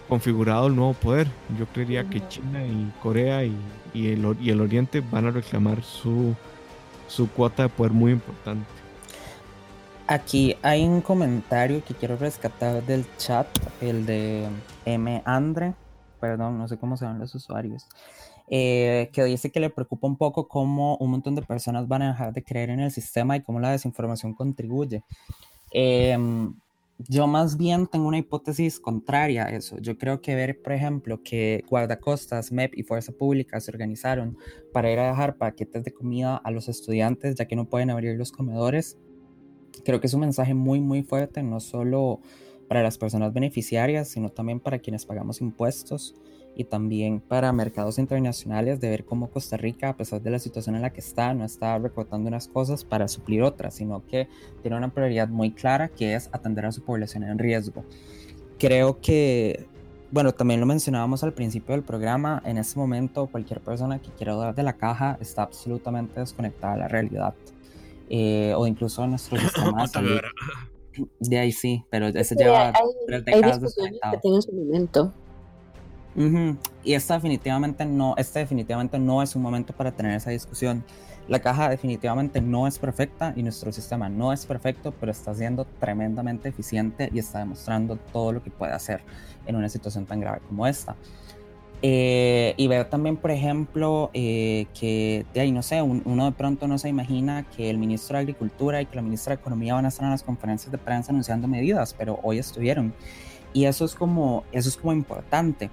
configurado 0.09 0.66
el 0.66 0.76
nuevo 0.76 0.94
poder. 0.94 1.28
Yo 1.59 1.66
creería 1.66 2.09
que 2.09 2.26
China 2.28 2.64
y 2.64 2.92
Corea 3.02 3.44
y, 3.44 3.54
el, 3.94 4.36
y 4.40 4.50
el 4.50 4.61
Oriente 4.61 5.00
van 5.00 5.26
a 5.26 5.30
reclamar 5.30 5.82
su, 5.82 6.34
su 7.06 7.30
cuota 7.30 7.64
de 7.64 7.68
poder 7.68 7.92
muy 7.92 8.12
importante. 8.12 8.66
Aquí 10.06 10.56
hay 10.62 10.84
un 10.84 11.02
comentario 11.02 11.84
que 11.84 11.94
quiero 11.94 12.16
rescatar 12.16 12.82
del 12.82 13.04
chat, 13.18 13.46
el 13.82 14.06
de 14.06 14.48
M. 14.86 15.22
Andre, 15.26 15.74
perdón, 16.18 16.56
no 16.56 16.66
sé 16.66 16.78
cómo 16.78 16.96
se 16.96 17.04
llaman 17.04 17.20
los 17.20 17.34
usuarios, 17.34 17.86
eh, 18.48 19.11
que 19.12 19.24
dice 19.24 19.50
que 19.50 19.61
le 19.61 19.68
preocupa 19.68 20.06
un 20.06 20.16
poco 20.16 20.48
cómo 20.48 20.96
un 20.96 21.11
montón 21.11 21.34
de 21.34 21.42
personas 21.42 21.86
van 21.86 22.00
a 22.00 22.12
dejar 22.12 22.32
de 22.32 22.42
creer 22.42 22.70
en 22.70 22.80
el 22.80 22.90
sistema 22.90 23.36
y 23.36 23.42
cómo 23.42 23.61
la 23.61 23.70
desinformación 23.70 24.32
contribuye. 24.32 25.02
Em, 25.70 26.54
yo 26.99 27.28
más 27.28 27.57
bien 27.57 27.86
tengo 27.86 28.09
una 28.09 28.18
hipótesis 28.18 28.80
contraria 28.80 29.46
a 29.46 29.51
eso. 29.51 29.78
Yo 29.78 29.96
creo 29.96 30.20
que 30.20 30.34
ver, 30.34 30.61
por 30.61 30.72
ejemplo, 30.72 31.22
que 31.22 31.64
guardacostas, 31.68 32.51
MEP 32.51 32.76
y 32.76 32.82
Fuerza 32.82 33.12
Pública 33.12 33.61
se 33.61 33.70
organizaron 33.70 34.36
para 34.72 34.90
ir 34.90 34.99
a 34.99 35.09
dejar 35.09 35.36
paquetes 35.36 35.84
de 35.84 35.92
comida 35.92 36.36
a 36.36 36.51
los 36.51 36.68
estudiantes 36.68 37.36
ya 37.36 37.46
que 37.46 37.55
no 37.55 37.68
pueden 37.68 37.90
abrir 37.90 38.16
los 38.16 38.32
comedores, 38.32 38.99
creo 39.84 40.01
que 40.01 40.09
es 40.09 40.14
un 40.14 40.20
mensaje 40.20 40.55
muy, 40.55 40.80
muy 40.80 41.03
fuerte, 41.03 41.42
no 41.42 41.61
solo 41.61 42.20
para 42.68 42.82
las 42.82 42.99
personas 42.99 43.32
beneficiarias, 43.32 44.09
sino 44.09 44.30
también 44.30 44.61
para 44.61 44.80
quienes 44.80 45.07
pagamos 45.07 45.40
impuestos 45.40 46.14
y 46.59 46.64
también 46.64 47.20
para 47.20 47.52
mercados 47.52 48.00
internacionales 48.00 48.80
de 48.80 48.90
ver 48.90 49.04
cómo 49.04 49.30
Costa 49.30 49.56
Rica, 49.56 49.90
a 49.90 49.96
pesar 49.96 50.20
de 50.20 50.30
la 50.32 50.40
situación 50.40 50.74
en 50.74 50.82
la 50.82 50.90
que 50.90 50.98
está, 50.98 51.32
no 51.32 51.44
está 51.44 51.78
recortando 51.78 52.26
unas 52.26 52.48
cosas 52.48 52.84
para 52.84 53.06
suplir 53.06 53.44
otras, 53.44 53.74
sino 53.74 54.04
que 54.04 54.28
tiene 54.61 54.76
una 54.76 54.92
prioridad 54.92 55.28
muy 55.28 55.52
clara 55.52 55.88
que 55.88 56.16
es 56.16 56.28
atender 56.32 56.66
a 56.66 56.72
su 56.72 56.82
población 56.82 57.22
en 57.22 57.38
riesgo. 57.38 57.84
Creo 58.59 59.00
que, 59.00 59.68
bueno, 60.11 60.32
también 60.32 60.59
lo 60.59 60.66
mencionábamos 60.66 61.22
al 61.22 61.32
principio 61.32 61.76
del 61.76 61.84
programa, 61.84 62.42
en 62.44 62.59
este 62.59 62.76
momento 62.76 63.28
cualquier 63.28 63.61
persona 63.61 64.00
que 64.00 64.11
quiera 64.11 64.32
dudar 64.32 64.56
de 64.56 64.64
la 64.64 64.72
caja 64.72 65.16
está 65.20 65.44
absolutamente 65.44 66.18
desconectada 66.18 66.72
de 66.72 66.80
la 66.80 66.88
realidad. 66.88 67.34
Eh, 68.11 68.52
o 68.56 68.66
incluso 68.66 69.06
nuestro 69.06 69.38
sistema 69.40 69.86
de 69.86 70.22
De 71.20 71.38
ahí 71.38 71.52
sí, 71.52 71.84
pero 71.88 72.09
ese 72.09 72.34
lleva 72.34 72.72
tres 73.06 73.24
décadas 73.24 73.61
desconectado. 73.61 74.20
Que 74.20 74.42
su 74.42 74.52
momento. 74.52 75.14
Y 76.84 76.94
esta 76.94 77.14
definitivamente 77.14 77.84
no, 77.84 78.14
este 78.16 78.40
definitivamente 78.40 78.98
no 78.98 79.22
es 79.22 79.36
un 79.36 79.42
momento 79.42 79.72
para 79.72 79.92
tener 79.92 80.12
esa 80.12 80.30
discusión. 80.30 80.84
La 81.28 81.40
caja 81.40 81.68
definitivamente 81.68 82.40
no 82.40 82.66
es 82.66 82.78
perfecta 82.78 83.34
y 83.36 83.42
nuestro 83.42 83.70
sistema 83.70 84.09
no 84.09 84.32
es 84.32 84.46
perfecto, 84.46 84.94
pero 84.98 85.12
está 85.12 85.34
siendo 85.34 85.66
tremendamente 85.78 86.48
eficiente 86.48 87.11
y 87.12 87.18
está 87.18 87.40
demostrando 87.40 87.96
todo 87.96 88.32
lo 88.32 88.42
que 88.42 88.50
puede 88.50 88.72
hacer 88.72 89.02
en 89.46 89.54
una 89.54 89.68
situación 89.68 90.06
tan 90.06 90.20
grave 90.20 90.40
como 90.48 90.66
esta. 90.66 90.96
Eh, 91.80 92.54
y 92.56 92.66
ver 92.66 92.86
también, 92.86 93.16
por 93.16 93.30
ejemplo, 93.30 94.11
eh, 94.12 94.66
que 94.78 95.24
de 95.32 95.40
ahí, 95.40 95.52
no 95.52 95.62
sé, 95.62 95.80
uno 95.82 96.24
de 96.24 96.32
pronto 96.32 96.66
no 96.66 96.78
se 96.78 96.88
imagina 96.88 97.46
que 97.56 97.70
el 97.70 97.78
ministro 97.78 98.16
de 98.16 98.22
Agricultura 98.22 98.80
y 98.80 98.86
que 98.86 98.96
la 98.96 99.02
ministra 99.02 99.36
de 99.36 99.40
Economía 99.40 99.74
van 99.74 99.84
a 99.84 99.88
estar 99.88 100.04
en 100.04 100.11
las 100.11 100.22
conferencias 100.22 100.72
de 100.72 100.78
prensa 100.78 101.12
anunciando 101.12 101.46
medidas, 101.46 101.94
pero 101.96 102.18
hoy 102.22 102.38
estuvieron. 102.38 102.92
Y 103.52 103.66
eso 103.66 103.84
es 103.84 103.94
como, 103.94 104.44
eso 104.50 104.68
es 104.68 104.76
como 104.76 104.92
importante. 104.92 105.70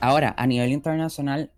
Ahora, 0.00 0.34
a 0.36 0.46
nivel 0.46 0.72
internacional, 0.72 1.50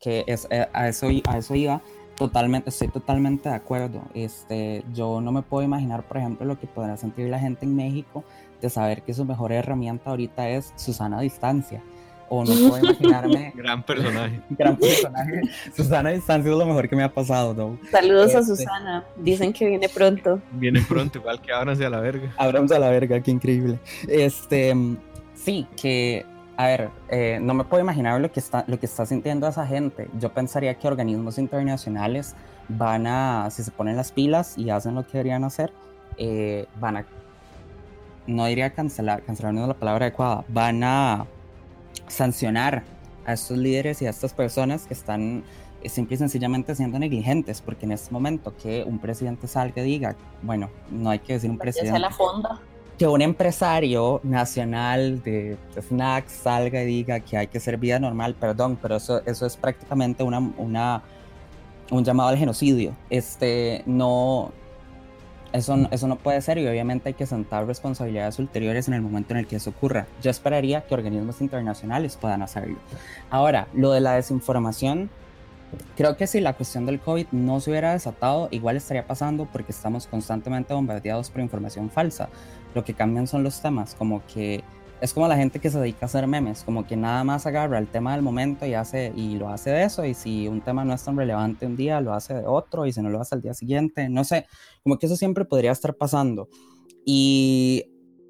que 0.00 0.24
es, 0.26 0.46
eh, 0.50 0.66
a, 0.72 0.88
eso, 0.88 1.08
a 1.26 1.38
eso 1.38 1.54
iba, 1.54 1.82
totalmente, 2.16 2.70
estoy 2.70 2.88
totalmente 2.88 3.48
de 3.48 3.54
acuerdo. 3.54 4.02
Este, 4.14 4.84
yo 4.92 5.20
no 5.20 5.32
me 5.32 5.42
puedo 5.42 5.64
imaginar, 5.64 6.02
por 6.06 6.16
ejemplo, 6.18 6.46
lo 6.46 6.58
que 6.58 6.66
podrá 6.66 6.96
sentir 6.96 7.28
la 7.28 7.38
gente 7.38 7.64
en 7.64 7.76
México 7.76 8.24
de 8.60 8.70
saber 8.70 9.02
que 9.02 9.14
su 9.14 9.24
mejor 9.24 9.52
herramienta 9.52 10.10
ahorita 10.10 10.48
es 10.48 10.72
Susana 10.76 11.18
a 11.18 11.20
distancia. 11.20 11.82
O 12.28 12.44
no 12.44 12.50
puedo 12.68 12.78
imaginarme. 12.84 13.52
gran 13.54 13.84
personaje. 13.84 14.40
gran 14.50 14.76
personaje. 14.76 15.42
Susana 15.76 16.08
a 16.08 16.12
distancia 16.12 16.50
es 16.50 16.58
lo 16.58 16.66
mejor 16.66 16.88
que 16.88 16.96
me 16.96 17.04
ha 17.04 17.12
pasado, 17.12 17.54
¿no? 17.54 17.78
Saludos 17.90 18.34
a 18.34 18.40
este, 18.40 18.56
Susana. 18.56 19.04
Dicen 19.16 19.52
que 19.52 19.68
viene 19.68 19.88
pronto. 19.88 20.40
Viene 20.52 20.82
pronto, 20.88 21.18
igual 21.18 21.40
que 21.40 21.52
ábranse 21.52 21.84
a 21.86 21.90
la 21.90 22.00
verga. 22.00 22.32
Ábranse 22.36 22.74
a 22.74 22.80
la 22.80 22.90
verga, 22.90 23.20
qué 23.20 23.30
increíble. 23.30 23.78
Este, 24.08 24.74
sí, 25.34 25.68
que 25.80 26.26
a 26.56 26.66
ver, 26.66 26.90
eh, 27.10 27.38
no 27.40 27.52
me 27.52 27.64
puedo 27.64 27.82
imaginar 27.82 28.20
lo 28.20 28.32
que, 28.32 28.40
está, 28.40 28.64
lo 28.66 28.80
que 28.80 28.86
está 28.86 29.04
sintiendo 29.04 29.46
esa 29.46 29.66
gente. 29.66 30.08
Yo 30.18 30.32
pensaría 30.32 30.74
que 30.74 30.88
organismos 30.88 31.38
internacionales 31.38 32.34
van 32.68 33.06
a, 33.06 33.48
si 33.50 33.62
se 33.62 33.70
ponen 33.70 33.96
las 33.96 34.10
pilas 34.10 34.56
y 34.56 34.70
hacen 34.70 34.94
lo 34.94 35.04
que 35.04 35.12
deberían 35.12 35.44
hacer, 35.44 35.72
eh, 36.16 36.66
van 36.80 36.96
a, 36.96 37.06
no 38.26 38.46
diría 38.46 38.72
cancelar, 38.72 39.22
cancelar 39.22 39.52
no 39.52 39.62
es 39.62 39.68
la 39.68 39.74
palabra 39.74 40.06
adecuada, 40.06 40.44
van 40.48 40.82
a 40.82 41.26
sancionar 42.08 42.84
a 43.26 43.34
estos 43.34 43.58
líderes 43.58 44.00
y 44.00 44.06
a 44.06 44.10
estas 44.10 44.32
personas 44.32 44.86
que 44.86 44.94
están 44.94 45.44
eh, 45.82 45.90
simple 45.90 46.14
y 46.14 46.18
sencillamente 46.18 46.74
siendo 46.74 46.98
negligentes, 46.98 47.60
porque 47.60 47.84
en 47.84 47.92
este 47.92 48.10
momento 48.12 48.56
que 48.56 48.82
un 48.82 48.98
presidente 48.98 49.46
salga 49.46 49.82
y 49.82 49.84
diga, 49.84 50.16
bueno, 50.40 50.70
no 50.90 51.10
hay 51.10 51.18
que 51.18 51.34
decir 51.34 51.50
un 51.50 51.58
presidente. 51.58 51.98
la 51.98 52.10
fonda 52.10 52.62
que 52.98 53.06
un 53.06 53.20
empresario 53.20 54.20
nacional 54.22 55.22
de 55.22 55.56
snacks 55.80 56.32
salga 56.32 56.82
y 56.82 56.86
diga 56.86 57.20
que 57.20 57.36
hay 57.36 57.46
que 57.46 57.60
ser 57.60 57.76
vida 57.76 57.98
normal, 57.98 58.34
perdón, 58.34 58.78
pero 58.80 58.96
eso, 58.96 59.22
eso 59.26 59.46
es 59.46 59.56
prácticamente 59.56 60.22
una, 60.22 60.38
una, 60.56 61.02
un 61.90 62.04
llamado 62.04 62.30
al 62.30 62.38
genocidio. 62.38 62.96
Este, 63.10 63.82
no, 63.84 64.50
eso, 65.52 65.76
eso 65.90 66.08
no 66.08 66.16
puede 66.16 66.40
ser 66.40 66.56
y 66.58 66.66
obviamente 66.66 67.10
hay 67.10 67.14
que 67.14 67.26
sentar 67.26 67.66
responsabilidades 67.66 68.38
ulteriores 68.38 68.88
en 68.88 68.94
el 68.94 69.02
momento 69.02 69.34
en 69.34 69.40
el 69.40 69.46
que 69.46 69.56
eso 69.56 69.70
ocurra. 69.70 70.06
Yo 70.22 70.30
esperaría 70.30 70.86
que 70.86 70.94
organismos 70.94 71.40
internacionales 71.42 72.16
puedan 72.18 72.40
hacerlo. 72.42 72.78
Ahora, 73.28 73.68
lo 73.74 73.92
de 73.92 74.00
la 74.00 74.14
desinformación, 74.14 75.10
Creo 75.96 76.16
que 76.16 76.26
si 76.26 76.40
la 76.40 76.52
cuestión 76.52 76.86
del 76.86 77.00
COVID 77.00 77.26
no 77.32 77.60
se 77.60 77.70
hubiera 77.70 77.92
desatado, 77.92 78.48
igual 78.50 78.76
estaría 78.76 79.06
pasando 79.06 79.46
porque 79.46 79.72
estamos 79.72 80.06
constantemente 80.06 80.74
bombardeados 80.74 81.30
por 81.30 81.40
información 81.40 81.90
falsa. 81.90 82.28
Lo 82.76 82.84
que 82.84 82.92
cambian 82.92 83.26
son 83.26 83.42
los 83.42 83.62
temas, 83.62 83.94
como 83.94 84.22
que 84.26 84.62
es 85.00 85.14
como 85.14 85.26
la 85.28 85.36
gente 85.38 85.60
que 85.60 85.70
se 85.70 85.80
dedica 85.80 86.00
a 86.02 86.04
hacer 86.04 86.26
memes, 86.26 86.62
como 86.62 86.86
que 86.86 86.94
nada 86.94 87.24
más 87.24 87.46
agarra 87.46 87.78
el 87.78 87.86
tema 87.86 88.12
del 88.12 88.20
momento 88.20 88.66
y 88.66 88.74
hace 88.74 89.14
y 89.16 89.36
lo 89.36 89.48
hace 89.48 89.70
de 89.70 89.84
eso 89.84 90.04
y 90.04 90.12
si 90.12 90.46
un 90.46 90.60
tema 90.60 90.84
no 90.84 90.92
es 90.92 91.02
tan 91.02 91.16
relevante 91.16 91.64
un 91.64 91.74
día 91.74 92.02
lo 92.02 92.12
hace 92.12 92.34
de 92.34 92.46
otro 92.46 92.84
y 92.84 92.92
si 92.92 93.00
no 93.00 93.08
lo 93.08 93.18
hace 93.18 93.34
al 93.34 93.40
día 93.40 93.54
siguiente, 93.54 94.10
no 94.10 94.24
sé, 94.24 94.46
como 94.82 94.98
que 94.98 95.06
eso 95.06 95.16
siempre 95.16 95.46
podría 95.46 95.72
estar 95.72 95.94
pasando. 95.94 96.50
Y 97.06 97.86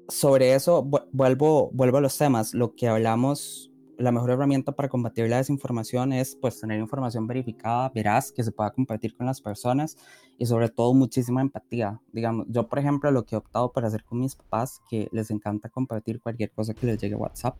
sobre 0.07 0.55
eso 0.55 0.81
vuelvo 1.11 1.69
vuelvo 1.73 1.97
a 1.97 2.01
los 2.01 2.17
temas, 2.17 2.53
lo 2.53 2.73
que 2.73 2.87
hablamos 2.87 3.66
la 3.97 4.11
mejor 4.11 4.31
herramienta 4.31 4.71
para 4.71 4.89
combatir 4.89 5.29
la 5.29 5.37
desinformación 5.37 6.13
es 6.13 6.35
pues 6.35 6.59
tener 6.59 6.79
información 6.79 7.27
verificada, 7.27 7.89
veraz, 7.89 8.31
que 8.31 8.43
se 8.43 8.51
pueda 8.51 8.71
compartir 8.71 9.15
con 9.15 9.25
las 9.25 9.41
personas 9.41 9.97
y 10.37 10.45
sobre 10.45 10.69
todo 10.69 10.93
muchísima 10.93 11.41
empatía. 11.41 11.99
Digamos, 12.11 12.45
yo 12.49 12.67
por 12.67 12.79
ejemplo 12.79 13.11
lo 13.11 13.25
que 13.25 13.35
he 13.35 13.37
optado 13.37 13.71
para 13.71 13.87
hacer 13.87 14.03
con 14.03 14.19
mis 14.19 14.35
papás, 14.35 14.81
que 14.89 15.07
les 15.11 15.31
encanta 15.31 15.69
compartir 15.69 16.21
cualquier 16.21 16.51
cosa 16.51 16.73
que 16.73 16.85
les 16.85 16.99
llegue 16.99 17.15
a 17.15 17.17
WhatsApp, 17.17 17.59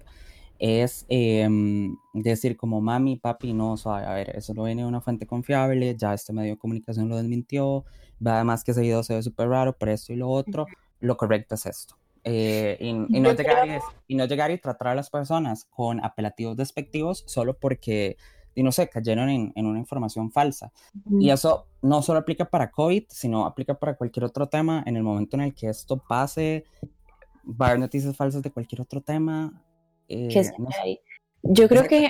es 0.59 1.05
em, 1.09 1.95
decir 2.13 2.57
como 2.57 2.81
mami, 2.81 3.17
papi, 3.17 3.53
no, 3.53 3.75
a 3.85 4.13
ver, 4.13 4.35
eso 4.35 4.53
no 4.53 4.63
viene 4.63 4.81
de 4.81 4.87
una 4.87 5.01
fuente 5.01 5.27
confiable, 5.27 5.95
ya 5.95 6.13
este 6.13 6.33
medio 6.33 6.51
de 6.51 6.57
comunicación 6.57 7.09
lo 7.09 7.17
desmintió, 7.17 7.85
además 8.23 8.63
que 8.63 8.71
ese 8.71 8.81
video 8.81 9.03
se 9.03 9.15
ve 9.15 9.23
súper 9.23 9.49
raro 9.49 9.73
por 9.77 9.89
esto 9.89 10.13
y 10.13 10.15
lo 10.15 10.29
otro, 10.29 10.65
lo 10.99 11.17
correcto 11.17 11.55
es 11.55 11.65
esto. 11.67 11.95
Eh, 12.29 12.77
y, 12.81 12.93
no 12.93 13.31
llegar 13.33 13.81
y, 14.07 14.15
no 14.15 14.25
llegar 14.25 14.51
y 14.51 14.57
tratar 14.57 14.89
a 14.89 14.95
las 14.95 15.09
personas 15.09 15.65
con 15.69 16.03
apelativos 16.03 16.57
despectivos 16.57 17.23
solo 17.25 17.57
porque, 17.57 18.17
y 18.53 18.63
no 18.63 18.73
sé, 18.73 18.89
cayeron 18.89 19.29
en, 19.29 19.53
en 19.55 19.65
una 19.65 19.79
información 19.79 20.31
falsa. 20.31 20.73
Y 21.19 21.29
eso 21.29 21.67
no 21.81 22.01
solo 22.01 22.19
aplica 22.19 22.45
para 22.45 22.69
COVID, 22.69 23.05
sino 23.07 23.45
aplica 23.45 23.75
para 23.79 23.95
cualquier 23.95 24.25
otro 24.25 24.47
tema. 24.47 24.83
En 24.85 24.97
el 24.97 25.03
momento 25.03 25.37
en 25.37 25.43
el 25.43 25.55
que 25.55 25.69
esto 25.69 25.97
pase, 25.97 26.65
va 27.47 27.67
a 27.67 27.69
haber 27.69 27.79
noticias 27.79 28.15
falsas 28.15 28.41
de 28.41 28.51
cualquier 28.51 28.81
otro 28.81 29.01
tema. 29.01 29.63
Eh, 30.09 30.29
Yo 31.43 31.69
creo 31.69 31.83
que 31.83 32.09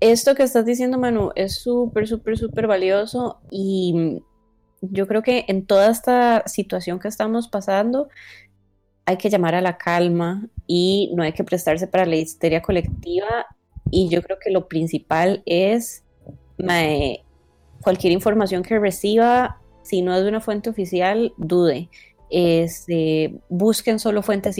esto 0.00 0.34
que 0.34 0.44
estás 0.44 0.64
diciendo, 0.64 0.98
Manu, 0.98 1.30
es 1.34 1.56
súper, 1.56 2.08
súper, 2.08 2.38
súper 2.38 2.66
valioso 2.66 3.40
y 3.50 4.22
yo 4.80 5.06
creo 5.06 5.22
que 5.22 5.44
en 5.46 5.64
toda 5.64 5.90
esta 5.90 6.42
situación 6.46 6.98
que 6.98 7.08
estamos 7.08 7.48
pasando, 7.48 8.08
hay 9.04 9.16
que 9.16 9.30
llamar 9.30 9.54
a 9.54 9.60
la 9.60 9.78
calma 9.78 10.46
y 10.66 11.12
no 11.14 11.22
hay 11.22 11.32
que 11.32 11.44
prestarse 11.44 11.86
para 11.86 12.06
la 12.06 12.16
histeria 12.16 12.62
colectiva. 12.62 13.46
Y 13.90 14.08
yo 14.08 14.22
creo 14.22 14.38
que 14.42 14.50
lo 14.50 14.68
principal 14.68 15.42
es 15.44 16.04
cualquier 17.82 18.12
información 18.12 18.62
que 18.62 18.78
reciba, 18.78 19.60
si 19.82 20.02
no 20.02 20.14
es 20.14 20.22
de 20.22 20.28
una 20.28 20.40
fuente 20.40 20.70
oficial, 20.70 21.32
dude. 21.36 21.88
Este, 22.30 23.34
busquen 23.48 23.98
solo 23.98 24.22
fuentes 24.22 24.56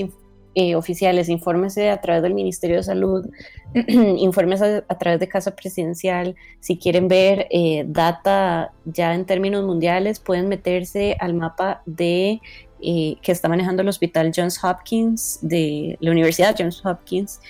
eh, 0.55 0.75
oficiales, 0.75 1.31
infórmese 1.31 1.89
a 1.89 2.03
través 2.03 2.23
del 2.23 2.35
Ministerio 2.35 2.77
de 2.77 2.83
Salud, 2.83 3.27
infórmese 3.89 4.83
a, 4.87 4.99
través 4.99 5.21
de 5.21 5.29
Casa 5.29 5.57
Presidencial. 5.57 6.35
Si 6.61 6.77
quieren 6.77 7.09
ver 7.09 7.47
eh, 7.51 7.85
data 7.87 8.73
ya 8.85 9.15
en 9.15 9.25
términos 9.25 9.65
mundiales, 9.65 10.21
pueden 10.21 10.49
meterse 10.49 11.17
al 11.21 11.33
mapa 11.33 11.83
de 11.87 12.43
eh, 12.83 13.17
que 13.23 13.33
está 13.33 13.49
manejando 13.49 13.83
el 13.83 13.89
hospital 13.89 14.33
Johns 14.35 14.63
Hopkins 14.63 15.39
de 15.41 15.97
la 16.01 16.11
Universidad 16.11 16.57
Johns 16.59 16.85
Hopkins. 16.85 17.41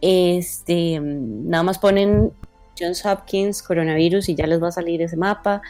Este, 0.00 1.00
nada 1.00 1.62
más 1.62 1.78
ponen 1.78 2.32
Johns 2.78 3.04
Hopkins 3.06 3.62
coronavirus 3.62 4.28
y 4.28 4.34
ya 4.34 4.46
les 4.46 4.62
va 4.62 4.68
a 4.68 4.72
salir 4.72 5.00
ese 5.00 5.16
mapa. 5.16 5.62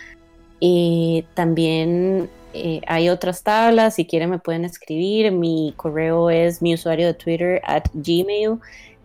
Eh, 0.61 1.25
también 1.35 2.29
eh, 2.55 2.81
hay 2.87 3.09
otras 3.09 3.43
tablas, 3.43 3.95
si 3.95 4.07
quieren 4.07 4.31
me 4.31 4.39
pueden 4.39 4.65
escribir. 4.65 5.31
Mi 5.31 5.75
correo 5.77 6.31
es 6.31 6.63
mi 6.63 6.75
usuario 6.75 7.07
de 7.07 7.15
Twitter 7.15 7.61
at 7.65 7.85
gmail. 7.93 8.59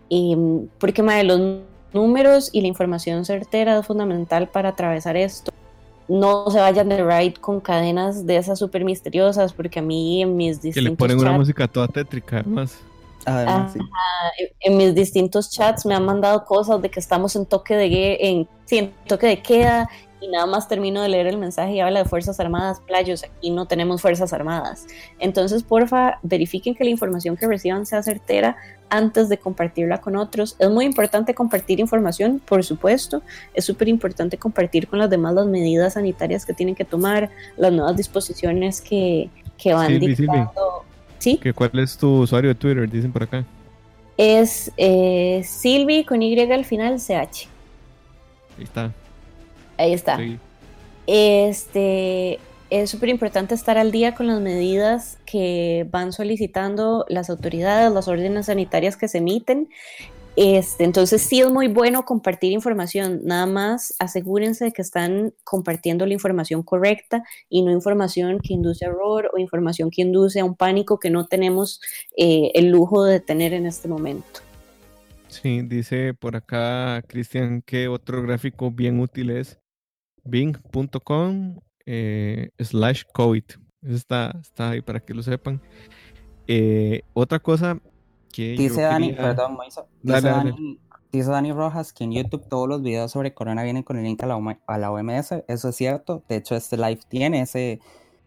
em, 0.09 0.67
porque 0.79 1.03
de 1.03 1.23
los 1.23 1.39
números 1.93 2.49
y 2.51 2.61
la 2.61 2.67
información 2.67 3.25
certera 3.25 3.77
es 3.79 3.85
fundamental 3.85 4.47
para 4.49 4.69
atravesar 4.69 5.17
esto. 5.17 5.51
No 6.09 6.49
se 6.49 6.59
vayan 6.59 6.89
de 6.89 7.03
ride 7.03 7.35
con 7.39 7.59
cadenas 7.59 8.25
de 8.25 8.37
esas 8.37 8.59
súper 8.59 8.83
misteriosas, 8.83 9.53
porque 9.53 9.79
a 9.79 9.81
mí 9.81 10.21
en 10.21 10.35
mis 10.35 10.61
distintos 10.61 10.83
Que 10.83 10.89
le 10.89 10.95
ponen 10.95 11.19
una 11.19 11.31
música 11.33 11.67
toda 11.67 11.87
tétrica, 11.87 12.39
además. 12.39 12.79
en, 14.61 14.77
mis 14.77 14.95
distintos 14.95 15.51
chats 15.51 15.85
me 15.85 15.93
han 15.93 16.03
mandado 16.05 16.43
cosas 16.45 16.81
de 16.81 16.89
que 16.89 16.99
estamos 16.99 17.35
en 17.35 17.45
toque 17.45 17.75
de, 17.75 18.17
en, 18.19 18.47
en 18.71 18.91
toque 19.05 19.27
de 19.27 19.41
queda 19.41 19.89
y 20.21 20.27
nada 20.27 20.45
más 20.45 20.67
termino 20.67 21.01
de 21.01 21.09
leer 21.09 21.27
el 21.27 21.37
mensaje 21.37 21.73
y 21.73 21.79
habla 21.79 22.03
de 22.03 22.05
Fuerzas 22.09 22.39
Armadas, 22.39 22.81
playos, 22.81 23.23
aquí 23.23 23.51
no 23.51 23.65
tenemos 23.65 24.01
Fuerzas 24.01 24.33
Armadas. 24.33 24.85
Entonces, 25.19 25.63
porfa, 25.63 26.19
verifiquen 26.23 26.75
que 26.75 26.83
la 26.83 26.89
información 26.89 27.37
que 27.37 27.47
reciban 27.47 27.85
sea 27.85 28.03
certera 28.03 28.57
antes 28.89 29.29
de 29.29 29.37
compartirla 29.37 30.01
con 30.01 30.15
otros. 30.15 30.55
Es 30.59 30.69
muy 30.69 30.85
importante 30.85 31.33
compartir 31.33 31.79
información, 31.79 32.41
por 32.43 32.63
supuesto. 32.63 33.21
Es 33.53 33.65
súper 33.65 33.87
importante 33.87 34.37
compartir 34.37 34.87
con 34.87 34.99
las 34.99 35.09
demás 35.09 35.33
las 35.33 35.47
medidas 35.47 35.93
sanitarias 35.93 36.45
que 36.45 36.53
tienen 36.53 36.75
que 36.75 36.85
tomar, 36.85 37.29
las 37.55 37.71
nuevas 37.71 37.95
disposiciones 37.95 38.81
que, 38.81 39.29
que 39.57 39.73
van 39.73 39.99
dictando. 39.99 40.51
¿Sí? 41.19 41.39
¿Cuál 41.53 41.79
es 41.79 41.97
tu 41.97 42.21
usuario 42.21 42.49
de 42.49 42.55
Twitter? 42.55 42.89
Dicen 42.89 43.11
por 43.11 43.23
acá. 43.23 43.45
Es 44.17 44.71
eh, 44.77 45.41
Silvi 45.45 46.03
con 46.03 46.21
Y 46.21 46.37
al 46.39 46.65
final, 46.65 46.97
CH. 46.97 47.47
Ahí 48.57 48.63
está. 48.63 48.91
Ahí 49.79 49.93
está. 49.93 50.19
Este, 51.07 52.37
es 52.69 52.89
súper 52.89 53.09
importante 53.09 53.55
estar 53.55 53.77
al 53.77 53.91
día 53.91 54.13
con 54.13 54.27
las 54.27 54.41
medidas 54.41 55.17
que 55.25 55.87
van 55.89 56.11
solicitando 56.11 57.05
las 57.07 57.29
autoridades, 57.29 57.91
las 57.91 58.09
órdenes 58.09 58.47
sanitarias 58.47 58.97
que 58.97 59.07
se 59.07 59.19
emiten. 59.19 59.69
Este, 60.35 60.83
entonces 60.83 61.21
sí 61.21 61.39
es 61.39 61.49
muy 61.49 61.69
bueno 61.69 62.03
compartir 62.03 62.51
información, 62.51 63.21
nada 63.23 63.45
más 63.45 63.95
asegúrense 63.99 64.65
de 64.65 64.71
que 64.71 64.81
están 64.81 65.33
compartiendo 65.43 66.05
la 66.05 66.13
información 66.13 66.61
correcta 66.61 67.23
y 67.49 67.61
no 67.61 67.71
información 67.71 68.39
que 68.39 68.53
induce 68.53 68.85
error 68.85 69.31
o 69.33 69.37
información 69.37 69.89
que 69.89 70.01
induce 70.01 70.41
a 70.41 70.45
un 70.45 70.55
pánico 70.55 70.99
que 70.99 71.09
no 71.09 71.25
tenemos 71.25 71.81
eh, 72.17 72.51
el 72.53 72.69
lujo 72.69 73.05
de 73.05 73.21
tener 73.21 73.53
en 73.53 73.65
este 73.65 73.87
momento. 73.87 74.41
Sí, 75.29 75.61
dice 75.61 76.13
por 76.13 76.35
acá 76.35 77.03
Cristian 77.07 77.61
que 77.61 77.87
otro 77.87 78.21
gráfico 78.23 78.71
bien 78.71 78.99
útil 78.99 79.29
es 79.29 79.59
bing.com 80.23 81.59
eh, 81.85 82.49
slash 82.59 83.03
COVID. 83.13 83.43
Está, 83.83 84.37
está 84.41 84.71
ahí 84.71 84.81
para 84.81 84.99
que 84.99 85.13
lo 85.13 85.23
sepan. 85.23 85.61
Eh, 86.47 87.01
otra 87.13 87.39
cosa 87.39 87.79
que. 88.31 88.55
Dice 88.57 88.81
Dani, 88.81 89.13
perdón, 89.13 89.57
dice, 91.11 91.31
Dani, 91.31 91.51
Rojas 91.51 91.93
que 91.93 92.03
en 92.03 92.11
YouTube 92.11 92.47
todos 92.47 92.67
los 92.67 92.81
videos 92.81 93.11
sobre 93.11 93.33
Corona 93.33 93.63
vienen 93.63 93.83
con 93.83 93.97
el 93.97 94.03
link 94.03 94.21
a 94.23 94.27
la, 94.27 94.59
a 94.67 94.77
la 94.77 94.91
OMS. 94.91 95.43
Eso 95.47 95.69
es 95.69 95.75
cierto. 95.75 96.23
De 96.27 96.35
hecho, 96.37 96.55
este 96.55 96.77
live 96.77 96.99
tiene 97.07 97.41
ese 97.41 97.79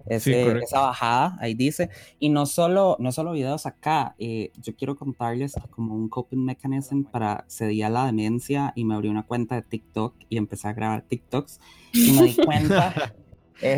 esa 0.07 0.81
bajada, 0.81 1.37
ahí 1.41 1.55
dice. 1.55 1.91
Y 2.19 2.29
no 2.29 2.47
solo, 2.47 2.97
no 2.99 3.13
solo 3.13 3.33
videos 3.33 3.67
acá, 3.67 4.15
eh, 4.19 4.51
yo 4.61 4.75
quiero 4.75 4.97
contarles 4.97 5.55
como 5.71 5.95
un 5.95 6.09
coping 6.09 6.45
mechanism 6.45 7.03
para 7.03 7.45
cedía 7.49 7.89
la 7.89 8.07
demencia 8.07 8.73
y 8.75 8.85
me 8.85 8.95
abrí 8.95 9.09
una 9.09 9.23
cuenta 9.23 9.55
de 9.57 9.63
TikTok 9.63 10.15
y 10.29 10.37
empecé 10.37 10.69
a 10.69 10.73
grabar 10.73 11.03
TikToks 11.03 11.61
y 11.93 12.13
me 12.13 12.23
di 12.25 12.37
cuenta. 12.37 13.15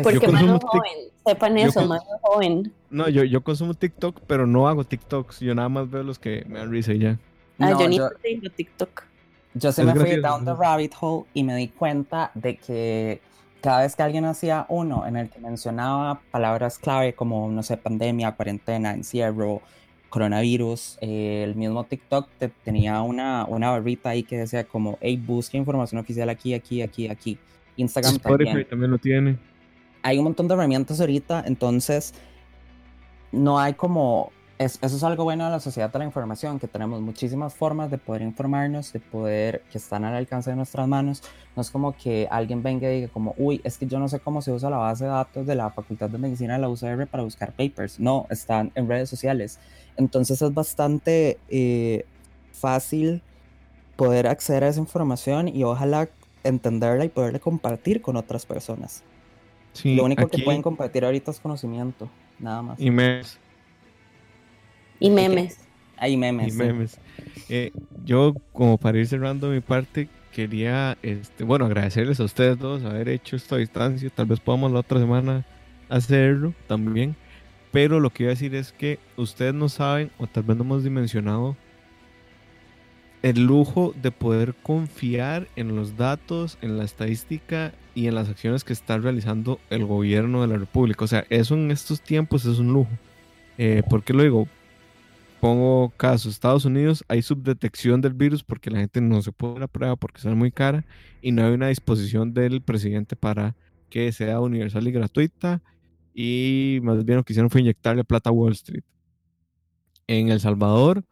Porque 0.03 0.27
más 0.27 0.41
joven, 0.43 0.91
sepan 1.23 1.57
eso, 1.57 1.85
más 1.85 2.01
joven. 2.21 2.73
No, 2.89 3.07
yo, 3.07 3.23
yo 3.23 3.43
consumo 3.43 3.75
TikTok, 3.75 4.21
pero 4.25 4.47
no 4.47 4.67
hago 4.67 4.83
TikToks, 4.83 5.41
yo 5.41 5.53
nada 5.53 5.69
más 5.69 5.89
veo 5.89 6.01
los 6.01 6.17
que 6.17 6.43
me 6.47 6.57
dan 6.59 6.71
risa 6.71 6.93
y 6.93 6.99
ya. 6.99 7.19
Ah, 7.59 7.71
yo 7.79 7.87
ni 7.87 7.99
tengo 8.21 8.49
TikTok. 8.55 9.03
Yo 9.53 9.71
se 9.71 9.85
me 9.85 9.95
fui 9.95 10.19
down 10.19 10.43
the 10.43 10.53
rabbit 10.53 10.93
hole 10.99 11.25
y 11.33 11.43
me 11.43 11.55
di 11.55 11.69
cuenta 11.69 12.31
de 12.33 12.57
que 12.57 13.21
cada 13.65 13.81
vez 13.81 13.95
que 13.95 14.03
alguien 14.03 14.25
hacía 14.25 14.67
uno 14.69 15.07
en 15.07 15.17
el 15.17 15.27
que 15.27 15.39
mencionaba 15.39 16.21
palabras 16.29 16.77
clave 16.77 17.13
como, 17.13 17.49
no 17.49 17.63
sé, 17.63 17.77
pandemia, 17.77 18.33
cuarentena, 18.33 18.93
encierro, 18.93 19.59
coronavirus, 20.09 20.99
eh, 21.01 21.41
el 21.43 21.55
mismo 21.55 21.83
TikTok 21.83 22.29
te, 22.37 22.49
tenía 22.49 23.01
una, 23.01 23.43
una 23.45 23.71
barrita 23.71 24.09
ahí 24.09 24.21
que 24.21 24.37
decía 24.37 24.65
como, 24.65 24.99
hey, 25.01 25.17
busca 25.17 25.57
información 25.57 25.99
oficial 25.99 26.29
aquí, 26.29 26.53
aquí, 26.53 26.83
aquí, 26.83 27.07
aquí. 27.07 27.39
Instagram 27.75 28.19
también. 28.19 28.67
también 28.69 28.91
lo 28.91 28.99
tiene. 28.99 29.39
Hay 30.03 30.19
un 30.19 30.25
montón 30.25 30.47
de 30.47 30.53
herramientas 30.53 31.01
ahorita, 31.01 31.43
entonces 31.47 32.13
no 33.31 33.57
hay 33.57 33.73
como 33.73 34.31
eso 34.57 34.79
es 34.81 35.03
algo 35.03 35.25
bueno 35.25 35.43
de 35.45 35.51
la 35.51 35.59
sociedad 35.59 35.91
de 35.91 35.99
la 35.99 36.05
información, 36.05 36.59
que 36.59 36.67
tenemos 36.67 37.01
muchísimas 37.01 37.53
formas 37.53 37.91
de 37.91 37.97
poder 37.97 38.21
informarnos, 38.21 38.93
de 38.93 39.01
poder, 39.01 39.61
que 39.69 39.77
están 39.77 40.05
al 40.05 40.15
alcance 40.15 40.49
de 40.49 40.55
nuestras 40.55 40.87
manos. 40.87 41.23
No 41.55 41.61
es 41.61 41.69
como 41.69 41.91
que 41.91 42.27
alguien 42.31 42.63
venga 42.63 42.89
y 42.89 43.01
diga 43.01 43.07
como, 43.11 43.35
uy, 43.37 43.59
es 43.65 43.77
que 43.77 43.85
yo 43.85 43.99
no 43.99 44.07
sé 44.07 44.19
cómo 44.19 44.41
se 44.41 44.53
usa 44.53 44.69
la 44.69 44.77
base 44.77 45.03
de 45.03 45.09
datos 45.09 45.45
de 45.45 45.55
la 45.55 45.71
Facultad 45.71 46.09
de 46.09 46.17
Medicina 46.17 46.53
de 46.53 46.59
la 46.59 46.69
UCR 46.69 47.05
para 47.07 47.23
buscar 47.23 47.51
papers. 47.51 47.99
No, 47.99 48.27
están 48.29 48.71
en 48.75 48.87
redes 48.87 49.09
sociales. 49.09 49.59
Entonces 49.97 50.41
es 50.41 50.53
bastante 50.53 51.37
eh, 51.49 52.05
fácil 52.53 53.21
poder 53.97 54.27
acceder 54.27 54.63
a 54.63 54.69
esa 54.69 54.79
información 54.79 55.49
y 55.49 55.63
ojalá 55.65 56.07
entenderla 56.43 57.03
y 57.03 57.09
poderla 57.09 57.39
compartir 57.39 58.01
con 58.01 58.15
otras 58.15 58.45
personas. 58.45 59.03
Lo 59.83 60.05
único 60.05 60.29
que 60.29 60.41
pueden 60.41 60.61
compartir 60.61 61.03
ahorita 61.03 61.31
es 61.31 61.41
conocimiento, 61.41 62.09
nada 62.39 62.61
más. 62.61 62.79
Y 62.79 62.91
me 62.91 63.21
y 64.99 65.09
memes. 65.09 65.59
Hay 65.97 66.17
memes. 66.17 66.53
Y 66.53 66.57
memes. 66.57 66.99
Eh, 67.49 67.71
yo, 68.03 68.35
como 68.51 68.77
para 68.77 68.97
ir 68.97 69.07
cerrando 69.07 69.49
mi 69.49 69.61
parte, 69.61 70.09
quería, 70.31 70.97
este, 71.01 71.43
bueno, 71.43 71.65
agradecerles 71.65 72.19
a 72.19 72.25
ustedes 72.25 72.59
dos 72.59 72.83
haber 72.83 73.09
hecho 73.09 73.35
esto 73.35 73.55
a 73.55 73.59
distancia. 73.59 74.09
Tal 74.09 74.25
vez 74.25 74.39
podamos 74.39 74.71
la 74.71 74.79
otra 74.79 74.99
semana 74.99 75.45
hacerlo 75.89 76.53
también. 76.67 77.15
Pero 77.71 77.99
lo 77.99 78.09
que 78.09 78.23
iba 78.23 78.29
a 78.31 78.35
decir 78.35 78.55
es 78.55 78.71
que 78.71 78.99
ustedes 79.17 79.53
no 79.53 79.69
saben, 79.69 80.11
o 80.17 80.27
tal 80.27 80.43
vez 80.43 80.57
no 80.57 80.63
hemos 80.63 80.83
dimensionado, 80.83 81.57
el 83.21 83.45
lujo 83.45 83.93
de 84.01 84.11
poder 84.11 84.53
confiar 84.53 85.47
en 85.55 85.75
los 85.75 85.97
datos, 85.97 86.57
en 86.61 86.77
la 86.77 86.83
estadística 86.83 87.73
y 87.95 88.07
en 88.07 88.15
las 88.15 88.29
acciones 88.29 88.63
que 88.63 88.71
está 88.71 88.97
realizando 88.97 89.59
el 89.69 89.83
gobierno 89.85 90.41
de 90.41 90.47
la 90.47 90.57
República. 90.57 91.05
O 91.05 91.07
sea, 91.07 91.25
eso 91.29 91.55
en 91.55 91.71
estos 91.71 92.01
tiempos 92.01 92.45
es 92.45 92.59
un 92.59 92.71
lujo. 92.71 92.91
Eh, 93.57 93.83
¿Por 93.89 94.03
qué 94.03 94.13
lo 94.13 94.23
digo? 94.23 94.47
Pongo 95.39 95.93
caso, 95.97 96.29
Estados 96.29 96.65
Unidos 96.65 97.03
hay 97.07 97.21
subdetección 97.21 98.01
del 98.01 98.13
virus 98.13 98.43
porque 98.43 98.69
la 98.69 98.79
gente 98.79 99.01
no 99.01 99.21
se 99.21 99.31
puede 99.31 99.59
la 99.59 99.67
prueba 99.67 99.95
porque 99.95 100.21
sale 100.21 100.35
muy 100.35 100.51
cara 100.51 100.85
y 101.21 101.31
no 101.31 101.45
hay 101.45 101.53
una 101.53 101.67
disposición 101.67 102.33
del 102.33 102.61
presidente 102.61 103.15
para 103.15 103.55
que 103.89 104.11
sea 104.11 104.39
universal 104.39 104.87
y 104.87 104.91
gratuita 104.91 105.61
y 106.13 106.79
más 106.83 107.03
bien 107.05 107.17
lo 107.17 107.23
que 107.23 107.33
hicieron 107.33 107.49
fue 107.49 107.61
inyectarle 107.61 108.03
plata 108.03 108.29
a 108.29 108.33
Wall 108.33 108.53
Street. 108.53 108.83
En 110.07 110.29
El 110.29 110.39
Salvador 110.39 111.03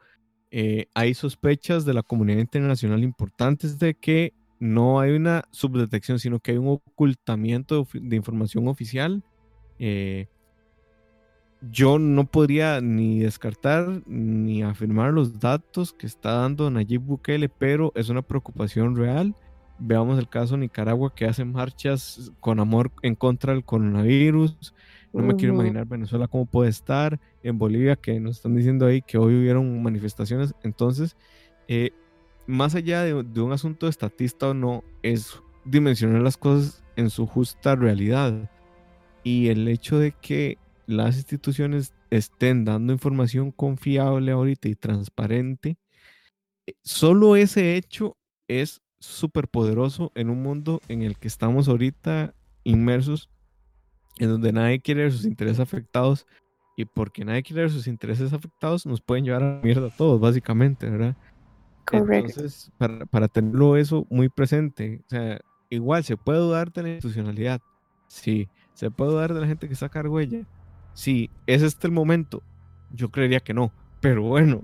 eh, 0.51 0.87
hay 0.93 1.13
sospechas 1.13 1.83
de 1.83 1.93
la 1.93 2.03
comunidad 2.03 2.39
internacional 2.39 3.03
importantes 3.03 3.79
de 3.79 3.95
que 3.95 4.33
no 4.59 4.99
hay 4.99 5.11
una 5.11 5.43
subdetección, 5.51 6.19
sino 6.19 6.39
que 6.39 6.51
hay 6.51 6.57
un 6.57 6.67
ocultamiento 6.67 7.87
de, 7.93 8.15
información 8.15 8.67
oficial. 8.67 9.23
Eh, 9.77 10.27
yo 11.71 11.97
no 11.99 12.25
podría 12.25 12.81
ni 12.81 13.19
descartar 13.19 14.01
ni 14.05 14.63
afirmar 14.63 15.13
los 15.13 15.39
datos 15.39 15.93
que 15.93 16.07
está 16.07 16.33
dando 16.33 16.69
Nayib 16.69 17.01
Bukele, 17.01 17.47
pero 17.47 17.91
es 17.95 18.09
una 18.09 18.21
preocupación 18.21 18.95
real. 18.95 19.35
Veamos 19.79 20.19
el 20.19 20.27
caso 20.27 20.55
de 20.55 20.61
Nicaragua 20.61 21.13
que 21.15 21.25
hace 21.25 21.45
marchas 21.45 22.31
con 22.39 22.59
amor 22.59 22.91
en 23.01 23.15
contra 23.15 23.53
del 23.53 23.63
coronavirus. 23.63 24.73
No 25.13 25.23
me 25.23 25.35
quiero 25.35 25.53
imaginar 25.53 25.85
Venezuela 25.85 26.27
cómo 26.27 26.45
puede 26.45 26.69
estar. 26.69 27.19
En 27.43 27.57
Bolivia 27.57 27.95
que 27.95 28.19
nos 28.19 28.37
están 28.37 28.55
diciendo 28.55 28.85
ahí 28.85 29.01
que 29.01 29.17
hoy 29.17 29.35
hubieron 29.35 29.81
manifestaciones. 29.81 30.55
Entonces, 30.63 31.15
eh, 31.67 31.91
más 32.47 32.75
allá 32.75 33.03
de, 33.03 33.23
de 33.23 33.41
un 33.41 33.51
asunto 33.51 33.87
estatista 33.87 34.49
o 34.49 34.53
no, 34.53 34.83
es 35.01 35.39
dimensionar 35.65 36.21
las 36.21 36.35
cosas 36.35 36.83
en 36.95 37.09
su 37.09 37.25
justa 37.25 37.75
realidad. 37.75 38.49
Y 39.23 39.47
el 39.47 39.67
hecho 39.67 39.99
de 39.99 40.11
que 40.11 40.57
las 40.85 41.17
instituciones 41.17 41.93
estén 42.09 42.65
dando 42.65 42.93
información 42.93 43.51
confiable 43.51 44.31
ahorita 44.31 44.67
y 44.67 44.75
transparente, 44.75 45.77
eh, 46.67 46.73
solo 46.83 47.35
ese 47.35 47.75
hecho 47.75 48.17
es 48.47 48.81
súper 48.99 49.47
poderoso 49.47 50.11
en 50.15 50.29
un 50.29 50.41
mundo 50.41 50.81
en 50.87 51.01
el 51.01 51.17
que 51.17 51.27
estamos 51.27 51.67
ahorita 51.67 52.33
inmersos, 52.63 53.29
en 54.19 54.29
donde 54.29 54.53
nadie 54.53 54.81
quiere 54.81 55.03
ver 55.03 55.11
sus 55.11 55.25
intereses 55.25 55.59
afectados 55.59 56.25
y 56.75 56.85
porque 56.85 57.25
nadie 57.25 57.43
quiere 57.43 57.63
ver 57.63 57.71
sus 57.71 57.87
intereses 57.87 58.33
afectados 58.33 58.85
nos 58.85 59.01
pueden 59.01 59.25
llevar 59.25 59.43
a 59.43 59.55
la 59.55 59.61
mierda 59.61 59.87
a 59.87 59.95
todos, 59.95 60.19
básicamente, 60.19 60.89
¿verdad? 60.89 61.15
Correcto. 61.85 62.29
Entonces, 62.29 62.71
para, 62.77 63.05
para 63.05 63.27
tenerlo 63.27 63.77
eso 63.77 64.07
muy 64.09 64.29
presente, 64.29 65.01
o 65.05 65.09
sea, 65.09 65.39
igual 65.69 66.03
se 66.03 66.17
puede 66.17 66.39
dudar 66.39 66.71
de 66.71 66.83
la 66.83 66.89
institucionalidad, 66.89 67.61
sí, 68.07 68.47
se 68.73 68.89
puede 68.89 69.11
dudar 69.11 69.33
de 69.33 69.41
la 69.41 69.47
gente 69.47 69.67
que 69.67 69.75
saca 69.75 69.99
argüella, 69.99 70.45
si 70.93 71.29
es 71.47 71.61
este 71.61 71.87
el 71.87 71.93
momento, 71.93 72.41
yo 72.93 73.09
creería 73.09 73.39
que 73.39 73.53
no. 73.53 73.71
Pero 73.99 74.23
bueno, 74.23 74.61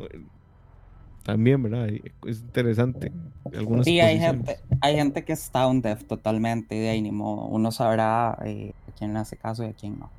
también, 1.24 1.62
¿verdad? 1.64 1.90
Es 2.26 2.40
interesante. 2.42 3.12
Algunas 3.54 3.86
sí, 3.86 4.00
hay 4.00 4.20
gente, 4.20 4.60
hay 4.82 4.96
gente 4.96 5.24
que 5.24 5.34
está 5.34 5.68
un 5.68 5.82
dev 5.82 6.04
totalmente 6.06 6.76
y 6.76 6.80
de 6.80 6.90
ahí 6.90 7.02
ni 7.02 7.12
modo. 7.12 7.46
Uno 7.46 7.72
sabrá 7.72 8.38
eh, 8.46 8.74
a 8.88 8.92
quién 8.98 9.14
le 9.14 9.20
hace 9.20 9.38
caso 9.38 9.64
y 9.64 9.68
a 9.68 9.74
quién 9.74 9.98
no. 10.00 10.10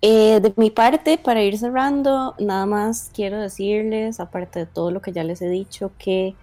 Eh, 0.00 0.40
de 0.40 0.52
mi 0.56 0.70
parte, 0.70 1.18
para 1.18 1.42
ir 1.42 1.58
cerrando, 1.58 2.34
nada 2.38 2.66
más 2.66 3.10
quiero 3.14 3.40
decirles, 3.40 4.20
aparte 4.20 4.60
de 4.60 4.66
todo 4.66 4.90
lo 4.90 5.02
que 5.02 5.12
ya 5.12 5.24
les 5.24 5.42
he 5.42 5.48
dicho, 5.48 5.92
que 5.98 6.34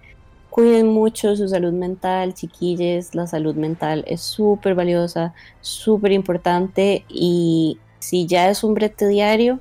cuiden 0.50 0.88
mucho 0.88 1.36
su 1.36 1.48
salud 1.48 1.72
mental, 1.72 2.32
chiquilles. 2.34 3.14
La 3.14 3.26
salud 3.26 3.54
mental 3.56 4.04
es 4.06 4.20
súper 4.22 4.74
valiosa, 4.74 5.34
súper 5.60 6.12
importante 6.12 7.04
y 7.08 7.78
si 8.06 8.26
ya 8.26 8.48
es 8.50 8.64
un 8.64 8.74
brete 8.74 9.08
diario, 9.08 9.60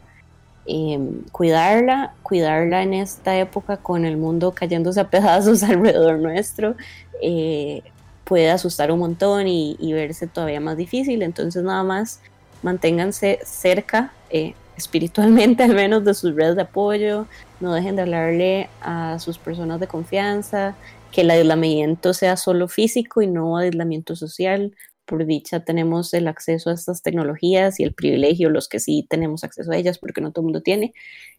Em, 0.68 1.22
cuidarla, 1.32 2.16
cuidarla 2.24 2.82
en 2.82 2.96
esta 2.96 3.38
época 3.38 3.78
con 3.78 4.04
el 4.04 4.18
mundo 4.18 4.52
cayéndose 4.54 5.00
a 5.00 5.10
pedazos 5.12 5.62
alrededor 5.64 6.20
nuestro, 6.20 6.76
eh, 7.22 7.84
puede 8.24 8.50
asustar 8.50 8.92
un 8.92 9.00
montón 9.00 9.48
y, 9.48 9.94
verse 9.94 10.26
todavía 10.28 10.60
más 10.60 10.78
difícil. 10.78 11.22
Entonces 11.22 11.64
nada 11.64 11.84
más 11.84 12.20
manténganse 12.64 13.40
cerca, 13.46 14.12
eh, 14.32 14.56
espiritualmente 14.76 15.64
al 15.64 15.76
menos, 15.76 16.04
de 16.04 16.16
sus 16.16 16.36
redes 16.36 16.56
de 16.56 16.64
apoyo, 16.64 17.28
no 17.60 17.74
dejen 17.74 17.96
de 17.96 18.02
hablarle 18.02 18.70
a 18.82 19.20
sus 19.20 19.38
personas 19.38 19.80
de 19.80 19.88
confianza, 19.88 20.76
que 21.12 21.22
el 21.22 21.30
aislamiento 21.30 22.14
sea 22.14 22.38
solo 22.38 22.68
físico 22.68 23.22
y 23.22 23.28
no 23.28 23.58
aislamiento 23.58 24.16
social 24.16 24.74
por 25.06 25.26
dicha 25.26 25.62
tenemos 25.62 26.14
el 26.14 26.28
acceso 26.28 26.70
a 26.70 26.74
estas 26.74 27.02
tecnologías 27.02 27.80
y 27.80 27.84
el 27.84 27.94
privilegio, 27.94 28.50
los 28.50 28.68
que 28.68 28.80
sí 28.80 29.06
tenemos 29.10 29.44
acceso 29.44 29.72
a 29.72 29.78
ellas, 29.78 29.98
porque 30.00 30.22
no 30.22 30.32
todo 30.32 30.42
el 30.42 30.46
mundo 30.46 30.62
tiene. 30.62 30.94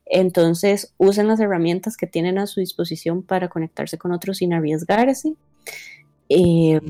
Entonces, 0.07 0.95
usen 0.99 1.29
las 1.29 1.41
herramientas 1.41 1.97
que 1.97 2.07
tienen 2.07 2.39
a 2.39 2.47
su 2.47 2.61
disposición 2.61 3.23
para 3.23 3.49
conectarse 3.49 3.99
con 3.99 4.12
otros 4.12 4.39
sin 4.39 4.53
arriesgarse, 4.53 5.35
eh, 6.29 6.81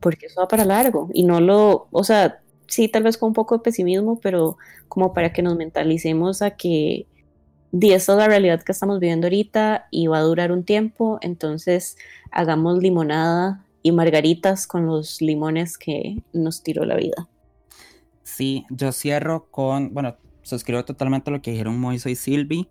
porque 0.00 0.26
eso 0.26 0.40
va 0.40 0.48
para 0.48 0.64
largo 0.64 1.10
y 1.12 1.24
no 1.24 1.40
lo, 1.40 1.88
o 1.90 2.04
sea, 2.04 2.40
sí, 2.66 2.88
tal 2.88 3.02
vez 3.02 3.18
con 3.18 3.28
un 3.28 3.34
poco 3.34 3.56
de 3.56 3.62
pesimismo, 3.62 4.18
pero 4.20 4.56
como 4.88 5.12
para 5.12 5.32
que 5.32 5.42
nos 5.42 5.56
mentalicemos 5.56 6.42
a 6.42 6.52
que 6.52 7.06
esta 7.72 8.12
es 8.12 8.18
la 8.18 8.28
realidad 8.28 8.62
que 8.62 8.72
estamos 8.72 9.00
viviendo 9.00 9.26
ahorita 9.26 9.88
y 9.90 10.06
va 10.06 10.18
a 10.18 10.22
durar 10.22 10.52
un 10.52 10.64
tiempo, 10.64 11.18
entonces 11.22 11.96
hagamos 12.30 12.78
limonada 12.78 13.64
y 13.82 13.92
margaritas 13.92 14.66
con 14.66 14.86
los 14.86 15.20
limones 15.20 15.76
que 15.78 16.22
nos 16.32 16.62
tiró 16.62 16.84
la 16.84 16.96
vida. 16.96 17.28
Sí, 18.22 18.64
yo 18.70 18.92
cierro 18.92 19.46
con, 19.50 19.92
bueno, 19.92 20.16
suscribo 20.42 20.84
totalmente 20.84 21.30
lo 21.30 21.42
que 21.42 21.50
dijeron 21.50 21.78
Moiso 21.78 22.08
y 22.08 22.14
Silvi. 22.14 22.68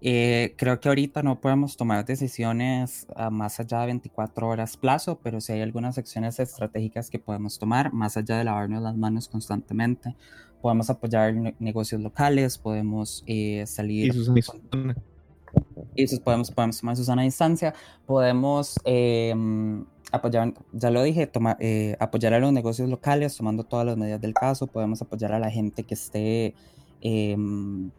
Eh, 0.00 0.54
creo 0.56 0.78
que 0.78 0.88
ahorita 0.88 1.22
no 1.24 1.40
podemos 1.40 1.76
tomar 1.76 2.04
decisiones 2.04 3.06
a 3.16 3.30
más 3.30 3.58
allá 3.58 3.80
de 3.80 3.86
24 3.86 4.48
horas 4.48 4.76
plazo, 4.76 5.18
pero 5.22 5.40
sí 5.40 5.52
hay 5.52 5.60
algunas 5.60 5.98
acciones 5.98 6.38
estratégicas 6.38 7.10
que 7.10 7.18
podemos 7.18 7.58
tomar, 7.58 7.92
más 7.92 8.16
allá 8.16 8.38
de 8.38 8.44
lavarnos 8.44 8.82
las 8.82 8.96
manos 8.96 9.28
constantemente. 9.28 10.14
Podemos 10.60 10.90
apoyar 10.90 11.34
negocios 11.58 12.00
locales, 12.00 12.58
podemos 12.58 13.24
eh, 13.26 13.64
salir... 13.66 14.14
Y 14.14 14.38
y 15.94 16.06
podemos, 16.18 16.50
podemos 16.50 16.80
tomar 16.80 16.96
Susana 16.96 17.22
a 17.22 17.24
distancia, 17.24 17.74
podemos 18.06 18.78
eh, 18.84 19.34
apoyar, 20.12 20.54
ya 20.72 20.90
lo 20.90 21.02
dije, 21.02 21.30
eh, 21.60 21.96
apoyar 21.98 22.34
a 22.34 22.38
los 22.38 22.52
negocios 22.52 22.88
locales 22.88 23.36
tomando 23.36 23.64
todas 23.64 23.84
las 23.84 23.96
medidas 23.96 24.20
del 24.20 24.34
caso, 24.34 24.66
podemos 24.66 25.02
apoyar 25.02 25.32
a 25.32 25.38
la 25.38 25.50
gente 25.50 25.82
que 25.82 25.94
esté, 25.94 26.54
em, 27.00 27.90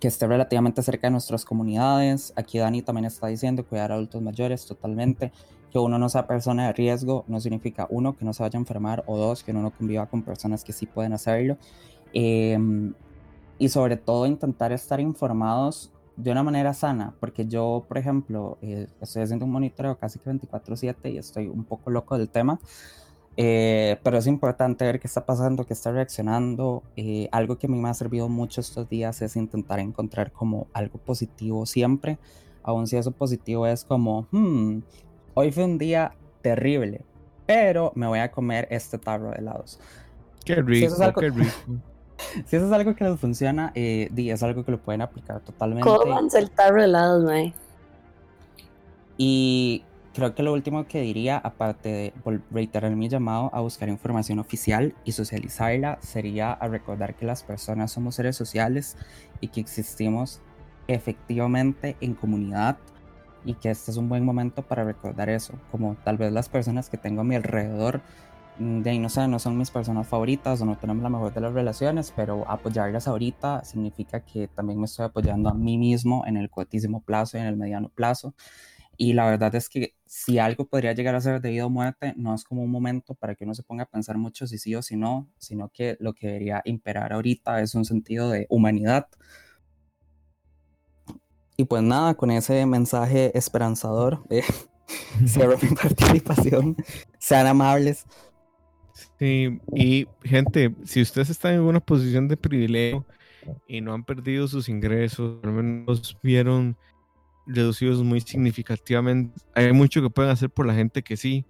que 0.00 0.08
esté 0.08 0.26
relativamente 0.26 0.82
cerca 0.82 1.06
de 1.06 1.12
nuestras 1.12 1.44
comunidades. 1.44 2.32
Aquí 2.36 2.58
Dani 2.58 2.82
también 2.82 3.06
está 3.06 3.28
diciendo 3.28 3.64
cuidar 3.64 3.90
a 3.92 3.94
adultos 3.94 4.20
mayores 4.20 4.66
totalmente. 4.66 5.32
Que 5.70 5.78
uno 5.78 5.98
no 5.98 6.08
sea 6.08 6.26
persona 6.26 6.66
de 6.66 6.72
riesgo 6.72 7.24
no 7.28 7.40
significa, 7.40 7.86
uno, 7.90 8.16
que 8.16 8.24
no 8.24 8.32
se 8.32 8.42
vaya 8.42 8.58
a 8.58 8.60
enfermar 8.60 9.04
o 9.06 9.18
dos, 9.18 9.44
que 9.44 9.50
uno 9.50 9.62
no 9.62 9.70
conviva 9.70 10.06
con 10.06 10.22
personas 10.22 10.64
que 10.64 10.72
sí 10.72 10.86
pueden 10.86 11.12
hacerlo. 11.12 11.58
Em, 12.12 12.94
y 13.58 13.68
sobre 13.68 13.96
todo 13.96 14.26
intentar 14.26 14.72
estar 14.72 15.00
informados 15.00 15.90
de 16.18 16.32
una 16.32 16.42
manera 16.42 16.74
sana, 16.74 17.14
porque 17.20 17.46
yo, 17.46 17.84
por 17.86 17.96
ejemplo, 17.96 18.58
eh, 18.60 18.88
estoy 19.00 19.22
haciendo 19.22 19.44
un 19.44 19.52
monitoreo 19.52 19.96
casi 19.96 20.18
que 20.18 20.28
24/7 20.28 21.10
y 21.12 21.18
estoy 21.18 21.46
un 21.46 21.64
poco 21.64 21.90
loco 21.90 22.18
del 22.18 22.28
tema, 22.28 22.58
eh, 23.36 23.98
pero 24.02 24.18
es 24.18 24.26
importante 24.26 24.84
ver 24.84 24.98
qué 24.98 25.06
está 25.06 25.24
pasando, 25.24 25.64
qué 25.64 25.74
está 25.74 25.92
reaccionando. 25.92 26.82
Eh, 26.96 27.28
algo 27.30 27.56
que 27.56 27.68
a 27.68 27.70
mí 27.70 27.78
me 27.78 27.88
ha 27.88 27.94
servido 27.94 28.28
mucho 28.28 28.60
estos 28.60 28.88
días 28.88 29.22
es 29.22 29.36
intentar 29.36 29.78
encontrar 29.78 30.32
como 30.32 30.66
algo 30.72 30.98
positivo 30.98 31.66
siempre, 31.66 32.18
aun 32.64 32.88
si 32.88 32.96
eso 32.96 33.12
positivo 33.12 33.68
es 33.68 33.84
como, 33.84 34.26
hmm, 34.32 34.80
hoy 35.34 35.52
fue 35.52 35.64
un 35.64 35.78
día 35.78 36.16
terrible, 36.42 37.04
pero 37.46 37.92
me 37.94 38.08
voy 38.08 38.18
a 38.18 38.32
comer 38.32 38.66
este 38.72 38.98
tarro 38.98 39.30
de 39.30 39.36
helados. 39.36 39.78
Qué 40.44 40.56
rico, 40.56 40.96
qué 41.14 41.30
rico 41.30 41.52
si 42.46 42.56
eso 42.56 42.66
es 42.66 42.72
algo 42.72 42.94
que 42.94 43.04
les 43.04 43.18
funciona, 43.18 43.72
eh, 43.74 44.10
es 44.16 44.42
algo 44.42 44.64
que 44.64 44.72
lo 44.72 44.78
pueden 44.78 45.02
aplicar 45.02 45.40
totalmente. 45.40 45.88
Cómanse 45.88 46.38
el 46.38 46.50
tarro 46.50 46.82
helado, 46.82 47.24
mae. 47.24 47.54
Y 49.16 49.84
creo 50.14 50.34
que 50.34 50.42
lo 50.42 50.52
último 50.52 50.86
que 50.86 51.00
diría, 51.00 51.38
aparte 51.38 51.88
de 51.88 52.40
reiterar 52.50 52.94
mi 52.94 53.08
llamado 53.08 53.50
a 53.52 53.60
buscar 53.60 53.88
información 53.88 54.38
oficial 54.38 54.94
y 55.04 55.12
socializarla, 55.12 55.98
sería 56.00 56.52
a 56.52 56.68
recordar 56.68 57.14
que 57.14 57.26
las 57.26 57.42
personas 57.42 57.92
somos 57.92 58.14
seres 58.14 58.36
sociales 58.36 58.96
y 59.40 59.48
que 59.48 59.60
existimos 59.60 60.40
efectivamente 60.86 61.96
en 62.00 62.14
comunidad 62.14 62.78
y 63.44 63.54
que 63.54 63.70
este 63.70 63.90
es 63.90 63.96
un 63.96 64.08
buen 64.08 64.24
momento 64.24 64.62
para 64.62 64.84
recordar 64.84 65.28
eso, 65.28 65.54
como 65.70 65.96
tal 66.04 66.16
vez 66.16 66.32
las 66.32 66.48
personas 66.48 66.88
que 66.88 66.96
tengo 66.96 67.20
a 67.20 67.24
mi 67.24 67.36
alrededor 67.36 68.00
de 68.58 68.90
ahí 68.90 68.98
no 68.98 69.08
sé, 69.08 69.28
no 69.28 69.38
son 69.38 69.56
mis 69.56 69.70
personas 69.70 70.06
favoritas 70.06 70.60
o 70.60 70.64
no 70.64 70.76
tenemos 70.76 71.02
la 71.02 71.08
mejor 71.08 71.32
de 71.32 71.40
las 71.40 71.52
relaciones, 71.52 72.12
pero 72.14 72.48
apoyarlas 72.50 73.06
ahorita 73.08 73.64
significa 73.64 74.20
que 74.20 74.48
también 74.48 74.78
me 74.78 74.86
estoy 74.86 75.06
apoyando 75.06 75.48
a 75.48 75.54
mí 75.54 75.78
mismo 75.78 76.24
en 76.26 76.36
el 76.36 76.50
cortísimo 76.50 77.00
plazo 77.02 77.36
y 77.38 77.40
en 77.40 77.46
el 77.46 77.56
mediano 77.56 77.88
plazo. 77.88 78.34
Y 79.00 79.12
la 79.12 79.26
verdad 79.26 79.54
es 79.54 79.68
que 79.68 79.94
si 80.06 80.40
algo 80.40 80.66
podría 80.66 80.92
llegar 80.92 81.14
a 81.14 81.20
ser 81.20 81.40
debido 81.40 81.66
a 81.66 81.68
muerte, 81.68 82.14
no 82.16 82.34
es 82.34 82.42
como 82.42 82.62
un 82.64 82.70
momento 82.70 83.14
para 83.14 83.36
que 83.36 83.44
uno 83.44 83.54
se 83.54 83.62
ponga 83.62 83.84
a 83.84 83.86
pensar 83.86 84.18
mucho 84.18 84.48
si 84.48 84.58
sí 84.58 84.74
o 84.74 84.82
si 84.82 84.96
no, 84.96 85.28
sino 85.38 85.68
que 85.68 85.96
lo 86.00 86.14
que 86.14 86.26
debería 86.26 86.62
imperar 86.64 87.12
ahorita 87.12 87.60
es 87.62 87.76
un 87.76 87.84
sentido 87.84 88.28
de 88.28 88.46
humanidad. 88.50 89.06
Y 91.56 91.64
pues 91.64 91.82
nada, 91.84 92.14
con 92.14 92.32
ese 92.32 92.66
mensaje 92.66 93.36
esperanzador, 93.38 94.24
eh, 94.30 94.42
cierro 95.26 95.56
mi 95.62 95.68
participación. 95.76 96.76
Sean 97.20 97.46
amables. 97.46 98.04
Sí, 99.18 99.60
y 99.74 100.06
gente, 100.22 100.74
si 100.84 101.02
ustedes 101.02 101.30
están 101.30 101.54
en 101.54 101.60
una 101.60 101.80
posición 101.80 102.28
de 102.28 102.36
privilegio 102.36 103.04
y 103.66 103.80
no 103.80 103.92
han 103.92 104.04
perdido 104.04 104.46
sus 104.46 104.68
ingresos, 104.68 105.38
al 105.42 105.52
menos 105.52 106.16
vieron 106.22 106.76
reducidos 107.46 108.02
muy 108.04 108.20
significativamente, 108.20 109.40
hay 109.54 109.72
mucho 109.72 110.00
que 110.02 110.10
pueden 110.10 110.30
hacer 110.30 110.50
por 110.50 110.66
la 110.66 110.74
gente 110.74 111.02
que 111.02 111.16
sí. 111.16 111.44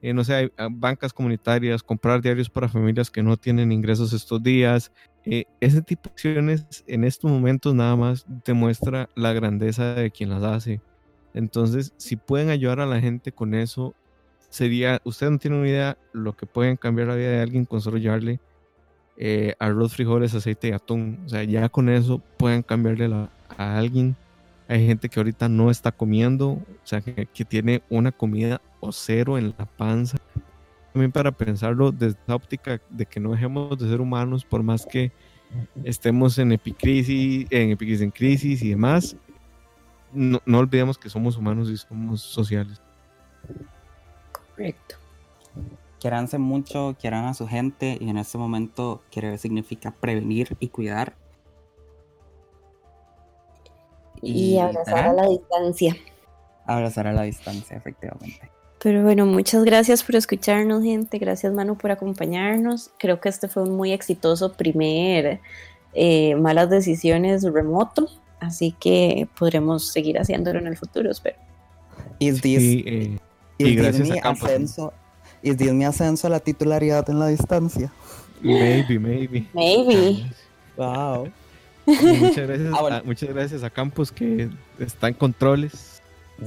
Eh, 0.00 0.12
no 0.12 0.24
sé, 0.24 0.34
hay 0.34 0.52
ah, 0.56 0.68
bancas 0.68 1.12
comunitarias, 1.12 1.80
comprar 1.80 2.20
diarios 2.20 2.50
para 2.50 2.68
familias 2.68 3.08
que 3.08 3.22
no 3.22 3.36
tienen 3.36 3.70
ingresos 3.70 4.12
estos 4.12 4.42
días. 4.42 4.90
Eh, 5.24 5.44
ese 5.60 5.80
tipo 5.80 6.08
de 6.08 6.10
acciones 6.10 6.82
en 6.88 7.04
estos 7.04 7.30
momentos 7.30 7.72
nada 7.72 7.94
más 7.94 8.26
demuestra 8.44 9.08
la 9.14 9.32
grandeza 9.32 9.94
de 9.94 10.10
quien 10.10 10.30
las 10.30 10.42
hace. 10.42 10.80
Entonces, 11.34 11.94
si 11.98 12.16
pueden 12.16 12.50
ayudar 12.50 12.80
a 12.80 12.86
la 12.86 13.00
gente 13.00 13.30
con 13.30 13.54
eso, 13.54 13.94
sería, 14.52 15.00
ustedes 15.04 15.32
no 15.32 15.38
tienen 15.38 15.60
una 15.60 15.68
idea 15.68 15.98
lo 16.12 16.36
que 16.36 16.44
pueden 16.44 16.76
cambiar 16.76 17.08
la 17.08 17.14
vida 17.14 17.30
de 17.30 17.40
alguien 17.40 17.64
con 17.64 17.80
solo 17.80 17.96
llevarle 17.96 18.38
eh, 19.16 19.54
arroz, 19.58 19.94
frijoles, 19.94 20.34
aceite 20.34 20.68
y 20.68 20.72
atún. 20.72 21.20
O 21.24 21.28
sea, 21.30 21.42
ya 21.42 21.70
con 21.70 21.88
eso 21.88 22.20
pueden 22.36 22.62
cambiarle 22.62 23.06
a 23.56 23.78
alguien. 23.78 24.14
Hay 24.68 24.86
gente 24.86 25.08
que 25.08 25.18
ahorita 25.20 25.48
no 25.48 25.70
está 25.70 25.90
comiendo, 25.90 26.50
o 26.50 26.64
sea, 26.84 27.00
que, 27.00 27.26
tiene 27.46 27.82
una 27.88 28.12
comida 28.12 28.60
o 28.80 28.92
cero 28.92 29.38
en 29.38 29.54
la 29.58 29.64
panza. 29.64 30.18
También 30.92 31.12
para 31.12 31.32
pensarlo 31.32 31.90
desde 31.90 32.18
la 32.26 32.34
óptica 32.34 32.78
de 32.90 33.06
que 33.06 33.20
no 33.20 33.32
dejemos 33.32 33.78
de 33.78 33.88
ser 33.88 34.02
humanos, 34.02 34.44
por 34.44 34.62
más 34.62 34.84
que 34.84 35.12
estemos 35.82 36.36
en 36.36 36.52
epicrisis, 36.52 37.46
en 37.48 37.70
epicrisis, 37.70 38.02
en 38.02 38.10
crisis 38.10 38.62
y 38.62 38.70
demás, 38.70 39.16
no, 40.12 40.42
no 40.44 40.58
olvidemos 40.58 40.98
que 40.98 41.08
somos 41.08 41.38
humanos 41.38 41.70
y 41.70 41.78
somos 41.78 42.20
sociales. 42.20 42.82
Correcto. 44.54 44.96
Quieranse 46.00 46.38
mucho, 46.38 46.96
quieran 47.00 47.26
a 47.26 47.34
su 47.34 47.46
gente 47.46 47.96
y 48.00 48.10
en 48.10 48.18
este 48.18 48.36
momento 48.36 49.02
querer 49.10 49.38
significa 49.38 49.92
prevenir 49.92 50.56
y 50.58 50.68
cuidar. 50.68 51.14
Y, 54.20 54.58
abrazar 54.58 55.06
a 55.06 55.12
la 55.12 55.28
distancia. 55.28 55.96
Abrazar 56.66 57.06
a 57.06 57.12
la 57.12 57.22
distancia, 57.22 57.76
efectivamente. 57.76 58.50
Pero 58.82 59.04
bueno, 59.04 59.26
muchas 59.26 59.62
gracias 59.64 60.02
por 60.02 60.16
escucharnos, 60.16 60.82
gente. 60.82 61.18
Gracias, 61.18 61.52
Manu, 61.52 61.76
por 61.76 61.92
acompañarnos. 61.92 62.90
Creo 62.98 63.20
que 63.20 63.28
este 63.28 63.46
fue 63.46 63.62
un 63.62 63.76
muy 63.76 63.92
exitoso 63.92 64.52
primer 64.54 65.40
eh, 65.94 66.34
Malas 66.34 66.68
Decisiones 66.68 67.44
remoto. 67.44 68.08
así 68.40 68.74
que 68.80 69.28
podremos 69.38 69.92
seguir 69.92 70.18
haciéndolo 70.18 70.58
en 70.58 70.66
el 70.66 70.76
futuro, 70.76 71.12
espero. 71.12 71.36
Is 72.18 72.40
this, 72.40 72.60
Y, 72.60 72.88
y 72.88 73.20
gracias 73.76 74.10
a 74.10 74.20
Campos. 74.20 74.44
ascenso, 74.48 74.92
is 75.42 75.56
this 75.56 75.72
mi 75.72 75.84
ascenso 75.84 76.26
a 76.26 76.30
la 76.30 76.40
titularidad 76.40 77.08
en 77.10 77.18
la 77.18 77.28
distancia? 77.28 77.92
Maybe, 78.40 78.98
maybe. 78.98 79.46
Maybe. 79.54 80.24
Wow. 80.76 81.30
Muchas 81.86 82.46
gracias, 82.46 82.72
Ah, 82.74 82.80
bueno. 82.80 82.96
a, 82.96 83.02
muchas 83.02 83.28
gracias 83.28 83.62
a 83.62 83.70
Campos 83.70 84.12
que 84.12 84.48
está 84.78 85.08
en 85.08 85.14
controles. 85.14 86.00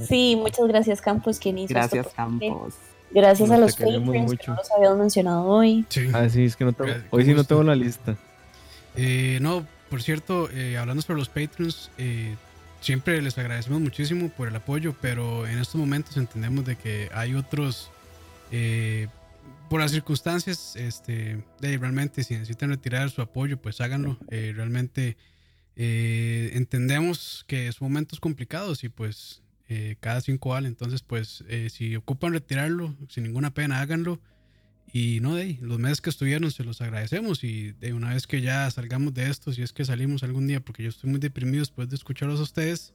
Sí, 0.06 0.36
muchas 0.38 0.66
gracias 0.68 1.00
Campos, 1.00 1.38
quien 1.38 1.58
hizo 1.58 1.78
esto 1.78 1.96
Gracias, 1.96 2.14
posible. 2.14 2.48
Campos. 2.48 2.74
Gracias 3.10 3.50
a 3.50 3.56
los 3.58 3.76
Patreons 3.76 4.34
que 4.36 4.46
no 4.48 4.54
los 4.56 4.70
habíamos 4.72 4.98
mencionado 4.98 5.44
hoy. 5.44 5.86
Sí. 5.88 6.08
Ah, 6.12 6.28
sí, 6.28 6.44
es 6.44 6.56
que 6.56 6.64
no 6.64 6.72
tengo, 6.72 6.90
Gra- 6.90 7.04
hoy 7.10 7.24
sí 7.24 7.32
no 7.34 7.44
tengo 7.44 7.62
la 7.62 7.74
lista. 7.76 8.16
Eh, 8.96 9.38
no, 9.40 9.64
por 9.88 10.02
cierto, 10.02 10.48
eh, 10.52 10.76
hablando 10.76 11.02
sobre 11.02 11.18
los 11.20 11.28
Patreons, 11.28 11.90
eh, 11.98 12.34
siempre 12.86 13.20
les 13.20 13.36
agradecemos 13.36 13.80
muchísimo 13.80 14.28
por 14.28 14.46
el 14.46 14.54
apoyo, 14.54 14.94
pero 15.00 15.44
en 15.48 15.58
estos 15.58 15.74
momentos 15.74 16.16
entendemos 16.16 16.64
de 16.64 16.76
que 16.76 17.10
hay 17.12 17.34
otros, 17.34 17.90
eh, 18.52 19.08
por 19.68 19.80
las 19.80 19.90
circunstancias, 19.90 20.76
este, 20.76 21.42
de, 21.60 21.78
realmente 21.78 22.22
si 22.22 22.34
necesitan 22.34 22.70
retirar 22.70 23.10
su 23.10 23.22
apoyo, 23.22 23.56
pues 23.60 23.80
háganlo. 23.80 24.16
Eh, 24.30 24.52
realmente 24.54 25.16
eh, 25.74 26.50
entendemos 26.52 27.44
que 27.48 27.72
son 27.72 27.88
momentos 27.88 28.20
complicados 28.20 28.84
y 28.84 28.88
pues 28.88 29.42
eh, 29.68 29.96
cada 29.98 30.20
cinco 30.20 30.50
vale, 30.50 30.68
entonces 30.68 31.02
pues 31.02 31.42
eh, 31.48 31.70
si 31.70 31.96
ocupan 31.96 32.34
retirarlo, 32.34 32.94
sin 33.08 33.24
ninguna 33.24 33.52
pena, 33.52 33.80
háganlo. 33.80 34.20
Y 34.92 35.20
no, 35.20 35.34
de 35.34 35.42
ahí, 35.42 35.58
los 35.60 35.78
meses 35.78 36.00
que 36.00 36.10
estuvieron 36.10 36.50
se 36.50 36.64
los 36.64 36.80
agradecemos 36.80 37.44
y 37.44 37.72
de 37.72 37.92
una 37.92 38.14
vez 38.14 38.26
que 38.26 38.40
ya 38.40 38.70
salgamos 38.70 39.12
de 39.14 39.28
esto, 39.28 39.52
si 39.52 39.62
es 39.62 39.72
que 39.72 39.84
salimos 39.84 40.22
algún 40.22 40.46
día, 40.46 40.60
porque 40.60 40.82
yo 40.82 40.88
estoy 40.88 41.10
muy 41.10 41.18
deprimido 41.18 41.60
después 41.60 41.88
de 41.88 41.96
escucharlos 41.96 42.40
a 42.40 42.44
ustedes, 42.44 42.94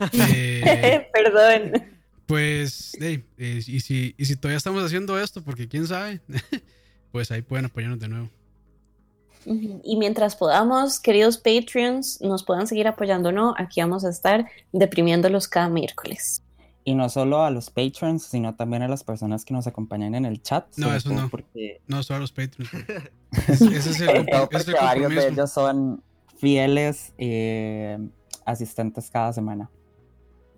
eh, 0.12 1.08
Perdón. 1.12 1.82
pues, 2.26 2.92
de 2.98 3.06
ahí, 3.06 3.24
eh, 3.38 3.60
y, 3.66 3.80
si, 3.80 4.14
y 4.16 4.24
si 4.24 4.36
todavía 4.36 4.58
estamos 4.58 4.82
haciendo 4.84 5.18
esto, 5.18 5.42
porque 5.42 5.68
quién 5.68 5.86
sabe, 5.86 6.20
pues 7.12 7.30
ahí 7.30 7.42
pueden 7.42 7.66
apoyarnos 7.66 8.00
de 8.00 8.08
nuevo. 8.08 8.30
Y 9.46 9.96
mientras 9.96 10.36
podamos, 10.36 11.00
queridos 11.00 11.38
Patreons, 11.38 12.20
nos 12.20 12.44
puedan 12.44 12.66
seguir 12.66 12.86
apoyando 12.86 13.30
o 13.30 13.32
no, 13.32 13.54
aquí 13.56 13.80
vamos 13.80 14.04
a 14.04 14.10
estar 14.10 14.46
deprimiéndolos 14.72 15.48
cada 15.48 15.70
miércoles. 15.70 16.42
Y 16.82 16.94
no 16.94 17.08
solo 17.08 17.44
a 17.44 17.50
los 17.50 17.70
patrons, 17.70 18.24
sino 18.24 18.54
también 18.54 18.82
a 18.82 18.88
las 18.88 19.04
personas 19.04 19.44
que 19.44 19.52
nos 19.52 19.66
acompañan 19.66 20.14
en 20.14 20.24
el 20.24 20.42
chat. 20.42 20.66
No, 20.76 20.94
eso 20.94 21.12
no. 21.12 21.28
Porque, 21.28 21.82
No, 21.86 22.02
solo 22.02 22.18
a 22.18 22.20
los 22.20 22.32
Patreons. 22.32 22.72
Ese 23.48 23.76
es 23.76 24.00
el, 24.00 24.26
es 24.50 24.68
el 24.68 24.74
varios 24.74 25.14
de 25.14 25.28
ellos 25.28 25.50
son 25.50 26.02
fieles 26.38 27.12
eh, 27.18 27.98
asistentes 28.46 29.10
cada 29.10 29.32
semana. 29.32 29.70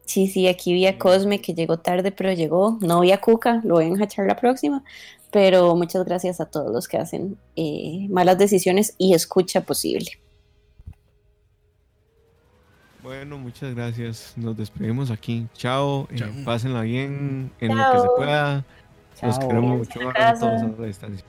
Sí, 0.07 0.27
sí, 0.29 0.47
aquí 0.47 0.73
vi 0.73 0.87
a 0.87 0.99
Cosme 0.99 1.41
que 1.41 1.55
llegó 1.55 1.79
tarde, 1.79 2.13
pero 2.13 2.33
llegó. 2.33 2.79
No 2.81 3.01
vi 3.01 3.13
a 3.13 3.21
Cuca, 3.21 3.61
lo 3.65 3.75
voy 3.75 3.85
a 3.85 3.89
enjachar 3.89 4.27
la 4.27 4.37
próxima. 4.37 4.85
Pero 5.31 5.75
muchas 5.75 6.05
gracias 6.05 6.41
a 6.41 6.47
todos 6.47 6.71
los 6.73 6.87
que 6.87 6.99
hacen 6.99 7.39
eh, 7.57 8.07
malas 8.11 8.39
decisiones 8.39 8.95
y 8.99 9.15
escucha 9.15 9.63
posible. 9.63 10.11
Bueno, 13.03 13.37
muchas 13.39 13.75
gracias. 13.75 14.33
Nos 14.37 14.57
despedimos 14.57 15.11
aquí. 15.11 15.49
Chao. 15.55 16.07
eh, 16.11 16.17
Chao. 16.17 16.31
pásenla 16.45 16.83
bien 16.83 17.51
en 17.61 17.77
lo 17.77 17.93
que 17.93 17.99
se 17.99 18.05
Chao. 18.07 18.17
pueda. 18.17 18.65
Los 19.23 19.39
Chao. 19.39 19.49
queremos 19.49 19.89
Quédense 19.89 19.99
en 20.01 20.07
mucho 20.07 20.19
a 20.19 20.35
todos 20.35 20.63
a 20.63 20.81
la 20.81 20.87
distancia. 20.87 21.27